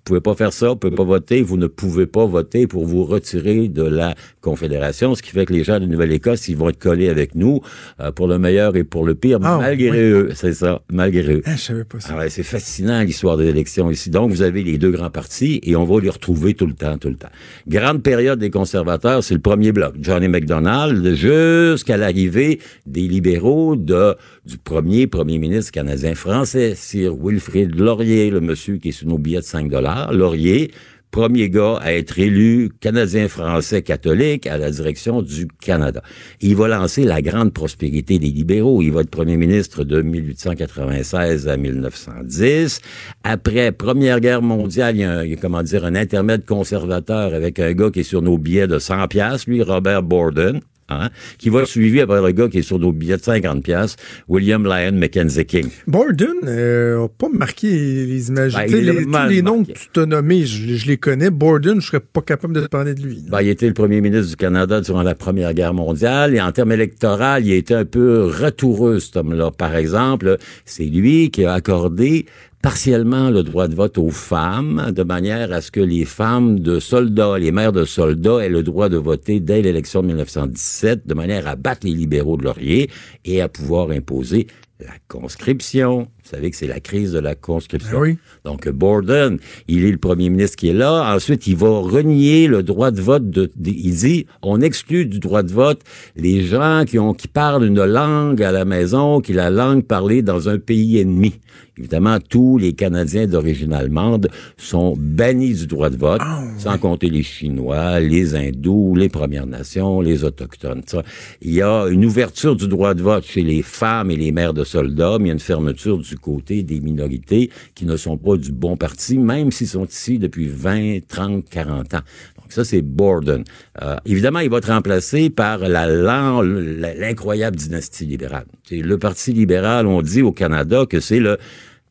[0.06, 3.04] pouvez pas faire ça, vous pouvez pas voter, vous ne pouvez pas voter pour vous
[3.04, 6.78] retirer de la Confédération, ce qui fait que les gens de Nouvelle-Écosse, ils vont être
[6.78, 7.60] collés avec nous
[8.00, 9.96] euh, pour le meilleur et pour le pire, Ah, malgré oui.
[9.98, 11.42] eux, c'est ça, malgré eux.
[11.44, 12.10] Ah, je savais pas ça.
[12.14, 14.08] Ah ouais, c'est fascinant l'histoire de l'élection ici.
[14.10, 16.96] Donc, vous avez les deux grands partis et on va les retrouver tout le temps,
[16.98, 17.30] tout le temps.
[17.66, 19.94] Grande période des conservateurs, c'est le premier bloc.
[20.00, 24.14] Johnny MacDonald jusqu'à l'arrivée des libéraux de,
[24.46, 29.18] du premier premier ministre canadien français, Sir Wilfrid Laurier, le monsieur qui est sur nos
[29.18, 29.95] billets de 5 dollars.
[30.12, 30.70] Laurier,
[31.10, 36.02] premier gars à être élu canadien-français catholique à la direction du Canada.
[36.40, 38.82] Il va lancer la grande prospérité des libéraux.
[38.82, 42.80] Il va être premier ministre de 1896 à 1910.
[43.24, 47.72] Après Première Guerre mondiale, il y a, un, comment dire, un intermède conservateur avec un
[47.72, 50.60] gars qui est sur nos billets de 100 pièces, lui, Robert Borden.
[50.88, 51.08] Hein,
[51.38, 53.96] qui va être suivi par le gars qui est sur nos billets de 50 pièces,
[54.28, 55.68] William Lyon Mackenzie King.
[55.88, 58.54] Borden euh, a pas marqué les images.
[58.54, 59.72] Ben, les, tous les noms marqué.
[59.72, 61.30] que tu t'as nommés, je, je les connais.
[61.30, 63.24] Borden, je serais pas capable de te parler de lui.
[63.28, 66.52] Ben, il était le premier ministre du Canada durant la Première Guerre mondiale et en
[66.52, 69.50] termes électoraux, il a été un peu retoureux, cet homme-là.
[69.50, 72.26] Par exemple, c'est lui qui a accordé
[72.62, 76.80] partiellement le droit de vote aux femmes, de manière à ce que les femmes de
[76.80, 81.14] soldats, les mères de soldats aient le droit de voter dès l'élection de 1917, de
[81.14, 82.90] manière à battre les libéraux de Laurier
[83.24, 84.46] et à pouvoir imposer
[84.80, 86.08] la conscription.
[86.28, 87.92] Vous savez que c'est la crise de la conscription.
[88.00, 88.16] Ben oui.
[88.44, 89.38] Donc, Borden,
[89.68, 91.14] il est le premier ministre qui est là.
[91.14, 93.30] Ensuite, il va renier le droit de vote.
[93.30, 95.82] De, de- il dit, on exclut du droit de vote
[96.16, 99.84] les gens qui ont qui parlent une langue à la maison, qui est la langue
[99.84, 101.34] parlée dans un pays ennemi.
[101.78, 106.22] Évidemment, tous les Canadiens d'origine allemande sont bannis du droit de vote,
[106.56, 110.82] sans compter les Chinois, les Hindous, les Premières Nations, les Autochtones.
[110.86, 111.02] Ça.
[111.42, 114.54] Il y a une ouverture du droit de vote chez les femmes et les mères
[114.54, 118.16] de soldats, mais il y a une fermeture du côté des minorités qui ne sont
[118.16, 122.00] pas du bon parti, même s'ils sont ici depuis 20, 30, 40 ans.
[122.36, 123.44] Donc ça, c'est Borden.
[123.82, 128.46] Euh, évidemment, il va être remplacé par la l'incroyable dynastie libérale.
[128.68, 131.38] C'est le Parti libéral, on dit au Canada que c'est le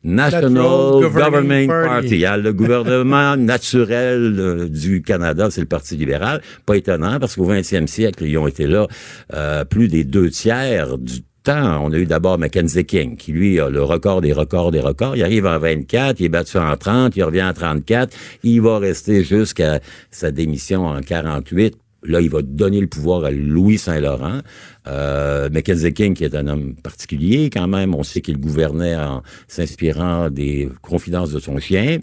[0.06, 1.88] National Government, Governing Party.
[1.88, 2.26] Party.
[2.26, 6.40] hein, le gouvernement naturel euh, du Canada, c'est le Parti libéral.
[6.64, 8.86] Pas étonnant, parce qu'au 20e siècle, ils ont été là
[9.34, 13.68] euh, plus des deux tiers du On a eu d'abord Mackenzie King, qui lui a
[13.68, 15.16] le record des records des records.
[15.16, 18.16] Il arrive en 24, il est battu en 30, il revient en 34.
[18.42, 21.76] Il va rester jusqu'à sa démission en 48
[22.06, 24.40] Là, il va donner le pouvoir à Louis Saint-Laurent.
[24.88, 29.22] Euh, Mackenzie King, qui est un homme particulier quand même, on sait qu'il gouvernait en
[29.48, 31.98] s'inspirant des confidences de son chien.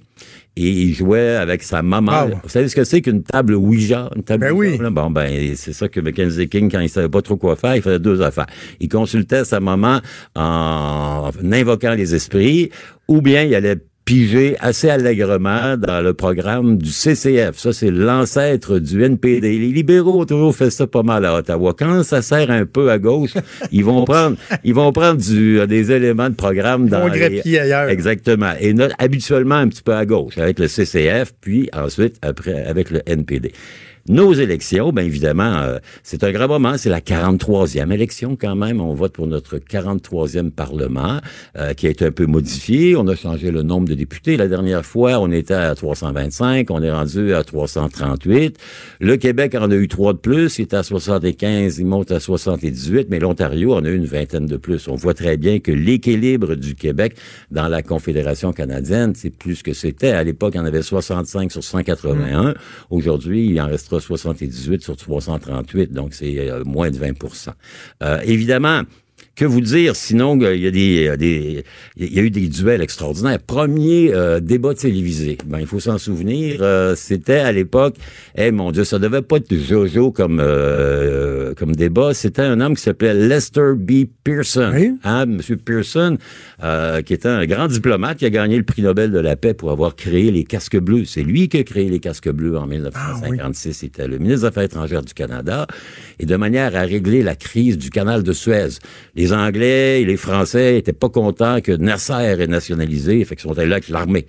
[0.56, 2.12] Et il jouait avec sa maman.
[2.14, 2.28] Ah.
[2.44, 4.10] Vous savez ce que c'est qu'une table Ouija?
[4.16, 4.84] Une table Ben Ouija, oui.
[4.84, 4.90] là?
[4.92, 7.82] Bon, ben, c'est ça que Mackenzie King, quand il savait pas trop quoi faire, il
[7.82, 8.46] faisait deux affaires.
[8.80, 10.00] Il consultait sa maman
[10.36, 12.70] en invoquant les esprits,
[13.08, 17.58] ou bien il allait piger assez allègrement dans le programme du CCF.
[17.58, 19.60] Ça, c'est l'ancêtre du NPD.
[19.60, 21.74] Les libéraux ont toujours fait ça pas mal à Ottawa.
[21.78, 23.32] Quand ça sert un peu à gauche,
[23.72, 27.90] ils vont prendre, ils vont prendre du, euh, des éléments de programme dans les- ailleurs.
[27.90, 28.52] Exactement.
[28.60, 33.02] Et habituellement un petit peu à gauche avec le CCF, puis ensuite après avec le
[33.06, 33.54] NPD.
[34.10, 36.78] Nos élections, bien évidemment, euh, c'est un grand moment.
[36.78, 38.82] C'est la 43e élection quand même.
[38.82, 41.22] On vote pour notre 43e Parlement
[41.58, 42.98] euh, qui a été un peu modifié.
[42.98, 44.36] On a changé le nombre de députés.
[44.36, 46.70] La dernière fois, on était à 325.
[46.70, 48.58] On est rendu à 338.
[49.00, 50.60] Le Québec en a eu trois de plus.
[50.60, 51.80] Il est à 75.
[51.80, 53.08] Il monte à 78.
[53.10, 54.90] Mais l'Ontario en a eu une vingtaine de plus.
[54.90, 57.16] On voit très bien que l'équilibre du Québec
[57.52, 60.12] dans la Confédération canadienne, c'est plus que c'était.
[60.12, 62.54] À l'époque, il y en avait 65 sur 181.
[62.90, 67.50] Aujourd'hui, il en restera 78 sur 338, donc c'est euh, moins de 20%
[68.02, 68.84] Euh, Évidemment,
[69.36, 69.96] que vous dire?
[69.96, 71.64] Sinon il y a des, euh, des
[71.98, 73.40] il y a eu des duels extraordinaires.
[73.40, 75.38] Premier euh, débat télévisé.
[75.46, 77.96] Ben il faut s'en souvenir, euh, c'était à l'époque
[78.36, 82.76] eh mon dieu, ça devait pas être Jojo comme euh, comme débat, c'était un homme
[82.76, 84.06] qui s'appelait Lester B.
[84.24, 84.98] Pearson.
[85.04, 86.18] Hein, monsieur Pearson
[86.64, 89.54] euh, qui était un grand diplomate qui a gagné le prix Nobel de la paix
[89.54, 91.06] pour avoir créé les casques bleus.
[91.06, 93.82] C'est lui qui a créé les casques bleus en 1956.
[93.82, 95.68] Il était le ministre des Affaires étrangères du Canada
[96.20, 98.80] et de manière à régler la crise du canal de Suez.
[99.16, 103.58] Les Anglais et les Français étaient pas contents que Nasser ait nationalisé, fait qu'ils sont
[103.58, 104.26] allés là avec l'armée.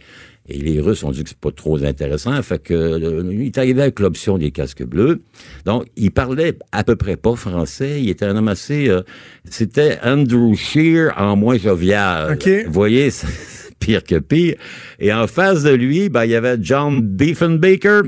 [0.46, 3.56] Et les Russes ont dit que c'est pas trop intéressant, fait que euh, il est
[3.56, 5.22] arrivé avec l'option des casques bleus.
[5.64, 8.02] Donc, il parlait à peu près pas français.
[8.02, 8.90] Il était un homme assez.
[8.90, 9.00] euh,
[9.48, 12.32] C'était Andrew Scheer en moins jovial.
[12.66, 13.26] Vous voyez, c'est
[13.80, 14.56] pire que pire.
[14.98, 18.02] Et en face de lui, ben, il y avait John Diefenbaker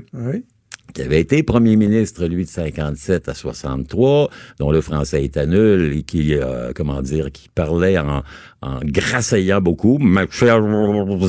[0.96, 5.92] qui avait été premier ministre, lui, de 57 à 63, dont le français était nul
[5.94, 8.22] et qui, euh, comment dire, qui parlait en,
[8.66, 10.62] en grassayant beaucoup, mes chers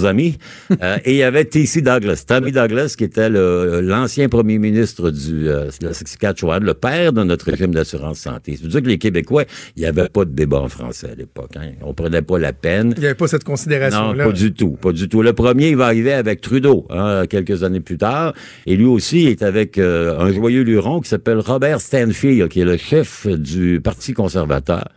[0.05, 0.38] amis.
[0.84, 1.81] Euh, et il y avait T.C.
[1.81, 7.14] Douglas, Tommy Douglas, qui était l'ancien premier ministre du euh, de la Saskatchewan, le père
[7.14, 8.53] de notre régime d'assurance santé.
[8.55, 9.45] C'est pour ça que les Québécois,
[9.76, 11.51] il n'y avait pas de débat en français à l'époque.
[11.55, 11.72] Hein.
[11.81, 12.93] On prenait pas la peine.
[12.95, 14.26] Il n'y avait pas cette Non, considération-là.
[14.26, 15.22] pas du tout, pas du tout.
[15.22, 18.34] Le premier, il va arriver avec Trudeau, hein, quelques années plus tard,
[18.65, 22.65] et lui aussi est avec euh, un joyeux luron qui s'appelle Robert Stanfield, qui est
[22.65, 24.89] le chef du Parti conservateur.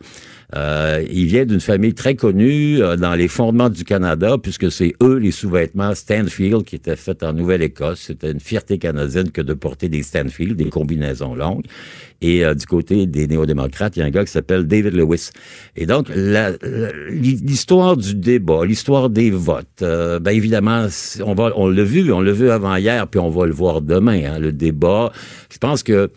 [0.56, 4.94] Euh, il vient d'une famille très connue euh, dans les fondements du Canada, puisque c'est
[5.02, 8.00] eux les sous-vêtements Stanfield qui étaient faits en Nouvelle-Écosse.
[8.06, 11.66] C'était une fierté canadienne que de porter des Stanfield, des combinaisons longues.
[12.22, 15.30] Et euh, du côté des néo-démocrates, il y a un gars qui s'appelle David Lewis.
[15.76, 16.08] Et donc,
[17.10, 20.86] l'histoire du débat, l'histoire des votes, euh, ben évidemment,
[21.24, 23.80] on va, on l'a vu, on l'a vu avant hier, puis on va le voir
[23.80, 24.20] demain.
[24.24, 25.12] hein, le débat,
[25.50, 26.10] je pense que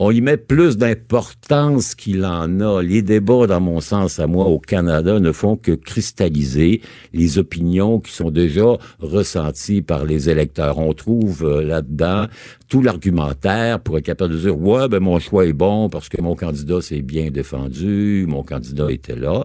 [0.00, 2.80] on y met plus d'importance qu'il en a.
[2.82, 7.98] Les débats, dans mon sens, à moi, au Canada, ne font que cristalliser les opinions
[7.98, 10.78] qui sont déjà ressenties par les électeurs.
[10.78, 12.26] On trouve euh, là-dedans
[12.68, 16.20] tout l'argumentaire pour être capable de dire, ouais, ben mon choix est bon parce que
[16.20, 19.44] mon candidat s'est bien défendu, mon candidat était là.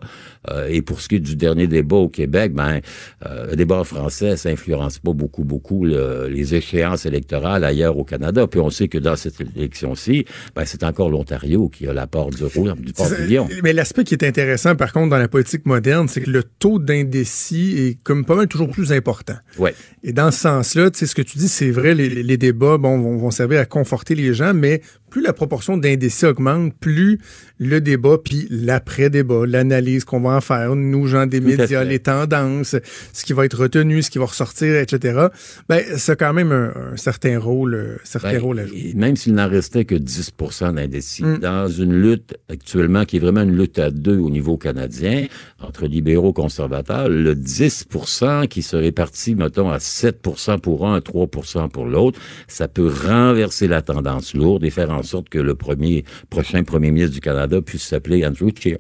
[0.52, 2.82] Euh, et pour ce qui est du dernier débat au Québec, ben,
[3.26, 7.98] euh, le débat en français, ça influence pas beaucoup, beaucoup le- les échéances électorales ailleurs
[7.98, 8.46] au Canada.
[8.48, 10.26] Puis on sait que dans cette élection-ci,
[10.56, 13.48] ben, c'est encore l'Ontario qui a la porte du rouge, du pavillon.
[13.64, 16.80] Mais l'aspect qui est intéressant, par contre, dans la politique moderne, c'est que le taux
[16.80, 19.36] d'indécis est comme pas mal toujours plus important.
[19.60, 19.74] Ouais.
[20.04, 22.78] Et dans ce sens-là, tu sais, ce que tu dis, c'est vrai, les, les débats
[22.78, 24.82] bon, vont, vont servir à conforter les gens, mais
[25.14, 27.20] plus la proportion d'indécis augmente, plus
[27.60, 32.76] le débat, puis l'après-débat, l'analyse qu'on va en faire, nous, gens des médias, les tendances,
[33.14, 35.28] ce qui va être retenu, ce qui va ressortir, etc.,
[35.70, 38.90] ben, ça a quand même un, un certain rôle, euh, certain Ben, rôle à jouer.
[38.90, 41.38] et même s'il n'en restait que 10% d'indécis, Mm.
[41.38, 45.28] dans une lutte actuellement qui est vraiment une lutte à deux au niveau canadien,
[45.62, 51.70] entre libéraux et conservateurs, le 10% qui se répartit, mettons, à 7% pour un, 3%
[51.70, 56.04] pour l'autre, ça peut renverser la tendance lourde et faire en sorte que le premier
[56.30, 58.78] prochain premier ministre du Canada puisse s'appeler Andrew Scheer.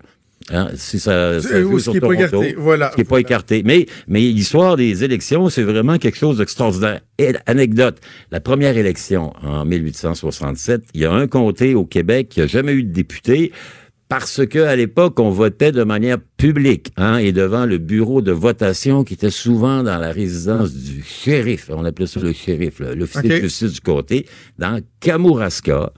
[0.51, 3.05] Hein, si ça, ça joue ce sur qui est pas écarté, voilà, ce qui est
[3.05, 3.63] pas écarté.
[3.63, 6.99] Mais, mais l'histoire des élections, c'est vraiment quelque chose d'extraordinaire.
[7.17, 12.41] Et anecdote, la première élection en 1867, il y a un comté au Québec qui
[12.41, 13.53] a jamais eu de député
[14.09, 18.31] parce que à l'époque, on votait de manière publique hein, et devant le bureau de
[18.31, 21.69] votation qui était souvent dans la résidence du shérif.
[21.69, 24.27] On appelait ça le shérif, l'officier de justice du comté,
[24.59, 25.91] dans Kamouraska.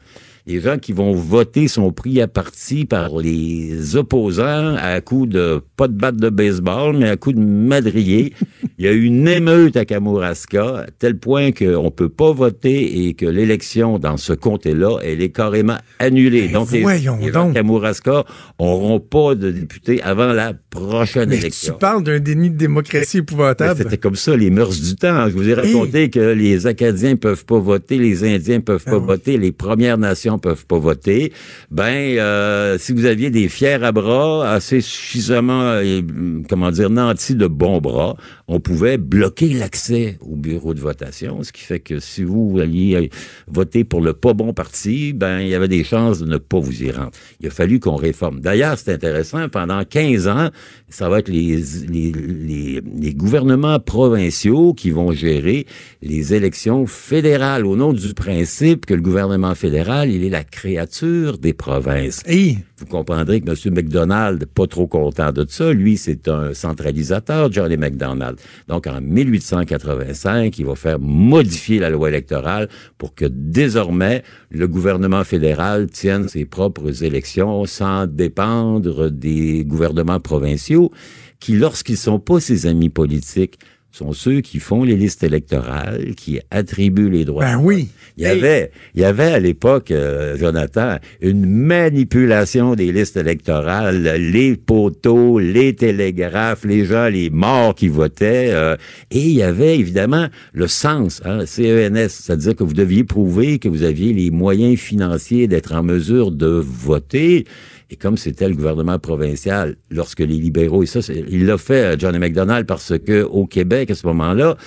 [0.47, 5.59] Les gens qui vont voter sont pris à partie par les opposants à coup de,
[5.75, 8.31] pas de batte de baseball, mais à coup de madrier.
[8.77, 13.07] Il y a eu une émeute à Kamouraska, à tel point qu'on peut pas voter
[13.07, 16.49] et que l'élection dans ce comté-là, elle est carrément annulée.
[16.49, 17.49] Donc, les, gens donc.
[17.49, 18.25] de Kamouraska
[18.59, 21.73] n'auront pas de députés avant la prochaine Mais tu élection.
[21.79, 23.81] parles d'un déni de démocratie épouvantable.
[23.81, 25.27] C'était comme ça, les mœurs du temps.
[25.27, 28.99] Je vous ai raconté que les Acadiens peuvent pas voter, les Indiens peuvent Ah pas
[28.99, 31.31] voter, les Premières Nations peuvent pas voter.
[31.71, 36.01] Ben, euh, si vous aviez des fiers à bras, assez suffisamment, euh,
[36.49, 38.17] comment dire, nantis de bons bras,
[38.47, 42.95] on pouvait bloquer l'accès au bureau de votation, ce qui fait que si vous alliez
[42.95, 43.07] euh,
[43.47, 46.59] voter pour le pas bon parti, ben, il y avait des chances de ne pas
[46.59, 47.11] vous y rendre.
[47.39, 48.39] Il a fallu qu'on réforme.
[48.39, 50.49] D'ailleurs, c'est intéressant, pendant 15 ans,
[50.89, 55.65] ça va être les gouvernements provinciaux qui vont gérer
[56.01, 61.37] les élections fédérales au nom du principe que le gouvernement fédéral, il est la créature
[61.37, 62.21] des provinces.
[62.25, 63.73] Hey, Vous comprendrez que M.
[63.73, 68.37] McDonald, pas trop content de ça, lui, c'est un centralisateur, Johnny McDonald.
[68.67, 75.23] Donc, en 1885, il va faire modifier la loi électorale pour que désormais, le gouvernement
[75.23, 80.91] fédéral tienne ses propres élections sans dépendre des gouvernements provinciaux
[81.39, 83.59] qui, lorsqu'ils sont pas ses amis politiques,
[83.95, 87.45] sont ceux qui font les listes électorales, qui attribuent les droits.
[87.45, 87.87] ben oui.
[88.17, 94.03] Il y avait, il y avait à l'époque, euh, Jonathan, une manipulation des listes électorales,
[94.03, 98.75] les poteaux, les télégraphes, les gens, les morts qui votaient, euh,
[99.11, 103.69] et il y avait évidemment le sens, hein, CENS, c'est-à-dire que vous deviez prouver que
[103.69, 107.45] vous aviez les moyens financiers d'être en mesure de voter.
[107.89, 110.99] Et comme c'était le gouvernement provincial, lorsque les libéraux, et ça,
[111.29, 114.57] il l'a fait, euh, Johnny McDonald, parce que au Québec, à ce moment-là,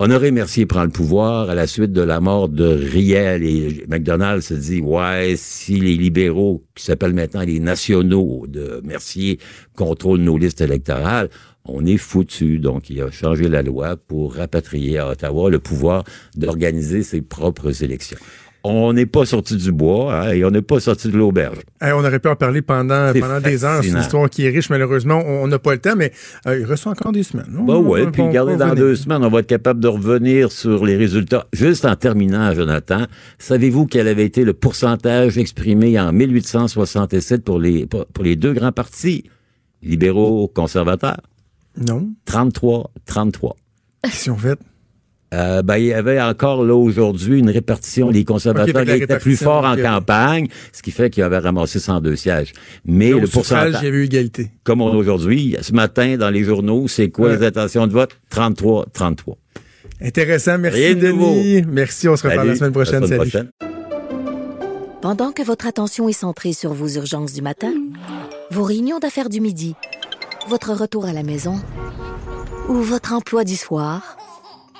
[0.00, 4.42] Honoré Mercier prend le pouvoir à la suite de la mort de Riel et McDonald
[4.42, 9.38] se dit ouais si les libéraux qui s'appellent maintenant les nationaux de Mercier
[9.76, 11.30] contrôlent nos listes électorales
[11.64, 16.02] on est foutu donc il a changé la loi pour rapatrier à Ottawa le pouvoir
[16.36, 18.18] d'organiser ses propres élections.
[18.66, 21.58] On n'est pas sorti du bois hein, et on n'est pas sorti de l'auberge.
[21.82, 23.20] Hey, on aurait pu en parler pendant, des
[23.64, 23.82] heures.
[23.82, 25.22] C'est une histoire qui est riche, malheureusement.
[25.26, 26.12] On n'a pas le temps, mais
[26.46, 27.44] euh, il reste encore des semaines.
[27.66, 28.80] Bah ouais, On- puis on- regardez, on dans venait.
[28.80, 31.46] deux semaines, on va être capable de revenir sur les résultats.
[31.52, 33.04] Juste en terminant, Jonathan,
[33.38, 38.54] savez-vous quel avait été le pourcentage exprimé en 1867 pour les, pour, pour les deux
[38.54, 39.24] grands partis,
[39.82, 41.20] libéraux, conservateurs?
[41.76, 42.08] Non.
[42.24, 43.56] 33, 33.
[44.04, 44.58] Qu'est-ce qu'ils ont fait?
[45.34, 48.08] Euh, ben, il y avait encore là aujourd'hui une répartition.
[48.10, 52.14] Les conservateurs la étaient plus forts en campagne, ce qui fait qu'ils avaient ramassé 102
[52.14, 52.52] sièges.
[52.84, 54.50] Mais le pourcentage, il y avait eu égalité.
[54.62, 57.36] comme on a aujourd'hui, ce matin dans les journaux, c'est quoi Ouais.
[57.38, 58.10] les intentions de vote?
[58.30, 59.36] 33, 33.
[60.00, 60.58] Intéressant.
[60.58, 61.12] Merci, Rien de Denis.
[61.18, 61.70] nouveau.
[61.72, 62.08] Merci.
[62.08, 63.00] On se reparle la semaine prochaine.
[63.00, 63.30] la semaine Salut.
[63.30, 63.50] prochaine.
[65.02, 67.72] Pendant que votre attention est centrée sur vos urgences du matin,
[68.50, 69.74] vos réunions d'affaires du midi,
[70.48, 71.56] votre retour à la maison
[72.68, 74.16] ou votre emploi du soir,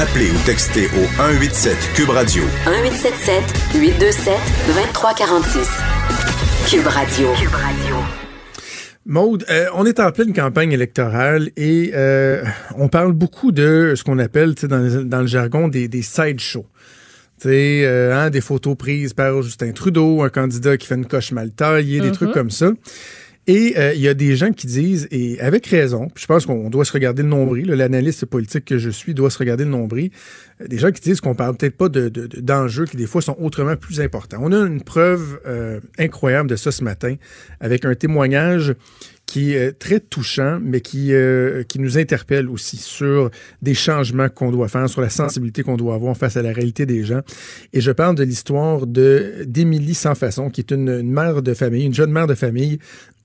[0.00, 3.42] Appelez ou textez au 187 Cube Radio 1877
[3.74, 4.34] 827
[4.66, 5.68] 2346.
[6.70, 7.28] Cube Radio.
[7.34, 7.96] Cube Radio.
[9.04, 12.42] Maude, euh, on est en pleine campagne électorale et euh,
[12.78, 16.02] on parle beaucoup de ce qu'on appelle tu sais, dans, dans le jargon des, des
[16.02, 16.66] sideshows.
[17.46, 21.50] Euh, hein, des photos prises par Justin Trudeau, un candidat qui fait une coche mal
[21.50, 22.12] taillée, des Mhm.
[22.14, 22.70] trucs comme ça.
[23.52, 26.70] Et euh, il y a des gens qui disent, et avec raison, je pense qu'on
[26.70, 30.10] doit se regarder le nombril, l'analyste politique que je suis doit se regarder le nombril,
[30.60, 33.06] euh, des gens qui disent qu'on parle peut-être pas de, de- de- d'enjeux qui des
[33.06, 34.38] fois sont autrement plus importants.
[34.40, 37.16] On a une preuve euh, incroyable de ça ce matin
[37.58, 38.74] avec un témoignage
[39.26, 41.12] qui est très touchant, mais qui,
[41.68, 43.30] qui nous interpelle aussi sur
[43.62, 46.84] des changements qu'on doit faire, sur la sensibilité qu'on doit avoir face à la réalité
[46.84, 47.20] des gens.
[47.72, 51.94] Et je parle de l'histoire d'Émilie Sans Façon, qui est une mère de famille, une
[51.94, 52.80] jeune mère de famille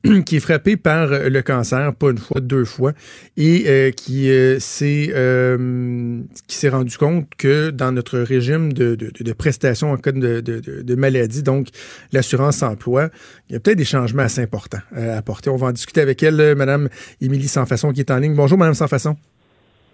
[0.25, 2.91] qui est frappée par euh, le cancer, pas une fois, deux fois,
[3.37, 8.95] et euh, qui euh, s'est euh, qui s'est rendu compte que dans notre régime de,
[8.95, 11.67] de, de prestations en cas de, de, maladie, donc
[12.11, 13.09] l'assurance emploi,
[13.49, 15.49] il y a peut-être des changements assez importants à apporter.
[15.49, 16.89] On va en discuter avec elle, Madame
[17.21, 18.35] Émilie Sans Façon, qui est en ligne.
[18.35, 19.15] Bonjour, Madame Sans Façon.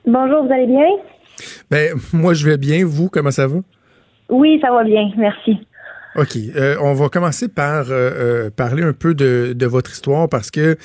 [0.05, 0.87] Bonjour, vous allez bien?
[1.69, 2.85] Ben, moi, je vais bien.
[2.85, 3.57] Vous, comment ça va?
[4.29, 5.57] Oui, ça va bien, merci.
[6.17, 6.35] OK.
[6.55, 10.75] Euh, on va commencer par euh, euh, parler un peu de, votre histoire parce que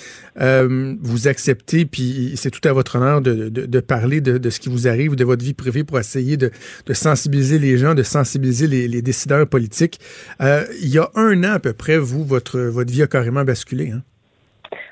[1.02, 5.16] vous acceptez, puis c'est tout à votre honneur de, parler de, ce qui vous arrive,
[5.16, 6.50] de votre vie privée pour essayer de,
[6.92, 9.98] sensibiliser les gens, de sensibiliser les, décideurs politiques.
[10.40, 13.90] Il y a un an à peu près, vous, votre, votre vie a carrément basculé.
[13.92, 14.02] Hein?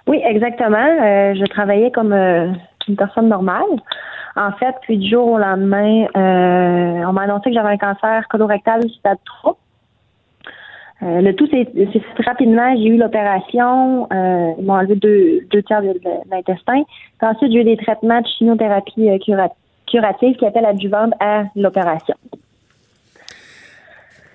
[0.07, 0.89] Oui, exactement.
[1.35, 3.63] Je travaillais comme une personne normale.
[4.37, 8.83] En fait, puis du jour au lendemain, on m'a annoncé que j'avais un cancer colorectal
[8.99, 9.57] stade 3.
[11.03, 11.67] Euh, le tout fait
[12.25, 12.75] rapidement.
[12.77, 14.09] J'ai eu l'opération.
[14.13, 16.01] Euh, ils m'ont enlevé deux, deux tiers de,
[16.31, 16.85] l'intestin.
[17.21, 19.55] Ensuite, j'ai eu des traitements de chimiothérapie euh, cura-
[19.91, 22.15] curative qui appellent adjuvante à l'opération.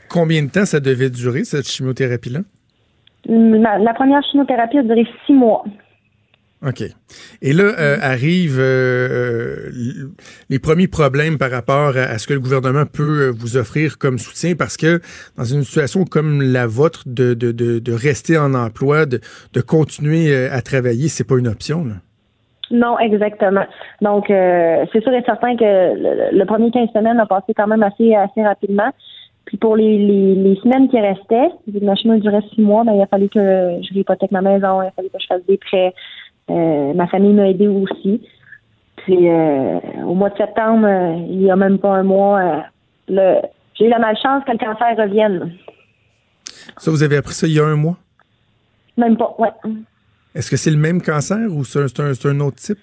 [0.09, 2.39] Combien de temps ça devait durer, cette chimiothérapie-là?
[3.25, 5.63] La, la première chimiothérapie a duré six mois.
[6.65, 6.83] OK.
[7.41, 10.09] Et là, euh, arrivent euh, euh,
[10.49, 14.17] les premiers problèmes par rapport à, à ce que le gouvernement peut vous offrir comme
[14.17, 14.99] soutien, parce que
[15.37, 19.21] dans une situation comme la vôtre, de, de, de, de rester en emploi, de,
[19.53, 21.85] de continuer à travailler, c'est pas une option.
[21.85, 21.93] Là?
[22.71, 23.65] Non, exactement.
[24.01, 27.83] Donc, c'est sûr et certain que le, le premier 15 semaines a passé quand même
[27.83, 28.91] assez, assez rapidement.
[29.49, 31.49] Puis pour les, les, les semaines qui restaient,
[31.81, 33.39] ma chimio durait six mois, ben, il a fallu que
[33.81, 35.91] je réhypothèque ma maison, il a fallu que je fasse des prêts.
[36.49, 38.21] Euh, ma famille m'a aidé aussi.
[38.97, 42.65] Puis euh, au mois de septembre, euh, il y a même pas un mois,
[43.07, 45.53] j'ai eu la malchance que le cancer revienne.
[46.77, 47.97] Ça, vous avez appris ça il y a un mois?
[48.97, 49.49] Même pas, ouais.
[50.35, 52.77] Est-ce que c'est le même cancer ou c'est un, autre type?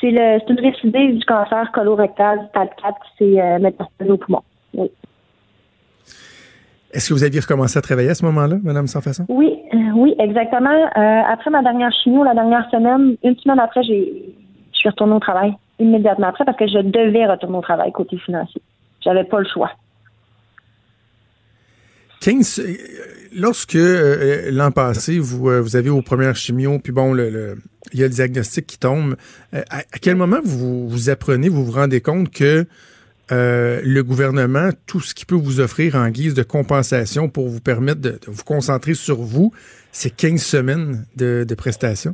[0.00, 4.16] C'est le c'est une récidive du cancer colorectal stade 4 qui s'est euh, métastasé au
[4.16, 4.42] poumon.
[4.74, 4.90] Oui.
[6.92, 9.26] Est-ce que vous aviez recommencé à travailler à ce moment-là, Madame Sans Façon?
[9.28, 9.57] Oui,
[9.94, 10.70] oui, exactement.
[10.70, 14.34] Euh, après ma dernière chimio, la dernière semaine, une semaine après, j'ai,
[14.72, 18.18] je suis retournée au travail immédiatement après parce que je devais retourner au travail côté
[18.18, 18.60] financier.
[19.00, 19.70] J'avais pas le choix.
[22.20, 22.76] 15, euh,
[23.36, 27.58] lorsque euh, l'an passé, vous, vous avez vos premières chimios, puis bon, le,
[27.92, 29.16] il y a le diagnostic qui tombe,
[29.52, 32.66] à, à quel moment vous vous apprenez, vous vous rendez compte que
[33.30, 37.60] euh, le gouvernement, tout ce qu'il peut vous offrir en guise de compensation pour vous
[37.60, 39.52] permettre de, vous concentrer sur vous,
[39.92, 42.12] c'est 15 semaines de, prestations?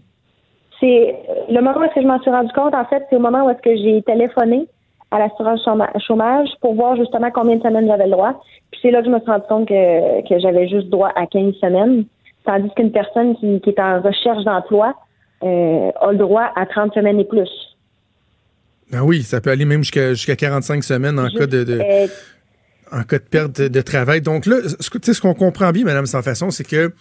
[0.80, 1.14] C'est
[1.48, 3.46] le moment où est-ce que je m'en suis rendu compte, en fait, c'est au moment
[3.46, 4.66] où j'ai téléphoné
[5.10, 8.42] à l'assurance chôma- chômage pour voir justement combien de semaines j'avais le droit.
[8.72, 11.54] Puis c'est là que je me suis rendu compte que, j'avais juste droit à 15
[11.60, 12.04] semaines,
[12.44, 14.94] tandis qu'une personne qui, qui est en recherche d'emploi
[15.44, 17.73] euh, a le droit à 30 semaines et plus.
[18.90, 22.06] Ben oui, ça peut aller même jusqu'à jusqu'à 45 semaines en cas de, de- Euh,
[22.92, 24.20] en cas de perte de, de travail.
[24.20, 26.92] Donc là, ce, que- tu sais, ce qu'on comprend bien, Madame Sans Façon, c'est que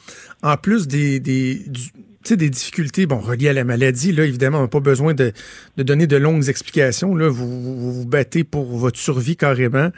[0.41, 1.91] en plus des, des, du-
[2.35, 5.33] des difficultés bon, reliées à la maladie, là, évidemment, on n'a pas besoin de,
[5.77, 7.13] de donner de longues explications.
[7.15, 9.89] Là, vous, vous vous battez pour votre survie carrément.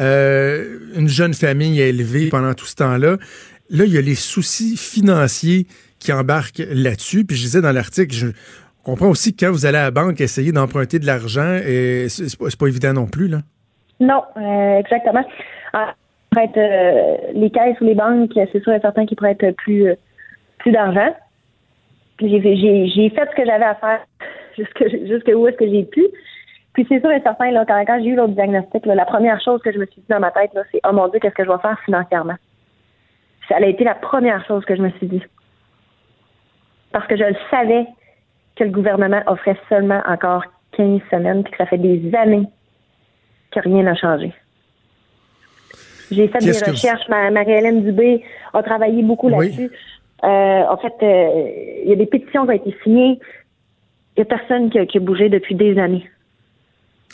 [0.00, 3.18] Euh, une jeune famille à élever pendant tout ce temps-là.
[3.70, 5.66] Là, il y a les soucis financiers
[5.98, 7.24] qui embarquent là-dessus.
[7.24, 8.26] Puis je disais dans l'article, je
[8.84, 12.38] comprends aussi que quand vous allez à la banque essayer d'emprunter de l'argent, et c'est
[12.38, 13.28] pas, pas évident non plus.
[13.28, 13.38] Là.
[14.00, 15.24] Non, euh, exactement.
[15.72, 15.94] Ah,
[16.36, 19.94] euh, les caisses ou les banques, c'est sûr et certain qu'ils pourraient être plus, euh,
[20.58, 21.14] plus d'argent.
[22.20, 24.00] J'ai fait- ce que j'avais à faire
[24.56, 26.04] jusque, jusque où est-ce que j'ai pu.
[26.72, 29.72] Puis c'est sûr et certain, là, quand, j'ai eu l'autre diagnostic, la première chose que
[29.72, 31.58] je me suis dit dans ma tête, c'est Oh mon Dieu, qu'est-ce que je vais
[31.58, 32.34] faire financièrement?
[33.48, 35.22] Ça a été la première chose que je me suis dit.
[36.90, 37.86] Parce que je le savais
[38.56, 40.44] que le gouvernement offrait seulement encore
[40.76, 42.46] 15 semaines, puis que ça fait des années
[43.52, 44.32] que rien n'a changé.
[46.10, 47.08] J'ai fait des vous- recherches.
[47.08, 48.22] Ma- Marie-Hélène Dubé
[48.52, 49.46] a travaillé beaucoup Oui.
[49.48, 49.70] là-dessus.
[50.22, 51.50] Euh, en fait, euh,
[51.84, 53.18] il y a des pétitions qui ont été signées.
[54.16, 56.08] Il n'y a personne qui a, qui a bougé depuis des années.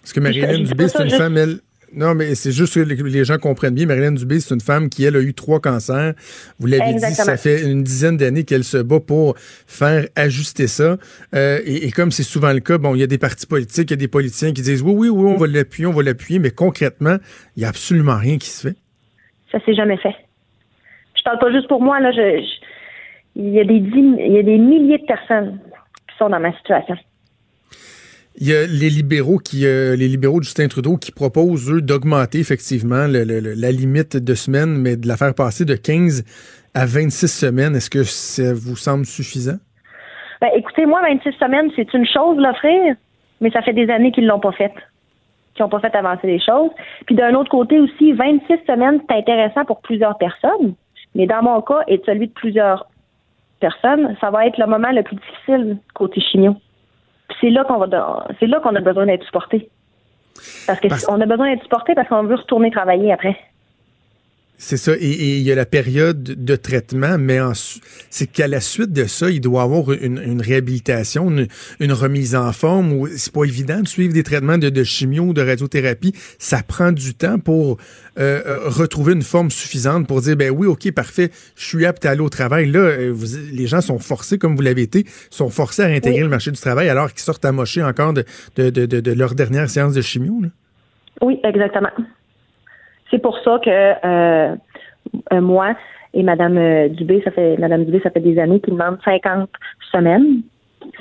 [0.01, 1.61] Parce que Marie-Hélène Dubé, c'est une juste- femme, elle.
[1.93, 3.87] Non, mais c'est juste que les- gens comprennent bien.
[3.87, 6.15] Marie-Hélène Dubé, c'est une femme qui, elle, a eu trois cancers.
[6.59, 10.99] Vous l'avez dit, ça fait une dizaine d'années qu'elle se bat pour faire ajuster ça.
[11.35, 13.91] Euh, et, et comme c'est souvent le cas, bon, il y a des partis politiques,
[13.91, 16.03] il y a des politiciens qui disent oui, oui, oui, on va l'appuyer, on va
[16.03, 17.17] l'appuyer, mais concrètement,
[17.57, 18.77] il n'y a absolument rien qui se fait.
[19.51, 20.15] Ça s'est jamais fait.
[21.17, 22.13] Je parle pas juste pour moi, là.
[22.13, 22.67] Je, je-
[23.37, 25.59] il y a des dix- il y a des milliers de personnes
[26.09, 26.97] qui sont dans ma situation.
[28.41, 31.83] Il y a les libéraux qui, euh, les libéraux de Justin Trudeau qui proposent, eux,
[31.83, 33.23] d'augmenter effectivement le-
[33.55, 36.25] la limite de semaines, mais de la faire passer de 15
[36.75, 37.77] à 26 semaines.
[37.77, 39.59] Est-ce que ça vous semble suffisant?
[40.41, 42.95] Ben, écoutez, moi, 26 semaines, c'est une chose l'offrir,
[43.43, 44.73] mais ça fait des années qu'ils l'ont pas fait.
[45.55, 46.71] Qu'ils n'ont pas fait avancer les choses.
[47.05, 50.75] Puis d'un autre côté aussi, 26 semaines, c'est intéressant pour plusieurs personnes,
[51.15, 52.87] mais dans mon cas et celui de plusieurs
[53.61, 56.57] personnes, ça va être le moment le plus difficile côté chimio.
[57.41, 59.69] C'est là qu'on va c'est là qu'on a besoin d'être supporté.
[60.67, 63.37] Parce que on a besoin d'être supporté parce qu'on veut retourner travailler après.
[64.63, 64.93] C'est ça.
[65.01, 67.39] Et, il y a la période de traitement, mais
[68.11, 71.47] c'est qu'à la suite de ça, il doit avoir une, une réhabilitation, une,
[71.81, 72.93] une remise en forme.
[72.93, 76.13] Ou c'est pas évident de suivre des traitements de, de chimio ou de radiothérapie.
[76.39, 77.79] Ça prend du temps pour
[78.19, 82.05] euh, euh, retrouver une forme suffisante pour dire ben oui, ok, parfait, je suis apte
[82.05, 82.71] à aller au travail.
[82.71, 86.19] Là, euh, vous- les gens sont forcés, comme vous l'avez été, sont forcés à intégrer
[86.19, 86.25] Oui.
[86.25, 88.25] le marché du travail alors qu'ils sortent amochés encore de,
[88.57, 90.39] de, de, de, de leur dernière séance de chimio.
[90.43, 90.49] Là.
[91.23, 91.89] Oui, exactement.
[93.11, 94.57] C'est pour ça que euh,
[95.33, 95.75] euh, moi
[96.15, 99.49] et Madame euh, Dubé, ça fait Madame Dubé, ça fait des années qu'il demande 50
[99.93, 100.43] semaines.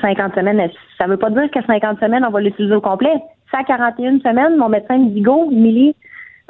[0.02, 3.14] 50 semaines, ça veut pas dire que 50 semaines, on va l'utiliser au complet.
[3.50, 5.96] C'est à 41 semaines, mon médecin me dit go, Émilie,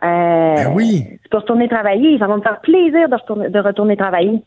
[0.04, 1.06] euh, oui.
[1.24, 2.18] tu peux retourner travailler.
[2.18, 4.42] Ça va me faire plaisir de retourner, de retourner travailler.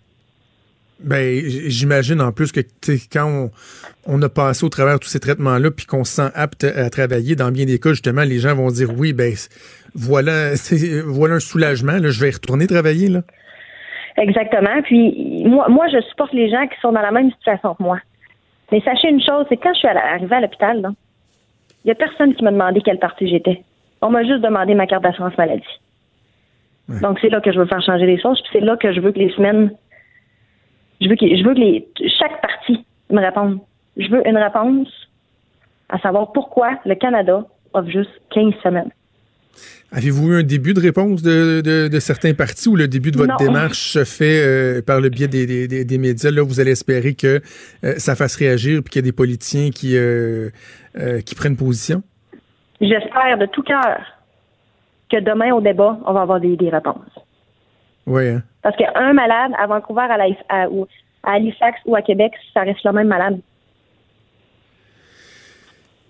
[1.05, 2.61] Ben, j'imagine en plus que
[3.13, 3.51] quand on,
[4.07, 6.91] on a passé au travers de tous ces traitements-là, puis qu'on se sent apte à
[6.91, 9.33] travailler, dans bien des cas, justement, les gens vont dire oui, ben
[9.95, 10.51] voilà,
[11.07, 13.09] voilà un soulagement, là, je vais retourner travailler.
[13.09, 13.23] Là.
[14.17, 14.83] Exactement.
[14.83, 17.99] Puis moi, moi, je supporte les gens qui sont dans la même situation que moi.
[18.71, 20.93] Mais sachez une chose, c'est que quand je suis arrivée à l'hôpital,
[21.85, 23.63] il y a personne qui m'a demandé quelle partie j'étais.
[24.01, 25.63] On m'a juste demandé ma carte d'assurance maladie.
[27.01, 28.41] Donc c'est là que je veux faire changer les choses.
[28.43, 29.73] Puis c'est là que je veux que les semaines,
[31.03, 31.87] je veux que, je veux que les,
[32.19, 33.59] chaque partie me réponde.
[33.97, 34.89] Je veux une réponse
[35.89, 38.91] à savoir pourquoi le Canada offre juste 15 semaines.
[39.95, 43.19] Avez-vous eu un début de réponse de, de, de certains partis ou le début de
[43.19, 43.37] votre Non.
[43.37, 46.31] démarche se fait euh, par le biais des, des, des- des médias?
[46.31, 47.43] Là, vous allez espérer que
[47.85, 50.49] euh, ça fasse réagir puis qu'il y a des politiciens qui, euh,
[51.27, 52.03] qui prennent position?
[52.81, 54.01] J'espère de tout cœur
[55.11, 56.97] que demain au débat, on va avoir des, des réponses.
[58.07, 58.43] Oui, hein?
[58.63, 60.87] Parce qu'un malade à Vancouver, à, la- à- ou
[61.25, 63.41] à Halifax ou à Québec, ça reste le même malade.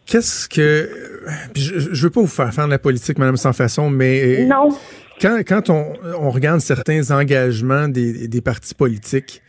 [0.07, 0.91] Qu'est-ce que.
[1.55, 4.41] Je, je veux pas vous faire faire de la politique, Madame Sans Façon, mais.
[4.43, 4.69] euh, Non.
[5.21, 9.41] Quand, quand on, on regarde certains engagements des, des partis politiques,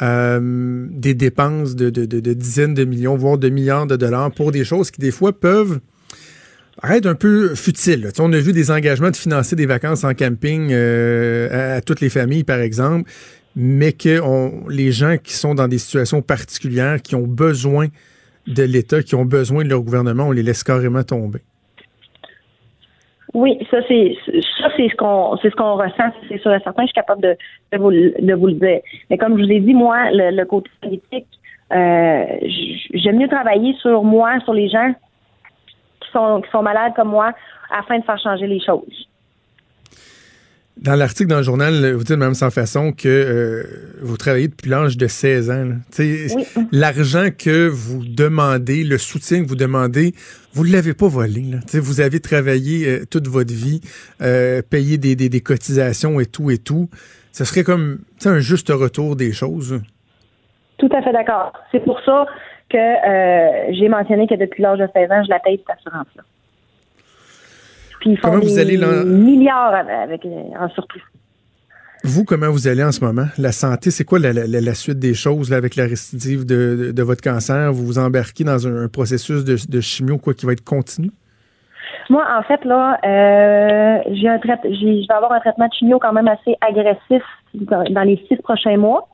[0.00, 4.30] euh, des dépenses de, de- de- de dizaines de millions, voire de milliards de dollars
[4.30, 5.80] pour des choses qui, des fois, peuvent
[6.96, 10.68] être un peu sais, on a vu des engagements de financer des vacances en camping
[10.70, 13.10] euh, à, toutes les familles, par exemple,
[13.56, 14.20] mais que
[14.70, 17.86] les gens qui sont dans des situations particulières, qui ont besoin
[18.46, 21.40] de l'État, qui ont besoin de leur gouvernement, on les laisse carrément tomber.
[23.34, 24.16] Oui, ça c'est
[24.58, 26.82] ça c'est ce qu'on c'est ce qu'on ressent, c'est sûr et certain.
[26.82, 27.36] Je suis capable de,
[27.72, 28.80] de vous le- dire.
[29.10, 31.26] Mais comme je vous ai dit, moi, le, côté politique,
[31.72, 32.24] euh,
[32.94, 34.94] j'aime mieux travailler sur moi, sur les gens
[36.08, 37.32] qui sont qui sont malades comme moi,
[37.70, 39.08] afin de faire changer les choses.
[40.80, 43.64] Dans l'article dans le journal, vous dites, Mme Sans Façon, que euh,
[44.00, 45.70] vous travaillez depuis l'âge de 16 ans.
[46.70, 50.12] L'argent que vous demandez, le soutien que vous demandez,
[50.52, 51.42] vous ne l'avez pas volé.
[51.42, 51.58] Là.
[51.80, 53.80] Vous avez travaillé euh, toute votre vie,
[54.22, 56.88] euh, payé des, des, des cotisations et tout et tout.
[57.32, 59.80] Ce serait comme un juste retour des choses.
[60.78, 61.52] Tout à fait d'accord.
[61.72, 62.24] C'est pour ça
[62.70, 66.22] que euh, j'ai mentionné que depuis l'âge de 16 ans, je la paye cette assurance-là.
[68.00, 70.26] Puis ils font Comment des vous allez là- milliards avec, avec-
[70.58, 71.02] en surplus.
[72.04, 73.26] Vous, comment vous allez en ce moment?
[73.38, 76.46] La santé, c'est quoi la, la- la- la suite des choses là, avec la récidive
[76.46, 77.72] de, de- de votre cancer?
[77.72, 81.10] Vous vous embarquez dans un, un processus de, de chimio quoi, qui va être continu?
[82.08, 86.12] Moi, en fait, là, euh, j'ai un je vais avoir un traitement de chimio quand
[86.12, 87.22] même assez agressif
[87.54, 89.08] dans les six prochains mois,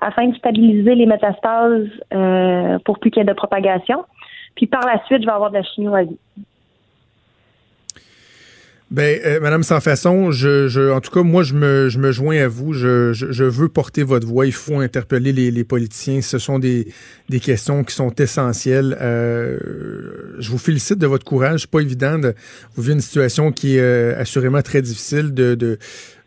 [0.00, 4.04] afin de stabiliser les métastases euh, pour plus qu'il y ait de propagation.
[4.54, 6.18] Puis par la suite, je vais avoir de la chimio à vie.
[8.90, 12.10] Ben, euh, Madame Sans Façon, je, je, en tout cas, moi, je me, je me
[12.10, 12.72] joins à vous.
[12.72, 14.46] Je, je, je veux porter votre voix.
[14.46, 16.22] Il faut interpeller les, les politiciens.
[16.22, 16.88] Ce sont des,
[17.28, 18.96] des questions qui sont essentielles.
[18.98, 19.58] Euh,
[20.38, 21.68] je vous félicite de votre courage.
[21.68, 22.18] Pas évident.
[22.18, 22.34] De,
[22.74, 25.78] vous vivez une situation qui est euh, assurément très difficile de, de,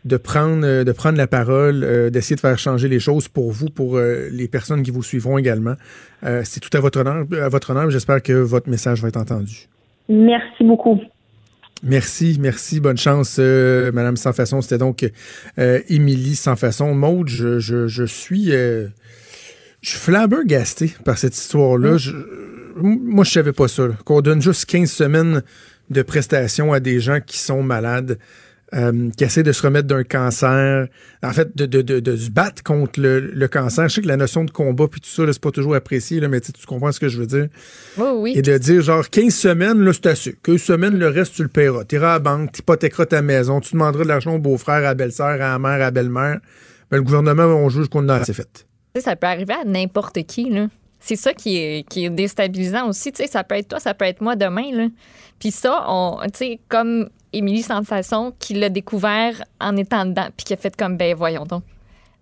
[0.04, 3.70] de prendre, euh, de prendre la parole, d'essayer de faire changer les choses pour vous,
[3.70, 5.74] pour les personnes qui vous suivront également.
[6.44, 7.26] C'est tout à votre honneur.
[7.42, 7.90] À votre honneur.
[7.90, 9.66] J'espère que votre message va être entendu.
[10.08, 11.00] Merci beaucoup.
[11.82, 12.78] Merci, merci.
[12.80, 14.60] Bonne chance, euh, Madame Sans Façon.
[14.62, 15.08] C'était donc
[15.58, 16.94] euh, Émilie Sans Façon.
[16.94, 18.86] Maude, je, je, je suis, euh,
[19.80, 21.96] je suis flabbergasté par cette histoire-là.
[21.96, 22.12] Je-
[22.76, 23.88] moi, je savais pas ça.
[24.04, 25.42] Qu'on donne juste 15 semaines
[25.90, 28.18] de prestations à des gens qui sont malades,
[28.74, 30.88] euh, qui essaient de se remettre d'un cancer,
[31.22, 33.88] en fait, de, de, de, de se battre contre le, le cancer.
[33.88, 36.28] Je sais que la notion de combat puis tout ça, c'est pas toujours apprécié, là,
[36.28, 37.48] mais tu comprends ce que je veux dire.
[37.98, 38.32] Oui, oui.
[38.34, 40.36] Et de dire, genre, 15 semaines, là, c'est assez.
[40.42, 41.84] 15 semaines, le reste, tu le paieras.
[41.84, 44.76] Tu iras à la banque, tu hypothéqueras ta maison, tu demanderas de l'argent au beau-frère,
[44.76, 46.40] à la belle-sœur, à la mère, à la belle-mère.
[46.90, 48.66] Ben, le gouvernement, on juge qu'on a assez fait.
[48.98, 50.68] Ça peut arriver à n'importe qui, là.
[50.98, 53.10] C'est ça qui est, qui est déstabilisant aussi.
[53.12, 54.86] Tu sais, ça peut être toi, ça peut être moi demain, là.
[55.40, 60.28] Puis ça, on, tu sais, comme Émilie sans façon qui l'a découvert en étant dedans,
[60.36, 61.62] puis qui a fait comme, ben voyons donc.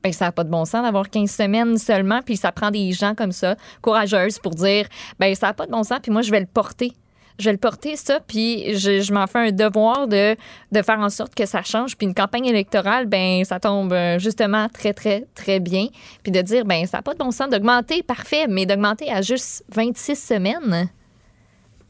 [0.02, 2.92] Ben, ça n'a pas de bon sens d'avoir 15 semaines seulement, puis ça prend des
[2.92, 4.86] gens comme ça, courageuses, pour dire,
[5.18, 6.92] ben ça n'a pas de bon sens, puis moi, je vais le porter.
[7.38, 10.36] Je vais le porter, ça, puis je, m'en fais un devoir de,
[10.72, 11.96] de faire en sorte que ça change.
[11.96, 15.86] Puis une campagne électorale, ben ça tombe euh, justement très, très, très bien.
[16.22, 19.22] Puis de dire, ben ça n'a pas de bon sens d'augmenter, parfait, mais d'augmenter à
[19.22, 20.90] juste 26 semaines,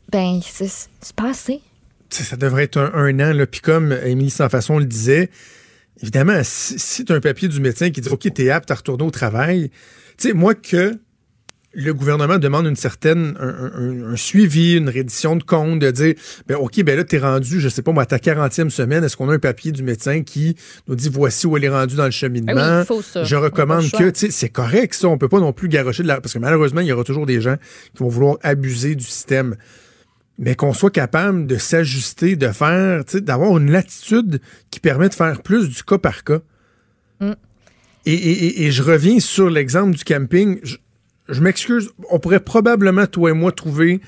[0.09, 1.61] ben c'est pas assez.
[2.11, 3.33] Ça devrait être un, un an.
[3.33, 3.47] Là.
[3.47, 5.31] Puis comme Émilie Sans Façon le disait,
[6.03, 8.75] évidemment, si, si tu as un papier du médecin qui dit OK, t'es apte à
[8.75, 9.71] retourner au travail,
[10.19, 10.99] tu sais, moi que
[11.73, 16.15] le gouvernement demande une certaine un, un- un suivi, une reddition de compte, de dire
[16.49, 19.17] ben OK, ben là, t'es rendu, je sais pas moi, à ta 40e semaine, est-ce
[19.17, 20.57] qu'on a un papier du médecin qui
[20.89, 22.53] nous dit voici où elle est rendue dans le cheminement?
[22.57, 23.23] Ah oui, il faut ça.
[23.23, 26.09] Je recommande que, tu sais, c'est correct ça, on peut pas non plus garocher de
[26.09, 26.21] la.
[26.21, 27.55] Parce que malheureusement, il y aura toujours des gens
[27.95, 29.55] qui vont vouloir abuser du système
[30.41, 34.41] mais qu'on soit capable de s'ajuster, de faire, d'avoir une latitude
[34.71, 36.41] qui permet de faire plus du cas par cas.
[37.21, 37.33] Mm.
[38.07, 40.59] Et, et- et- et je reviens sur l'exemple du camping.
[40.63, 40.77] Je,
[41.29, 44.01] je m'excuse, on pourrait probablement, toi et moi, trouver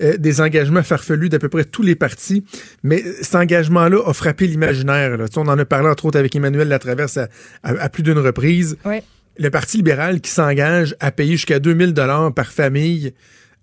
[0.00, 2.44] euh, des engagements farfelus d'à peu près tous les partis,
[2.84, 5.18] mais cet engagement-là a frappé l'imaginaire.
[5.36, 7.28] On en a parlé entre autres avec Emmanuel Latraverse à,
[7.64, 8.78] à- à plus d'une reprise.
[8.84, 9.02] Ouais.
[9.38, 13.12] Le Parti libéral qui s'engage à payer jusqu'à 2000 dollars par famille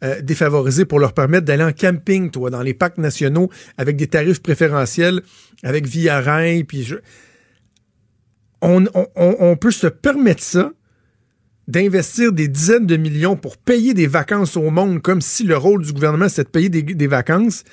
[0.03, 4.07] euh, défavorisés pour leur permettre d'aller en camping, toi, dans les parcs nationaux, avec des
[4.07, 5.21] tarifs préférentiels,
[5.63, 6.21] avec Via
[6.67, 6.97] puis je-
[8.61, 10.71] on, peut se permettre ça,
[11.67, 15.83] d'investir des dizaines de millions pour payer des vacances au monde, comme si le rôle
[15.83, 17.63] du gouvernement, c'est de payer des, vacances,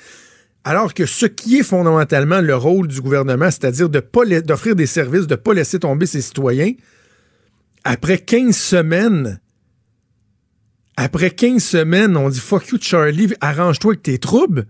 [0.63, 5.33] alors que ce qui est fondamentalement le rôle du gouvernement, c'est-à-dire d'offrir des services, de
[5.33, 6.73] ne pas laisser tomber ses citoyens,
[7.83, 9.39] après 15 semaines,
[10.97, 14.65] après 15 semaines, on dit fuck you Charlie, arrange-toi avec tes troubles.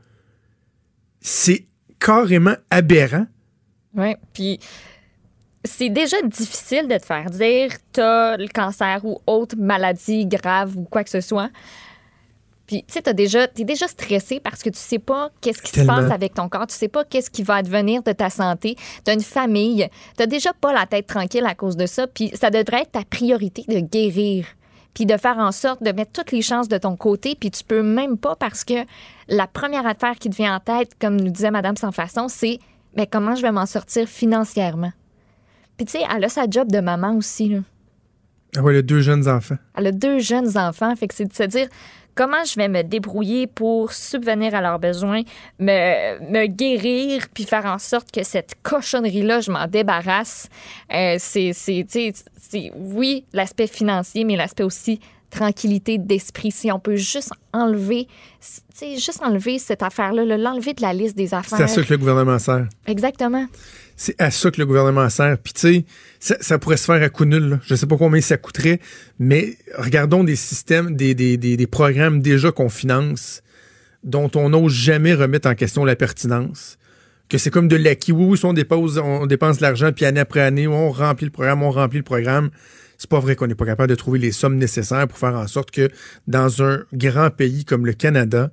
[1.21, 1.65] C'est
[1.99, 3.27] carrément aberrant.
[3.95, 4.59] Oui, puis
[5.63, 10.83] c'est déjà difficile de te faire dire t'as le cancer ou autre maladie grave ou
[10.83, 11.49] quoi que ce soit.
[12.67, 15.71] Puis, tu sais, t'as déjà, t'es déjà stressé parce que tu sais pas qu'est-ce qui
[15.71, 15.97] Tellement.
[15.97, 18.75] se passe avec ton corps, tu sais pas qu'est-ce qui va advenir de ta santé.
[19.03, 19.87] T'as une famille,
[20.17, 22.07] t'as déjà pas la tête tranquille à cause de ça.
[22.07, 24.47] Puis, ça devrait être ta priorité de guérir.
[24.95, 27.35] Puis de faire en sorte de mettre toutes les chances de ton côté.
[27.39, 28.73] Puis tu peux même pas parce que
[29.27, 32.59] la première affaire qui te vient en tête, comme nous disait Madame Sans Façon, c'est
[32.95, 34.93] mais comment je vais m'en sortir financièrement?
[35.77, 37.49] Puis tu sais, elle a sa job de maman aussi.
[37.49, 37.59] Là.
[38.55, 39.57] Ah ouais, les deux jeunes enfants.
[39.75, 41.67] Elle a deux jeunes enfants, fait que c'est de se dire
[42.15, 45.21] comment je vais me débrouiller pour subvenir à leurs besoins,
[45.59, 50.49] me, me guérir, puis faire en sorte que cette cochonnerie-là, je m'en débarrasse.
[50.93, 51.51] Euh, c'est,
[52.75, 54.99] oui, l'aspect financier, mais l'aspect aussi
[55.29, 56.51] tranquillité d'esprit.
[56.51, 58.07] Si on peut juste enlever,
[58.79, 61.61] juste enlever cette affaire-là, là, l'enlever de la liste des C'est affaires.
[61.61, 62.67] à ça que le gouvernement sert.
[62.87, 63.45] Exactement.
[63.97, 65.37] C'est à ça que le gouvernement sert.
[65.37, 65.85] Puis tu sais,
[66.19, 67.49] ça, ça pourrait se faire à coup nul.
[67.49, 67.59] là.
[67.65, 68.79] Je sais pas combien ça coûterait,
[69.19, 73.41] mais regardons des systèmes, des, des, des, des programmes déjà qu'on finance,
[74.03, 76.77] dont on n'ose jamais remettre en question la pertinence.
[77.27, 78.11] Que c'est comme de l'acquis.
[78.11, 81.25] Oui, oui, si on dépense, on dépense de l'argent, puis année après année, on remplit
[81.25, 82.49] le programme, on remplit le programme.
[82.97, 85.47] C'est pas vrai qu'on n'est pas capable de trouver les sommes nécessaires pour faire en
[85.47, 85.89] sorte que
[86.27, 88.51] dans un grand pays comme le Canada,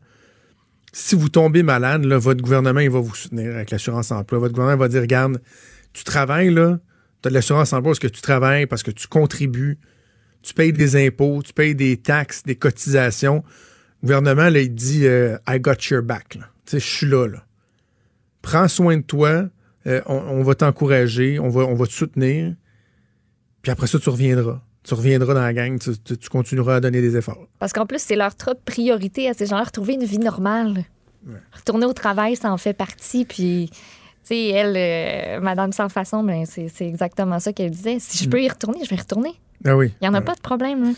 [0.93, 4.39] si vous tombez malade, votre gouvernement il va vous soutenir avec l'assurance emploi.
[4.39, 5.41] Votre gouvernement va dire regarde,
[5.93, 6.79] tu travailles là,
[7.23, 9.79] tu as de l'assurance emploi parce que tu travailles, parce que tu contribues,
[10.43, 13.43] tu payes des impôts, tu payes des taxes, des cotisations.
[14.03, 16.39] Le gouvernement, il dit euh, I got your back.
[16.71, 17.45] je suis là, là.
[18.43, 19.49] Prends soin de toi,
[19.87, 22.55] euh, on, on va t'encourager, on va, on va te soutenir.
[23.63, 24.61] Puis après ça, tu reviendras.
[24.85, 27.47] Tu reviendras dans la gang, tu, tu- tu continueras à donner des efforts.
[27.61, 30.85] Parce qu'en plus, c'est leur top priorité à ces gens-là, retrouver une vie normale.
[31.53, 33.25] Retourner au travail, ça en fait partie.
[33.25, 33.79] Puis, tu
[34.25, 37.99] sais, elle, euh, Madame Sans Façon, ben, c'est exactement ça qu'elle disait.
[38.01, 39.31] Si je peux y retourner, je vais y retourner.
[39.65, 39.93] Ah oui.
[40.01, 40.83] Il n'y en a pas de problème.
[40.83, 40.91] là.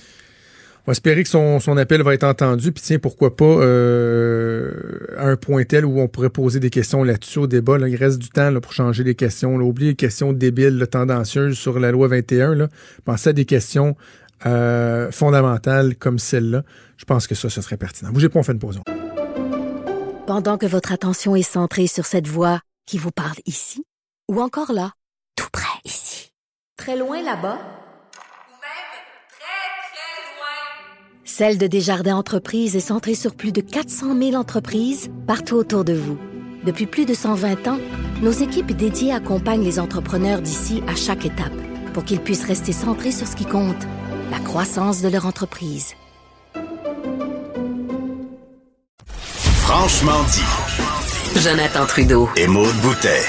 [0.87, 2.71] On va espérer que son, son appel va être entendu.
[2.71, 4.71] Puis tiens, pourquoi pas euh,
[5.17, 7.79] à un point tel où on pourrait poser des questions là-dessus au débat.
[7.79, 7.89] là.
[7.89, 9.57] Il reste du temps là, pour changer les questions.
[9.57, 9.65] Là.
[9.65, 12.55] Oubliez les questions débiles, là, tendancieuses sur la loi 21.
[12.55, 12.69] Là.
[13.07, 13.97] Pensez à des questions
[14.45, 16.65] euh, fondamentales comme celle-là.
[16.99, 18.11] Je pense que ça, ce serait pertinent.
[18.13, 18.79] Bougez pas, on fait une pause.
[20.27, 23.85] Pendant que votre attention est centrée sur cette voix qui vous parle ici,
[24.31, 24.93] ou encore là,
[25.35, 26.31] tout près ici,
[26.77, 27.59] très loin là-bas,
[31.27, 35.95] Celle de Desjardins Entreprises est centrée sur plus de 400 000 entreprises partout autour de
[35.95, 36.19] vous.
[36.65, 37.79] Depuis plus de 120 ans,
[38.23, 41.55] nos équipes dédiées accompagnent les entrepreneurs d'ici à chaque étape
[41.95, 43.83] pour qu'ils puissent rester centrés sur ce qui compte,
[44.31, 45.95] la croissance de leur entreprise.
[49.63, 51.41] Franchement dit.
[51.41, 52.29] Jonathan Trudeau.
[52.37, 53.23] Et Maude Boutet.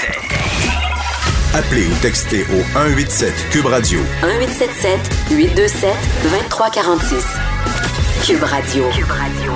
[1.54, 4.00] Appelez ou textez au 187 Cube Radio.
[4.22, 5.00] 1877
[5.30, 5.94] 827
[6.24, 7.24] 2346.
[8.26, 8.84] Cube Radio.
[8.90, 9.52] Cube Radio.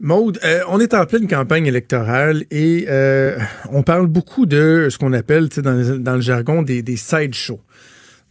[0.00, 3.38] Maude, euh, on est en pleine campagne électorale et euh,
[3.70, 6.96] on parle beaucoup de ce qu'on appelle tu sais, dans, dans le jargon des, des
[6.96, 7.60] side shows.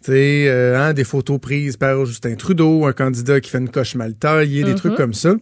[0.03, 3.69] Tu sais, euh, hein, des photos prises par Justin Trudeau, un candidat qui fait une
[3.69, 4.75] coche mal taillée, des Mhm.
[4.77, 5.33] trucs comme ça.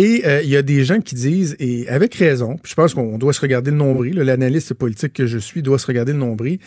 [0.00, 2.94] Et euh, il y a des gens qui disent, et avec raison, puis je pense
[2.94, 6.18] qu'on doit se regarder le nombril, l'analyste politique que je suis doit se regarder le
[6.18, 6.60] nombril,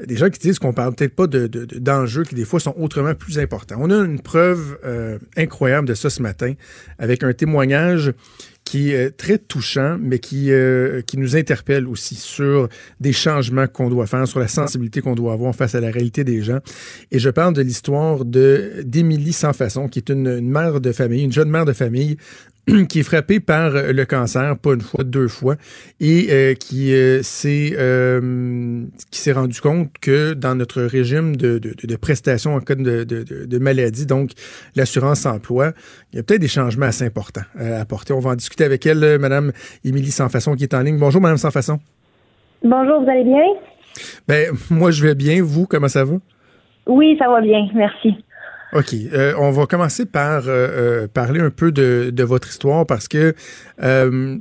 [0.00, 2.46] euh, des gens qui disent qu'on parle peut-être pas de, de- de- d'enjeux qui des
[2.46, 3.76] fois sont autrement plus importants.
[3.78, 6.54] On a une preuve euh, incroyable de ça ce matin
[6.98, 8.14] avec un témoignage
[8.64, 10.50] qui est très touchant, mais qui,
[11.06, 12.68] qui nous interpelle aussi sur
[13.00, 16.22] des changements qu'on doit faire, sur la sensibilité qu'on doit avoir face à la réalité
[16.22, 16.58] des gens.
[17.10, 21.32] Et je parle de l'histoire d'Émilie Sans Façon, qui est une mère de famille, une
[21.32, 22.18] jeune mère de famille
[22.88, 25.56] qui est frappée par euh, le cancer, pas une fois, deux fois,
[26.00, 31.58] et euh, qui euh, s'est euh, qui s'est rendu compte que dans notre régime de,
[31.58, 34.30] de, de prestations en cas de, de, maladie, donc
[34.76, 35.72] l'assurance emploi,
[36.12, 38.12] il y a peut-être des changements assez importants à apporter.
[38.12, 39.52] On va en discuter avec elle, Madame
[39.84, 40.98] Émilie Sans Façon, qui est en ligne.
[40.98, 41.78] Bonjour, Madame Sans Façon.
[42.62, 43.44] Bonjour, vous allez bien?
[44.26, 45.42] Ben, moi, je vais bien.
[45.42, 46.16] Vous, comment ça va?
[46.86, 48.14] Oui, ça va bien, merci.
[48.74, 48.92] OK.
[49.14, 53.34] Euh, on va commencer par euh, euh, parler un peu de, votre histoire parce que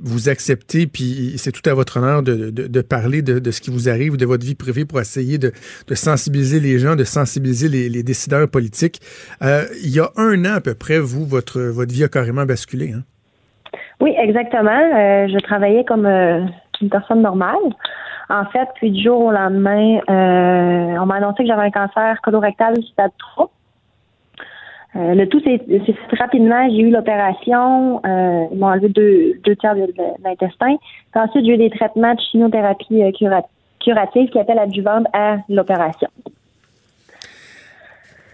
[0.03, 4.17] vous acceptez, puis c'est tout à votre honneur de, parler de, ce qui vous arrive,
[4.17, 5.51] de votre vie privée pour essayer de,
[5.93, 8.99] sensibiliser les gens, de sensibiliser les, décideurs politiques.
[9.41, 12.93] Il y a un an à peu près, vous, votre, votre vie a carrément basculé.
[12.93, 13.03] Hein?
[14.01, 14.81] Oui, exactement.
[15.27, 17.55] Je travaillais comme une personne normale.
[18.29, 22.75] En fait, puis du jour au lendemain, on m'a annoncé que j'avais un cancer colorectal
[22.91, 23.49] stade 3.
[24.97, 25.61] Euh, le tout fait
[26.17, 26.67] rapidement.
[26.69, 28.01] J'ai eu l'opération.
[28.03, 29.93] Euh, ils m'ont enlevé deux, deux tiers de,
[30.23, 30.77] l'intestin.
[31.13, 33.47] Ensuite, j'ai eu des traitements de chimiothérapie euh, cura-
[33.79, 36.07] curative qui appellent adjuvante à l'opération.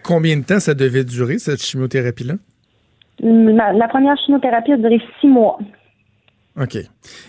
[0.04, 2.36] Combien de temps ça devait durer, cette chimiothérapie-là?
[3.22, 5.60] La, la première chimiothérapie a duré six mois.
[6.60, 6.78] OK.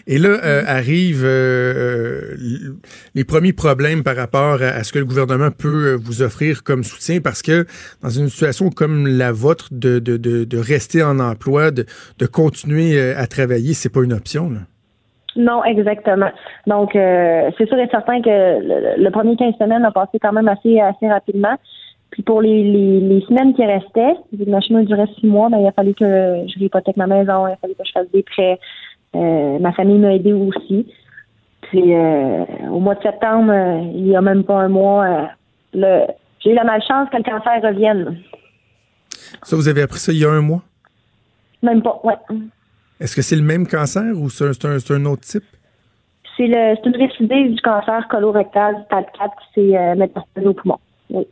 [0.06, 2.74] Et là, euh, arrivent euh, euh,
[3.14, 6.84] les premiers problèmes par rapport à, à ce que le gouvernement peut vous offrir comme
[6.84, 7.64] soutien, parce que
[8.02, 11.86] dans une situation comme la vôtre, de, de, de, de rester en emploi, de,
[12.18, 14.50] de continuer à travailler, c'est pas une option.
[14.50, 14.60] Là?
[15.36, 16.30] Non, exactement.
[16.66, 20.48] Donc, c'est sûr et certain que le, le premier 15 semaines a passé quand même
[20.48, 21.56] assez, assez rapidement.
[22.14, 25.58] Puis pour les, les, les semaines qui restaient, vu que ma durait six mois, ben,
[25.58, 26.04] il a fallu que
[26.46, 28.60] je réhypothèque ma maison, il a fallu que je fasse des prêts.
[29.14, 30.86] Euh, ma famille m'a aidé aussi.
[31.62, 35.30] Puis euh, au mois de septembre, euh, il y a même pas un mois,
[35.72, 36.06] le,
[36.40, 38.18] j'ai eu la malchance que le cancer revienne.
[39.42, 40.62] Ça, vous avez appris ça il y a un mois?
[41.62, 42.14] Même pas, ouais.
[43.00, 45.44] Est-ce que c'est le même cancer ou c'est un, autre type?
[46.36, 50.52] C'est le c'est une récidive du cancer colorectal stade 4 qui s'est euh, métastasé au
[50.54, 50.78] poumon.
[51.10, 51.26] Oui.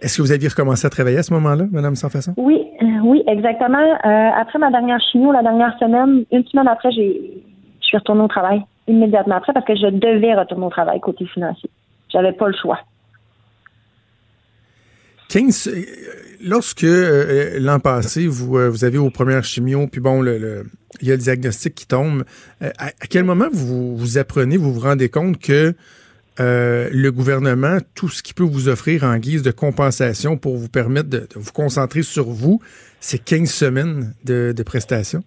[0.00, 2.34] Est-ce que vous aviez recommencé à travailler à ce moment-là, Madame Sans Façon?
[2.36, 2.66] Oui,
[3.02, 3.78] oui, exactement.
[3.78, 7.42] Euh, après ma dernière chimio, la dernière semaine, une semaine après, j'ai,
[7.80, 11.26] je suis retournée au travail immédiatement après parce que je devais retourner au travail côté
[11.26, 11.70] financier.
[12.08, 12.78] J'avais pas le choix.
[15.28, 15.84] 15, euh,
[16.44, 20.66] lorsque euh, l'an passé, vous, vous avez vos premières chimios, puis bon, le,
[21.00, 22.24] il y a le diagnostic qui tombe,
[22.60, 25.74] à, à quel moment vous vous apprenez, vous vous rendez compte que
[26.38, 30.68] euh, le gouvernement, tout ce qu'il peut vous offrir en guise de compensation pour vous
[30.68, 32.60] permettre de, vous concentrer sur vous,
[33.00, 35.20] c'est 15 semaines de, prestations?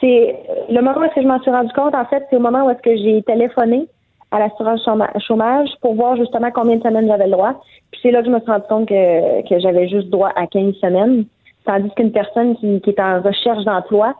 [0.00, 0.36] C'est
[0.68, 2.66] le moment où est-ce que je m'en suis rendu compte, en fait, c'est au moment
[2.66, 3.86] où j'ai téléphoné
[4.30, 7.62] à l'assurance chôma- chômage pour voir justement combien de semaines j'avais le droit.
[7.92, 10.74] Puis c'est là que je me suis rendu compte que, j'avais juste droit à 15
[10.80, 11.26] semaines,
[11.64, 14.14] tandis qu'une personne qui, qui est en recherche d'emploi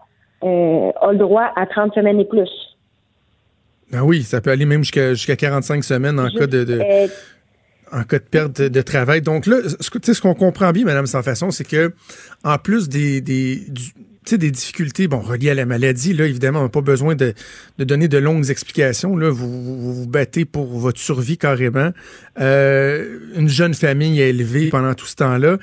[0.45, 2.51] euh, a le droit à 30 semaines et plus.
[3.93, 7.07] Ben oui, ça peut aller même jusqu'à jusqu'à 45 semaines en cas de, de- Euh,
[7.93, 9.23] en cas de perte de, travail.
[9.23, 11.93] Donc là, ce, que- tu sais, ce qu'on comprend bien, Madame Sans Façon, c'est que
[12.43, 16.25] en plus des, des, du- tu sais, des difficultés bon, reliées à la maladie, là,
[16.27, 17.35] évidemment, on n'a pas besoin de,
[17.79, 19.17] de donner de longues explications.
[19.17, 21.91] Là, vous, vous vous battez pour votre survie carrément.
[22.41, 25.59] Euh, une jeune famille à élever pendant tout ce temps-là.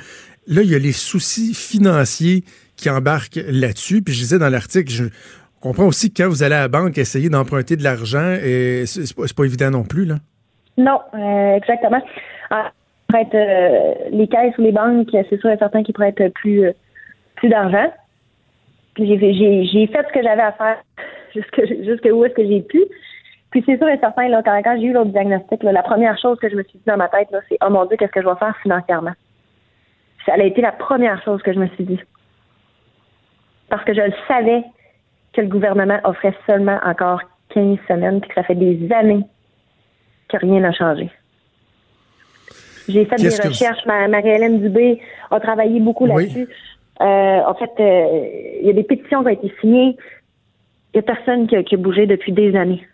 [0.47, 2.43] Là, il y a les soucis financiers
[2.77, 4.01] qui embarquent là-dessus.
[4.01, 5.03] Puis je disais dans l'article, je
[5.61, 9.15] comprends aussi que quand vous allez à la banque essayer d'emprunter de l'argent, et c'est
[9.15, 10.05] pas, pas évident non plus.
[10.05, 10.15] Là.
[10.77, 12.01] Non, euh, exactement.
[12.49, 12.71] Ah,
[13.15, 16.71] être, euh, les caisses ou les banques, c'est sûr et certain qu'ils être plus, euh,
[17.35, 17.91] plus d'argent.
[18.97, 20.77] J'ai fait- ce que j'avais à faire
[21.33, 22.83] jusque, jusque où est-ce que j'ai pu.
[23.51, 26.39] Puis c'est sûr et certain, là, quand, quand j'ai eu l'autre diagnostic, la première chose
[26.39, 28.27] que je me suis dit dans ma tête, c'est Oh mon Dieu, qu'est-ce que je
[28.27, 29.13] vais faire financièrement?
[30.25, 31.99] Ça a été la première chose que je me suis dit.
[33.69, 34.63] Parce que je le savais
[35.33, 37.21] que le gouvernement offrait seulement encore
[37.53, 39.23] 15 semaines, puis que ça fait des années
[40.29, 41.09] que rien n'a changé.
[42.87, 43.85] J'ai fait des vous- recherches.
[43.85, 46.23] Ma- Marie-Hélène Dubé a travaillé beaucoup Oui.
[46.25, 46.47] là-dessus.
[47.01, 48.27] Euh, en fait, euh,
[48.61, 49.95] il y a des pétitions qui ont été signées.
[50.93, 52.85] Il n'y a personne qui a, qui a bougé depuis des années.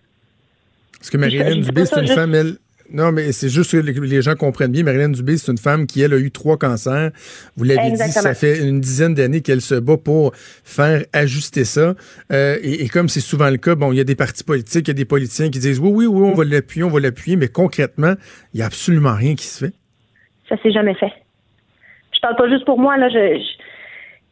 [0.98, 2.54] Parce que Marie-Hélène Dubé, c'est une juste- femme, elle.
[2.92, 4.84] Non, mais c'est juste que les gens comprennent bien.
[4.84, 7.12] Marie-Hélène Dubé, c'est une femme qui, elle, a eu trois cancers.
[7.58, 11.96] Vous l'avez dit, ça fait une dizaine d'années qu'elle se bat pour faire ajuster ça.
[12.32, 14.88] Euh, et, et comme c'est souvent le cas, bon, il y a des partis politiques,
[14.88, 17.00] il y a des politiciens qui disent oui, oui, oui, on va l'appuyer, on va
[17.02, 18.14] l'appuyer, mais concrètement,
[18.54, 19.74] il n'y a absolument rien qui se fait.
[20.48, 21.12] Ça s'est jamais fait.
[22.14, 23.10] Je parle pas juste pour moi, là.
[23.10, 23.64] Je, je-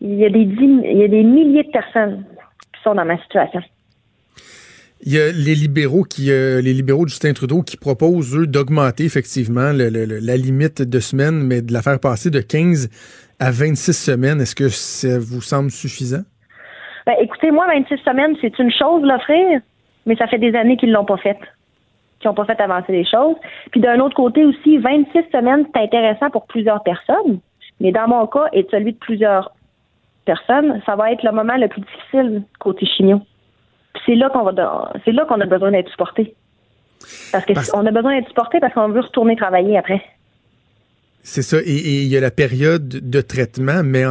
[0.02, 2.26] il y a des dix- il y a des milliers de personnes
[2.74, 3.62] qui sont dans ma situation.
[5.02, 8.48] Il y a les libéraux qui, euh, les libéraux de Justin Trudeau qui proposent, eux,
[8.48, 12.90] d'augmenter effectivement le- la limite de semaines, mais de la faire passer de 15
[13.40, 14.42] à 26 semaines.
[14.42, 16.24] Est-ce que ça vous semble suffisant?
[17.06, 19.60] Ben, écoutez, moi, 26 semaines, c'est une chose l'offrir,
[20.06, 21.38] mais ça fait des années qu'ils l'ont pas fait.
[22.20, 23.36] Qu'ils n'ont pas fait avancer les choses.
[23.72, 27.40] Puis d'un autre côté aussi, 26 semaines, c'est intéressant pour plusieurs personnes,
[27.80, 29.52] mais dans mon cas et celui de plusieurs
[30.24, 33.20] personnes, ça va être le moment le plus difficile côté chimio.
[34.06, 36.36] C'est là qu'on va c'est là qu'on a besoin d'être supporté.
[37.32, 40.02] Parce que on a besoin d'être supporté parce qu'on veut retourner travailler après.
[41.28, 41.58] C'est ça.
[41.66, 44.04] Et, il y a la période de traitement, mais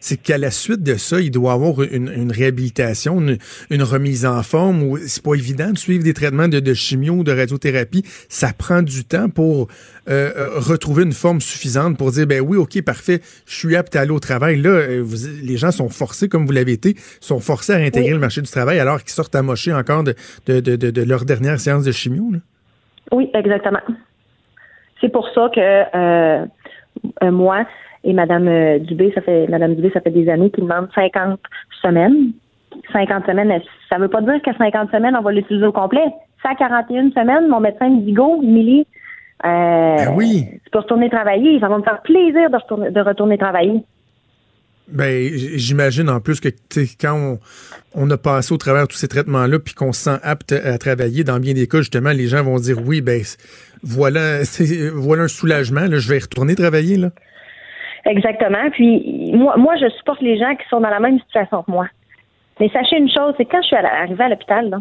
[0.00, 3.38] c'est qu'à la suite de ça, il doit y avoir une, une réhabilitation, une,
[3.70, 4.98] une remise en forme.
[5.06, 8.02] C'est pas évident de suivre des traitements de, de chimio ou de radiothérapie.
[8.28, 9.68] Ça prend du temps pour
[10.08, 13.94] euh, euh, retrouver une forme suffisante pour dire ben oui, ok, parfait, je suis apte
[13.94, 14.60] à aller au travail.
[14.60, 18.10] Là, euh, vous- les gens sont forcés, comme vous l'avez été, sont forcés à intégrer
[18.10, 20.16] le marché du travail alors qu'ils sortent amochés encore de,
[20.46, 22.32] de, de, de, de leur dernière séance de chimio.
[22.32, 22.38] là.
[23.12, 23.78] Oui, exactement.
[25.00, 26.46] C'est pour ça que euh,
[27.22, 27.66] euh, moi
[28.04, 31.40] et Madame euh, Dubé, ça fait Madame Dubé, ça fait des années qu'il demande 50
[31.82, 32.32] semaines.
[32.92, 36.04] 50 semaines, ça veut pas dire que 50 semaines, on va l'utiliser au complet.
[36.42, 38.86] 141 semaines, mon médecin me dit go, Millie,
[39.44, 40.46] euh, oui.
[40.64, 41.58] tu peux retourner travailler.
[41.60, 43.82] Ça va me faire plaisir de retourner, de retourner travailler.
[44.88, 46.48] Ben, j'imagine en plus que
[47.00, 47.38] quand on,
[47.94, 50.78] on a passé au travers de tous ces traitements-là, puis qu'on se sent apte à
[50.78, 53.22] travailler, dans bien des cas, justement, les gens vont dire oui, ben
[53.82, 56.96] voilà, un soulagement, là, je vais retourner travailler.
[56.96, 57.10] Là.
[58.04, 58.70] Exactement.
[58.72, 61.86] Puis moi, moi, je supporte les gens qui sont dans la même situation que moi.
[62.58, 64.80] Mais sachez une chose, c'est que quand je suis arrivée à l'hôpital,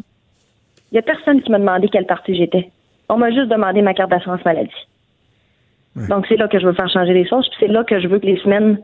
[0.91, 2.69] il y a personne qui m'a demandé quelle partie j'étais.
[3.07, 4.87] On m'a juste demandé ma carte d'assurance maladie.
[6.07, 7.47] Donc c'est là que je veux faire changer les choses.
[7.49, 8.79] Puis c'est là que je veux que les semaines,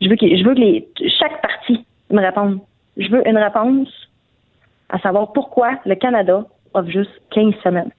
[0.00, 0.88] je veux que, je veux que les,
[1.18, 2.60] chaque partie me réponde.
[2.96, 3.88] Je veux une réponse
[4.88, 6.44] à savoir pourquoi le Canada
[6.74, 7.90] offre juste 15 semaines.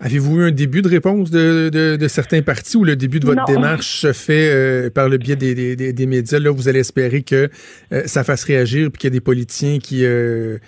[0.00, 3.26] Avez-vous eu un début de réponse de, de, de certains partis ou le début de
[3.26, 3.44] votre Non.
[3.54, 6.38] démarche se fait euh, par le biais des, des, des- des médias?
[6.38, 7.50] Là, vous allez espérer que
[7.92, 10.58] euh, ça fasse réagir puis qu'il y a des politiciens qui, euh,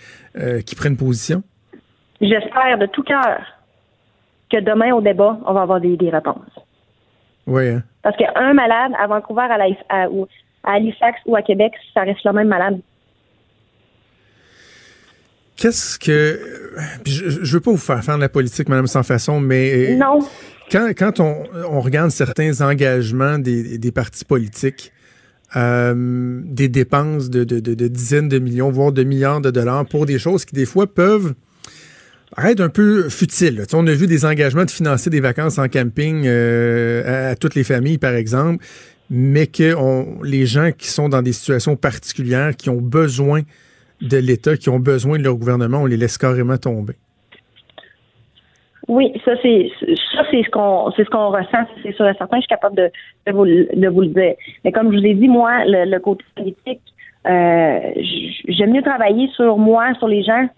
[0.66, 1.42] qui prennent position?
[2.20, 3.40] J'espère de tout cœur
[4.50, 6.36] que demain au débat, on va avoir des, des réponses.
[7.46, 7.82] Oui, hein?
[8.02, 10.06] Parce qu'un malade à Vancouver, à, la- à-
[10.64, 12.78] à Halifax ou à Québec, ça reste le même malade.
[15.62, 16.40] Qu'est-ce que.
[17.06, 19.92] Je, je veux pas vous faire faire de la politique, Madame Sans Façon, mais.
[19.92, 20.18] euh, Non.
[20.72, 24.90] Quand, quand on, on regarde certains engagements des, des partis politiques,
[25.54, 29.86] euh, des dépenses de, de, de- de dizaines de millions, voire de milliards de dollars
[29.86, 31.34] pour des choses qui, des fois, peuvent
[32.42, 33.58] être un peu futiles.
[33.58, 37.30] Tu sais, on a vu des engagements de financer des vacances en camping euh, à,
[37.30, 38.64] à toutes les familles, par exemple,
[39.10, 43.42] mais que on, les gens qui sont dans des situations particulières, qui ont besoin
[44.02, 46.94] de l'État, qui ont besoin de leur gouvernement, on les laisse carrément tomber.
[48.88, 49.70] Oui, ça c'est
[50.12, 52.38] ça c'est ce qu'on c'est ce qu'on ressent, c'est sûr et certain.
[52.38, 52.90] Je suis capable de,
[53.26, 54.34] de vous le- dire.
[54.64, 56.82] Mais comme je vous ai dit, moi, le, côté politique,
[57.26, 57.78] euh,
[58.48, 60.48] j'aime mieux travailler sur moi, sur les gens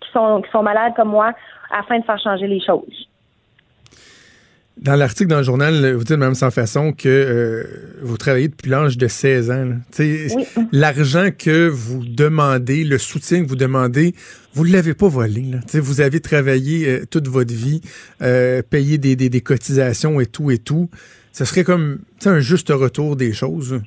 [0.00, 1.32] qui sont qui sont malades comme moi,
[1.70, 3.08] afin de faire changer les choses.
[4.80, 7.64] Dans l'article dans le journal, vous dites, Mme Sans Façon, que euh,
[8.02, 9.70] vous travaillez depuis l'âge de 16 ans.
[10.70, 14.12] L'argent que vous demandez, le soutien que vous demandez,
[14.54, 15.42] vous ne l'avez pas volé.
[15.42, 15.58] Là.
[15.80, 17.80] Vous avez travaillé euh, toute votre vie,
[18.22, 20.88] euh, payé des, des, des cotisations et tout et tout.
[21.32, 23.80] Ce serait comme un juste retour des choses.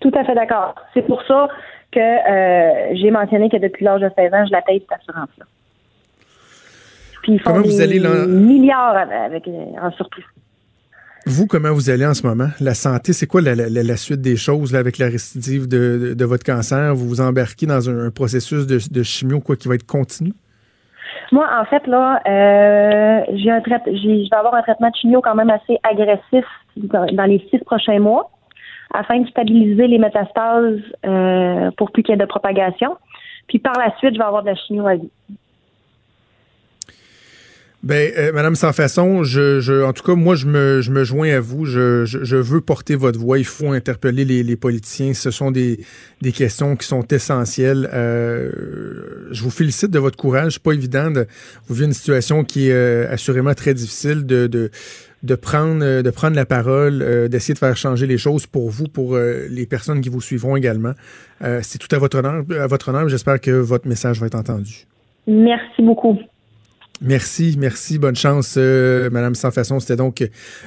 [0.00, 0.76] Tout à fait d'accord.
[0.94, 1.48] C'est pour ça
[1.92, 2.00] que
[2.94, 5.44] j'ai mentionné que depuis l'âge de 16 ans, je la paye cette assurance-là.
[7.38, 9.48] Font Comment des vous allez milliards avec, avec-
[9.80, 10.24] en surplus.
[11.26, 12.48] Vous, comment vous allez en ce moment?
[12.60, 15.68] La santé, c'est quoi la, la- la- la suite des choses là, avec la récidive
[15.68, 16.94] de, de- de votre cancer?
[16.94, 20.32] Vous vous embarquez dans un, un processus de, de chimio quoi, qui va être continu?
[21.32, 25.34] Moi, en fait, là, euh, j'ai un je vais avoir un traitement de chimio quand
[25.34, 26.44] même assez agressif
[26.76, 28.30] dans, dans les six prochains mois.
[28.92, 32.96] afin de stabiliser les métastases euh, pour plus qu'il y ait de propagation.
[33.46, 35.10] Puis par la suite, je vais avoir de la chimio à vie.
[37.82, 41.02] Ben, euh, Madame Sans Façon, je, je, en tout cas, moi, je me, je me
[41.02, 41.64] joins à vous.
[41.64, 43.38] Je, je, je veux porter votre voix.
[43.38, 45.14] Il faut interpeller les, les politiciens.
[45.14, 45.80] Ce sont des,
[46.20, 47.88] des questions qui sont essentielles.
[47.94, 50.60] Euh, je vous félicite de votre courage.
[50.60, 51.26] Pas évident de
[51.68, 54.70] vous vivez une situation qui est euh, assurément très difficile de, de,
[55.22, 58.88] de prendre, euh, de prendre la parole, d'essayer de faire changer les choses pour vous,
[58.88, 60.92] pour les personnes qui vous suivront également.
[61.62, 62.44] C'est tout à votre honneur.
[62.60, 63.08] À votre honneur.
[63.08, 64.84] J'espère que votre message va être entendu.
[65.26, 66.18] Merci beaucoup.
[67.00, 67.98] Merci, merci.
[67.98, 69.80] Bonne chance, euh, Madame Sans Façon.
[69.80, 70.26] C'était donc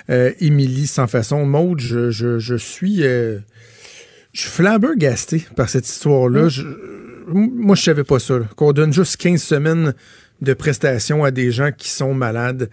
[0.10, 1.46] euh, Émilie Sans Façon.
[1.46, 3.38] Maude, je, je, je suis, euh,
[4.34, 6.50] je suis flabbergasté par cette histoire-là.
[6.50, 6.64] Je-
[7.28, 8.40] Moi, je savais pas ça.
[8.56, 9.94] Qu'on donne juste 15 semaines
[10.42, 12.70] de prestations à des gens qui sont malades,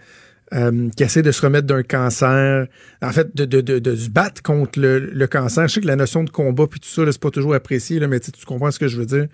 [0.53, 2.67] euh, qui essaient de se remettre d'un cancer,
[3.01, 5.67] en fait, de, de, de, de se battre contre le, le cancer.
[5.67, 8.07] Je sais que la notion de combat puis tout ça, c'est pas toujours apprécié, là,
[8.07, 9.27] mais tu comprends ce que je veux dire.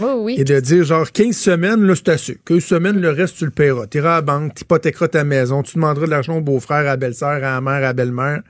[0.00, 0.34] Oui, oui.
[0.38, 2.38] Et de dire, genre, 15 semaines, là, c'est assez.
[2.44, 3.86] 15 semaines, le reste, tu le paieras.
[3.86, 6.78] Tu iras à la banque, tu hypothéqueras ta maison, tu demanderas de l'argent au beau-frère,
[6.78, 8.42] à la belle-sœur, à la mère, à la belle-mère.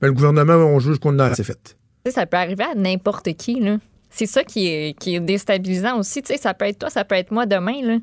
[0.00, 1.76] Ben, le gouvernement, on juge qu'on a assez fait.
[2.08, 3.78] Ça peut arriver à n'importe qui, là.
[4.10, 6.22] C'est ça qui est, qui est déstabilisant aussi.
[6.22, 7.98] Tu sais, ça peut être toi, ça peut être moi demain, là.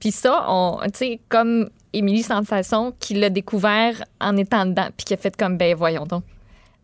[0.00, 4.88] Puis ça, on, tu sais, comme Émilie Sans Façon, qui l'a découvert en étant dedans,
[4.96, 6.24] puis qui a fait comme, ben voyons donc.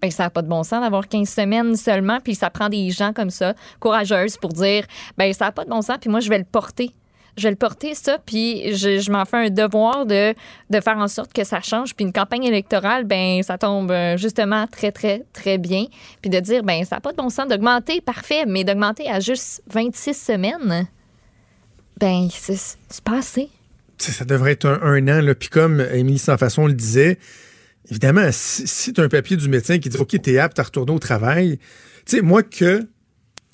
[0.01, 2.90] Ben, ça n'a pas de bon sens d'avoir 15 semaines seulement, puis ça prend des
[2.90, 4.85] gens comme ça, courageuses, pour dire,
[5.16, 6.93] ben ça n'a pas de bon sens, puis moi, je vais le porter.
[7.36, 10.35] Je vais le porter, ça, puis je, m'en fais un devoir de,
[10.72, 11.94] faire en sorte que ça change.
[11.94, 15.85] Puis une campagne électorale, ben ça tombe euh, justement très, très, très bien.
[16.20, 19.20] Puis de dire, ben ça n'a pas de bon sens d'augmenter, parfait, mais d'augmenter à
[19.20, 20.89] juste 26 semaines,
[22.01, 23.51] ben c'est pas assez.
[23.99, 25.35] Ça devrait être un, un an, là.
[25.35, 27.19] Puis comme Émilie Sans Façon le disait,
[27.91, 30.62] évidemment, si, si tu as un papier du médecin qui dit OK, t'es apte à
[30.62, 31.59] retourner au travail,
[32.07, 32.83] tu sais, moi que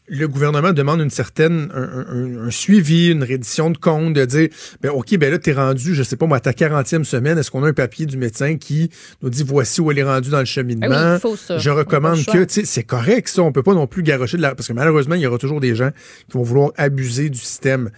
[0.06, 4.48] le gouvernement demande une certaine un, un- un suivi, une reddition de compte, de dire
[4.82, 7.50] ben OK, ben là, t'es rendu, je sais pas moi, à ta 40e semaine, est-ce
[7.50, 8.90] qu'on a un papier du médecin qui
[9.22, 10.86] nous dit voici où elle est rendue dans le cheminement?
[10.90, 11.56] Ah oui, il faut ça.
[11.56, 13.40] Je recommande que, tu sais, c'est correct, ça.
[13.42, 14.54] On peut pas non plus garocher de la.
[14.54, 15.90] Parce que malheureusement, il y aura toujours des gens
[16.28, 17.90] qui vont vouloir abuser du système.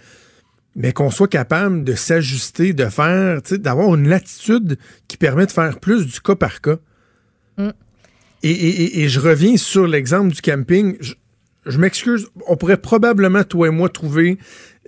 [0.79, 4.77] Mais qu'on soit capable de s'ajuster, de faire, d'avoir une latitude
[5.07, 6.77] qui permet de faire plus du cas par cas.
[7.57, 7.69] Mm.
[8.43, 10.95] Et, et- et- et je reviens sur l'exemple du camping.
[11.01, 11.15] Je,
[11.65, 14.37] je m'excuse, on pourrait probablement, toi et moi, trouver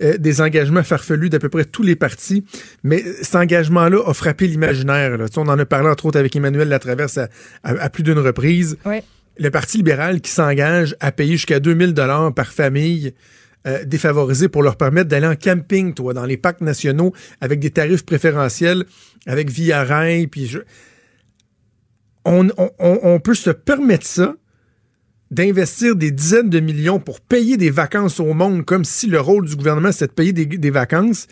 [0.00, 2.44] euh, des engagements farfelus d'à peu près tous les partis,
[2.84, 5.18] mais cet engagement-là a frappé l'imaginaire.
[5.36, 7.28] On en a parlé entre autres avec Emmanuel Latraverse à,
[7.64, 8.78] à- à plus d'une reprise.
[9.38, 13.12] Le Parti libéral qui s'engage à payer jusqu'à 2000 dollars par famille
[13.66, 17.70] euh, défavorisée pour leur permettre d'aller en camping, toi, dans les parcs nationaux, avec des
[17.70, 18.84] tarifs préférentiels,
[19.26, 19.84] avec Via
[20.30, 20.60] puis je-
[22.24, 24.34] on, peut se permettre ça,
[25.30, 29.46] d'investir des dizaines de millions pour payer des vacances au monde, comme si le rôle
[29.46, 31.26] du gouvernement, c'était de payer des, vacances,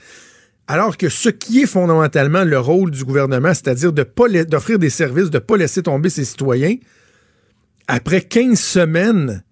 [0.67, 5.39] alors que ce qui est fondamentalement le rôle du gouvernement, c'est-à-dire d'offrir des services, de
[5.39, 6.77] ne pas laisser tomber ses citoyens,
[7.87, 9.43] après 15 semaines,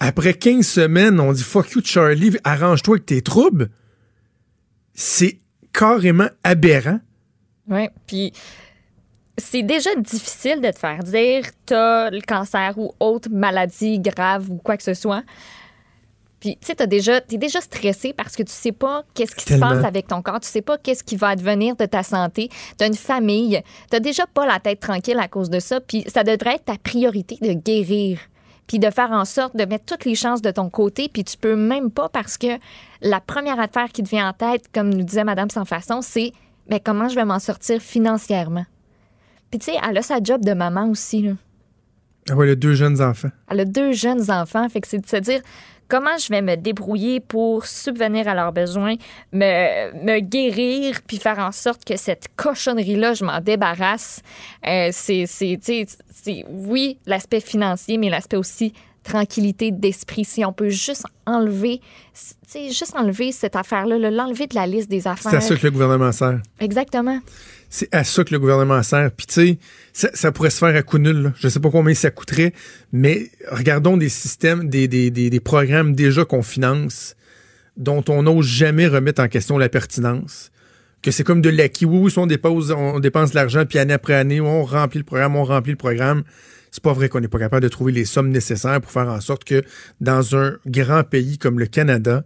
[0.00, 3.70] après 15 semaines, on dit fuck you Charlie, arrange-toi avec tes troubles.
[4.94, 5.40] C'est
[5.72, 7.00] carrément aberrant.
[7.68, 8.32] Oui, puis
[9.36, 14.56] c'est déjà difficile de te faire dire t'as le cancer ou autre maladie grave ou
[14.56, 15.22] quoi que ce soit.
[16.40, 19.44] Puis, tu sais, t'as déjà, t'es déjà stressé parce que tu sais pas qu'est-ce qui
[19.44, 19.70] Tellement.
[19.70, 22.48] se passe avec ton corps, tu sais pas qu'est-ce qui va advenir de ta santé.
[22.76, 23.60] T'as une famille,
[23.90, 25.80] t'as déjà pas la tête tranquille à cause de ça.
[25.80, 28.20] Puis, ça devrait être ta priorité de guérir.
[28.68, 31.08] Puis de faire en sorte de mettre toutes les chances de ton côté.
[31.12, 32.58] Puis tu peux même pas parce que
[33.02, 36.32] la première affaire qui te vient en tête, comme nous disait Madame Sans Façon, c'est
[36.70, 38.66] mais comment je vais m'en sortir financièrement?
[39.50, 41.22] Puis tu sais, elle a sa job de maman aussi.
[41.22, 41.32] Là.
[42.30, 43.30] Ah ouais, les deux jeunes enfants.
[43.48, 45.40] Elle a deux jeunes enfants, fait que c'est de se dire
[45.88, 48.94] comment je vais me débrouiller pour subvenir à leurs besoins,
[49.32, 54.22] me, me guérir, puis faire en sorte que cette cochonnerie-là, je m'en débarrasse.
[54.66, 60.24] Euh, c'est, c'est, tu sais, c'est, oui, l'aspect financier, mais l'aspect aussi tranquillité d'esprit.
[60.24, 61.80] Si on peut juste enlever,
[62.52, 65.30] juste enlever cette affaire-là, là, l'enlever de la liste des affaires.
[65.30, 66.40] C'est à ça que le gouvernement sert.
[66.60, 67.18] Exactement.
[67.70, 69.10] C'est à ça que le gouvernement sert.
[69.12, 69.58] Puis tu
[69.92, 71.22] sais, ça, pourrait se faire à coup nul.
[71.22, 71.32] là.
[71.38, 72.52] Je sais pas combien ça coûterait,
[72.92, 77.14] mais regardons des systèmes, des, programmes déjà qu'on finance,
[77.76, 80.50] dont on n'ose jamais remettre en question la pertinence.
[81.02, 81.84] Que c'est comme de l'acquis.
[81.84, 84.98] Oui, oui, si on dépense, on dépense de l'argent, puis année après année, on remplit
[84.98, 86.24] le programme, on remplit le programme.
[86.72, 89.20] C'est pas vrai qu'on n'est pas capable de trouver les sommes nécessaires pour faire en
[89.20, 89.62] sorte que
[90.00, 92.24] dans un grand pays comme le Canada,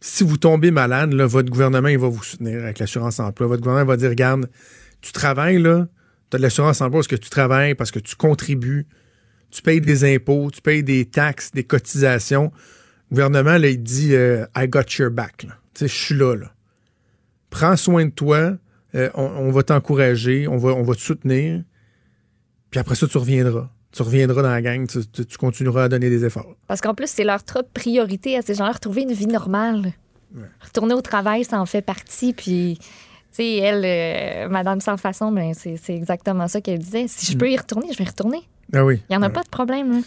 [0.00, 3.46] si vous tombez malade, votre gouvernement il va vous soutenir avec l'assurance emploi.
[3.46, 4.48] Votre gouvernement va dire regarde,
[5.00, 5.88] tu travailles là,
[6.30, 8.86] tu as de l'assurance emploi parce que tu travailles, parce que tu contribues,
[9.50, 12.52] tu payes des impôts, tu payes des taxes, des cotisations.
[13.10, 15.38] Le gouvernement, là, il dit euh, I got your back.
[15.38, 16.52] Tu sais, je suis là, là.
[17.50, 18.56] Prends soin de toi,
[18.94, 21.62] euh, on, on va t'encourager, on va, on va te soutenir.
[22.70, 23.70] Puis après ça, tu reviendras.
[23.92, 26.54] Tu reviendras dans la gang, tu, tu- tu continueras à donner des efforts.
[26.68, 29.92] Parce qu'en plus, c'est leur top priorité à ces gens-là, retrouver une vie normale.
[30.60, 32.32] Retourner au travail, ça en fait partie.
[32.32, 32.86] Puis, tu
[33.32, 37.06] sais, elle, euh, Madame Sans Façon, ben, c'est exactement ça qu'elle disait.
[37.08, 38.42] Si je peux y retourner, je vais y retourner.
[38.72, 39.00] Ah oui.
[39.10, 39.90] Il n'y en a pas de problème.
[39.92, 39.98] là.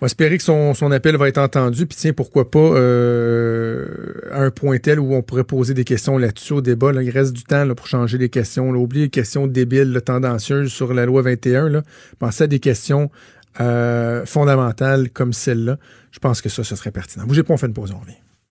[0.00, 1.86] On va espérer que son, son appel va être entendu.
[1.86, 3.86] Puis tiens, pourquoi pas euh,
[4.30, 6.92] à un point tel où on pourrait poser des questions là-dessus au débat.
[6.92, 7.02] là.
[7.02, 8.70] il reste du temps là, pour changer les questions.
[8.70, 8.78] Là.
[8.78, 11.68] Oubliez les questions débiles, là, tendancieuses sur la loi 21.
[11.68, 11.82] Là.
[12.20, 13.10] Pensez à des questions
[13.60, 15.78] euh, fondamentales comme celle-là.
[16.12, 17.26] Je pense que ça, ce serait pertinent.
[17.26, 18.14] Bougez pas, on fait une pause, on revient.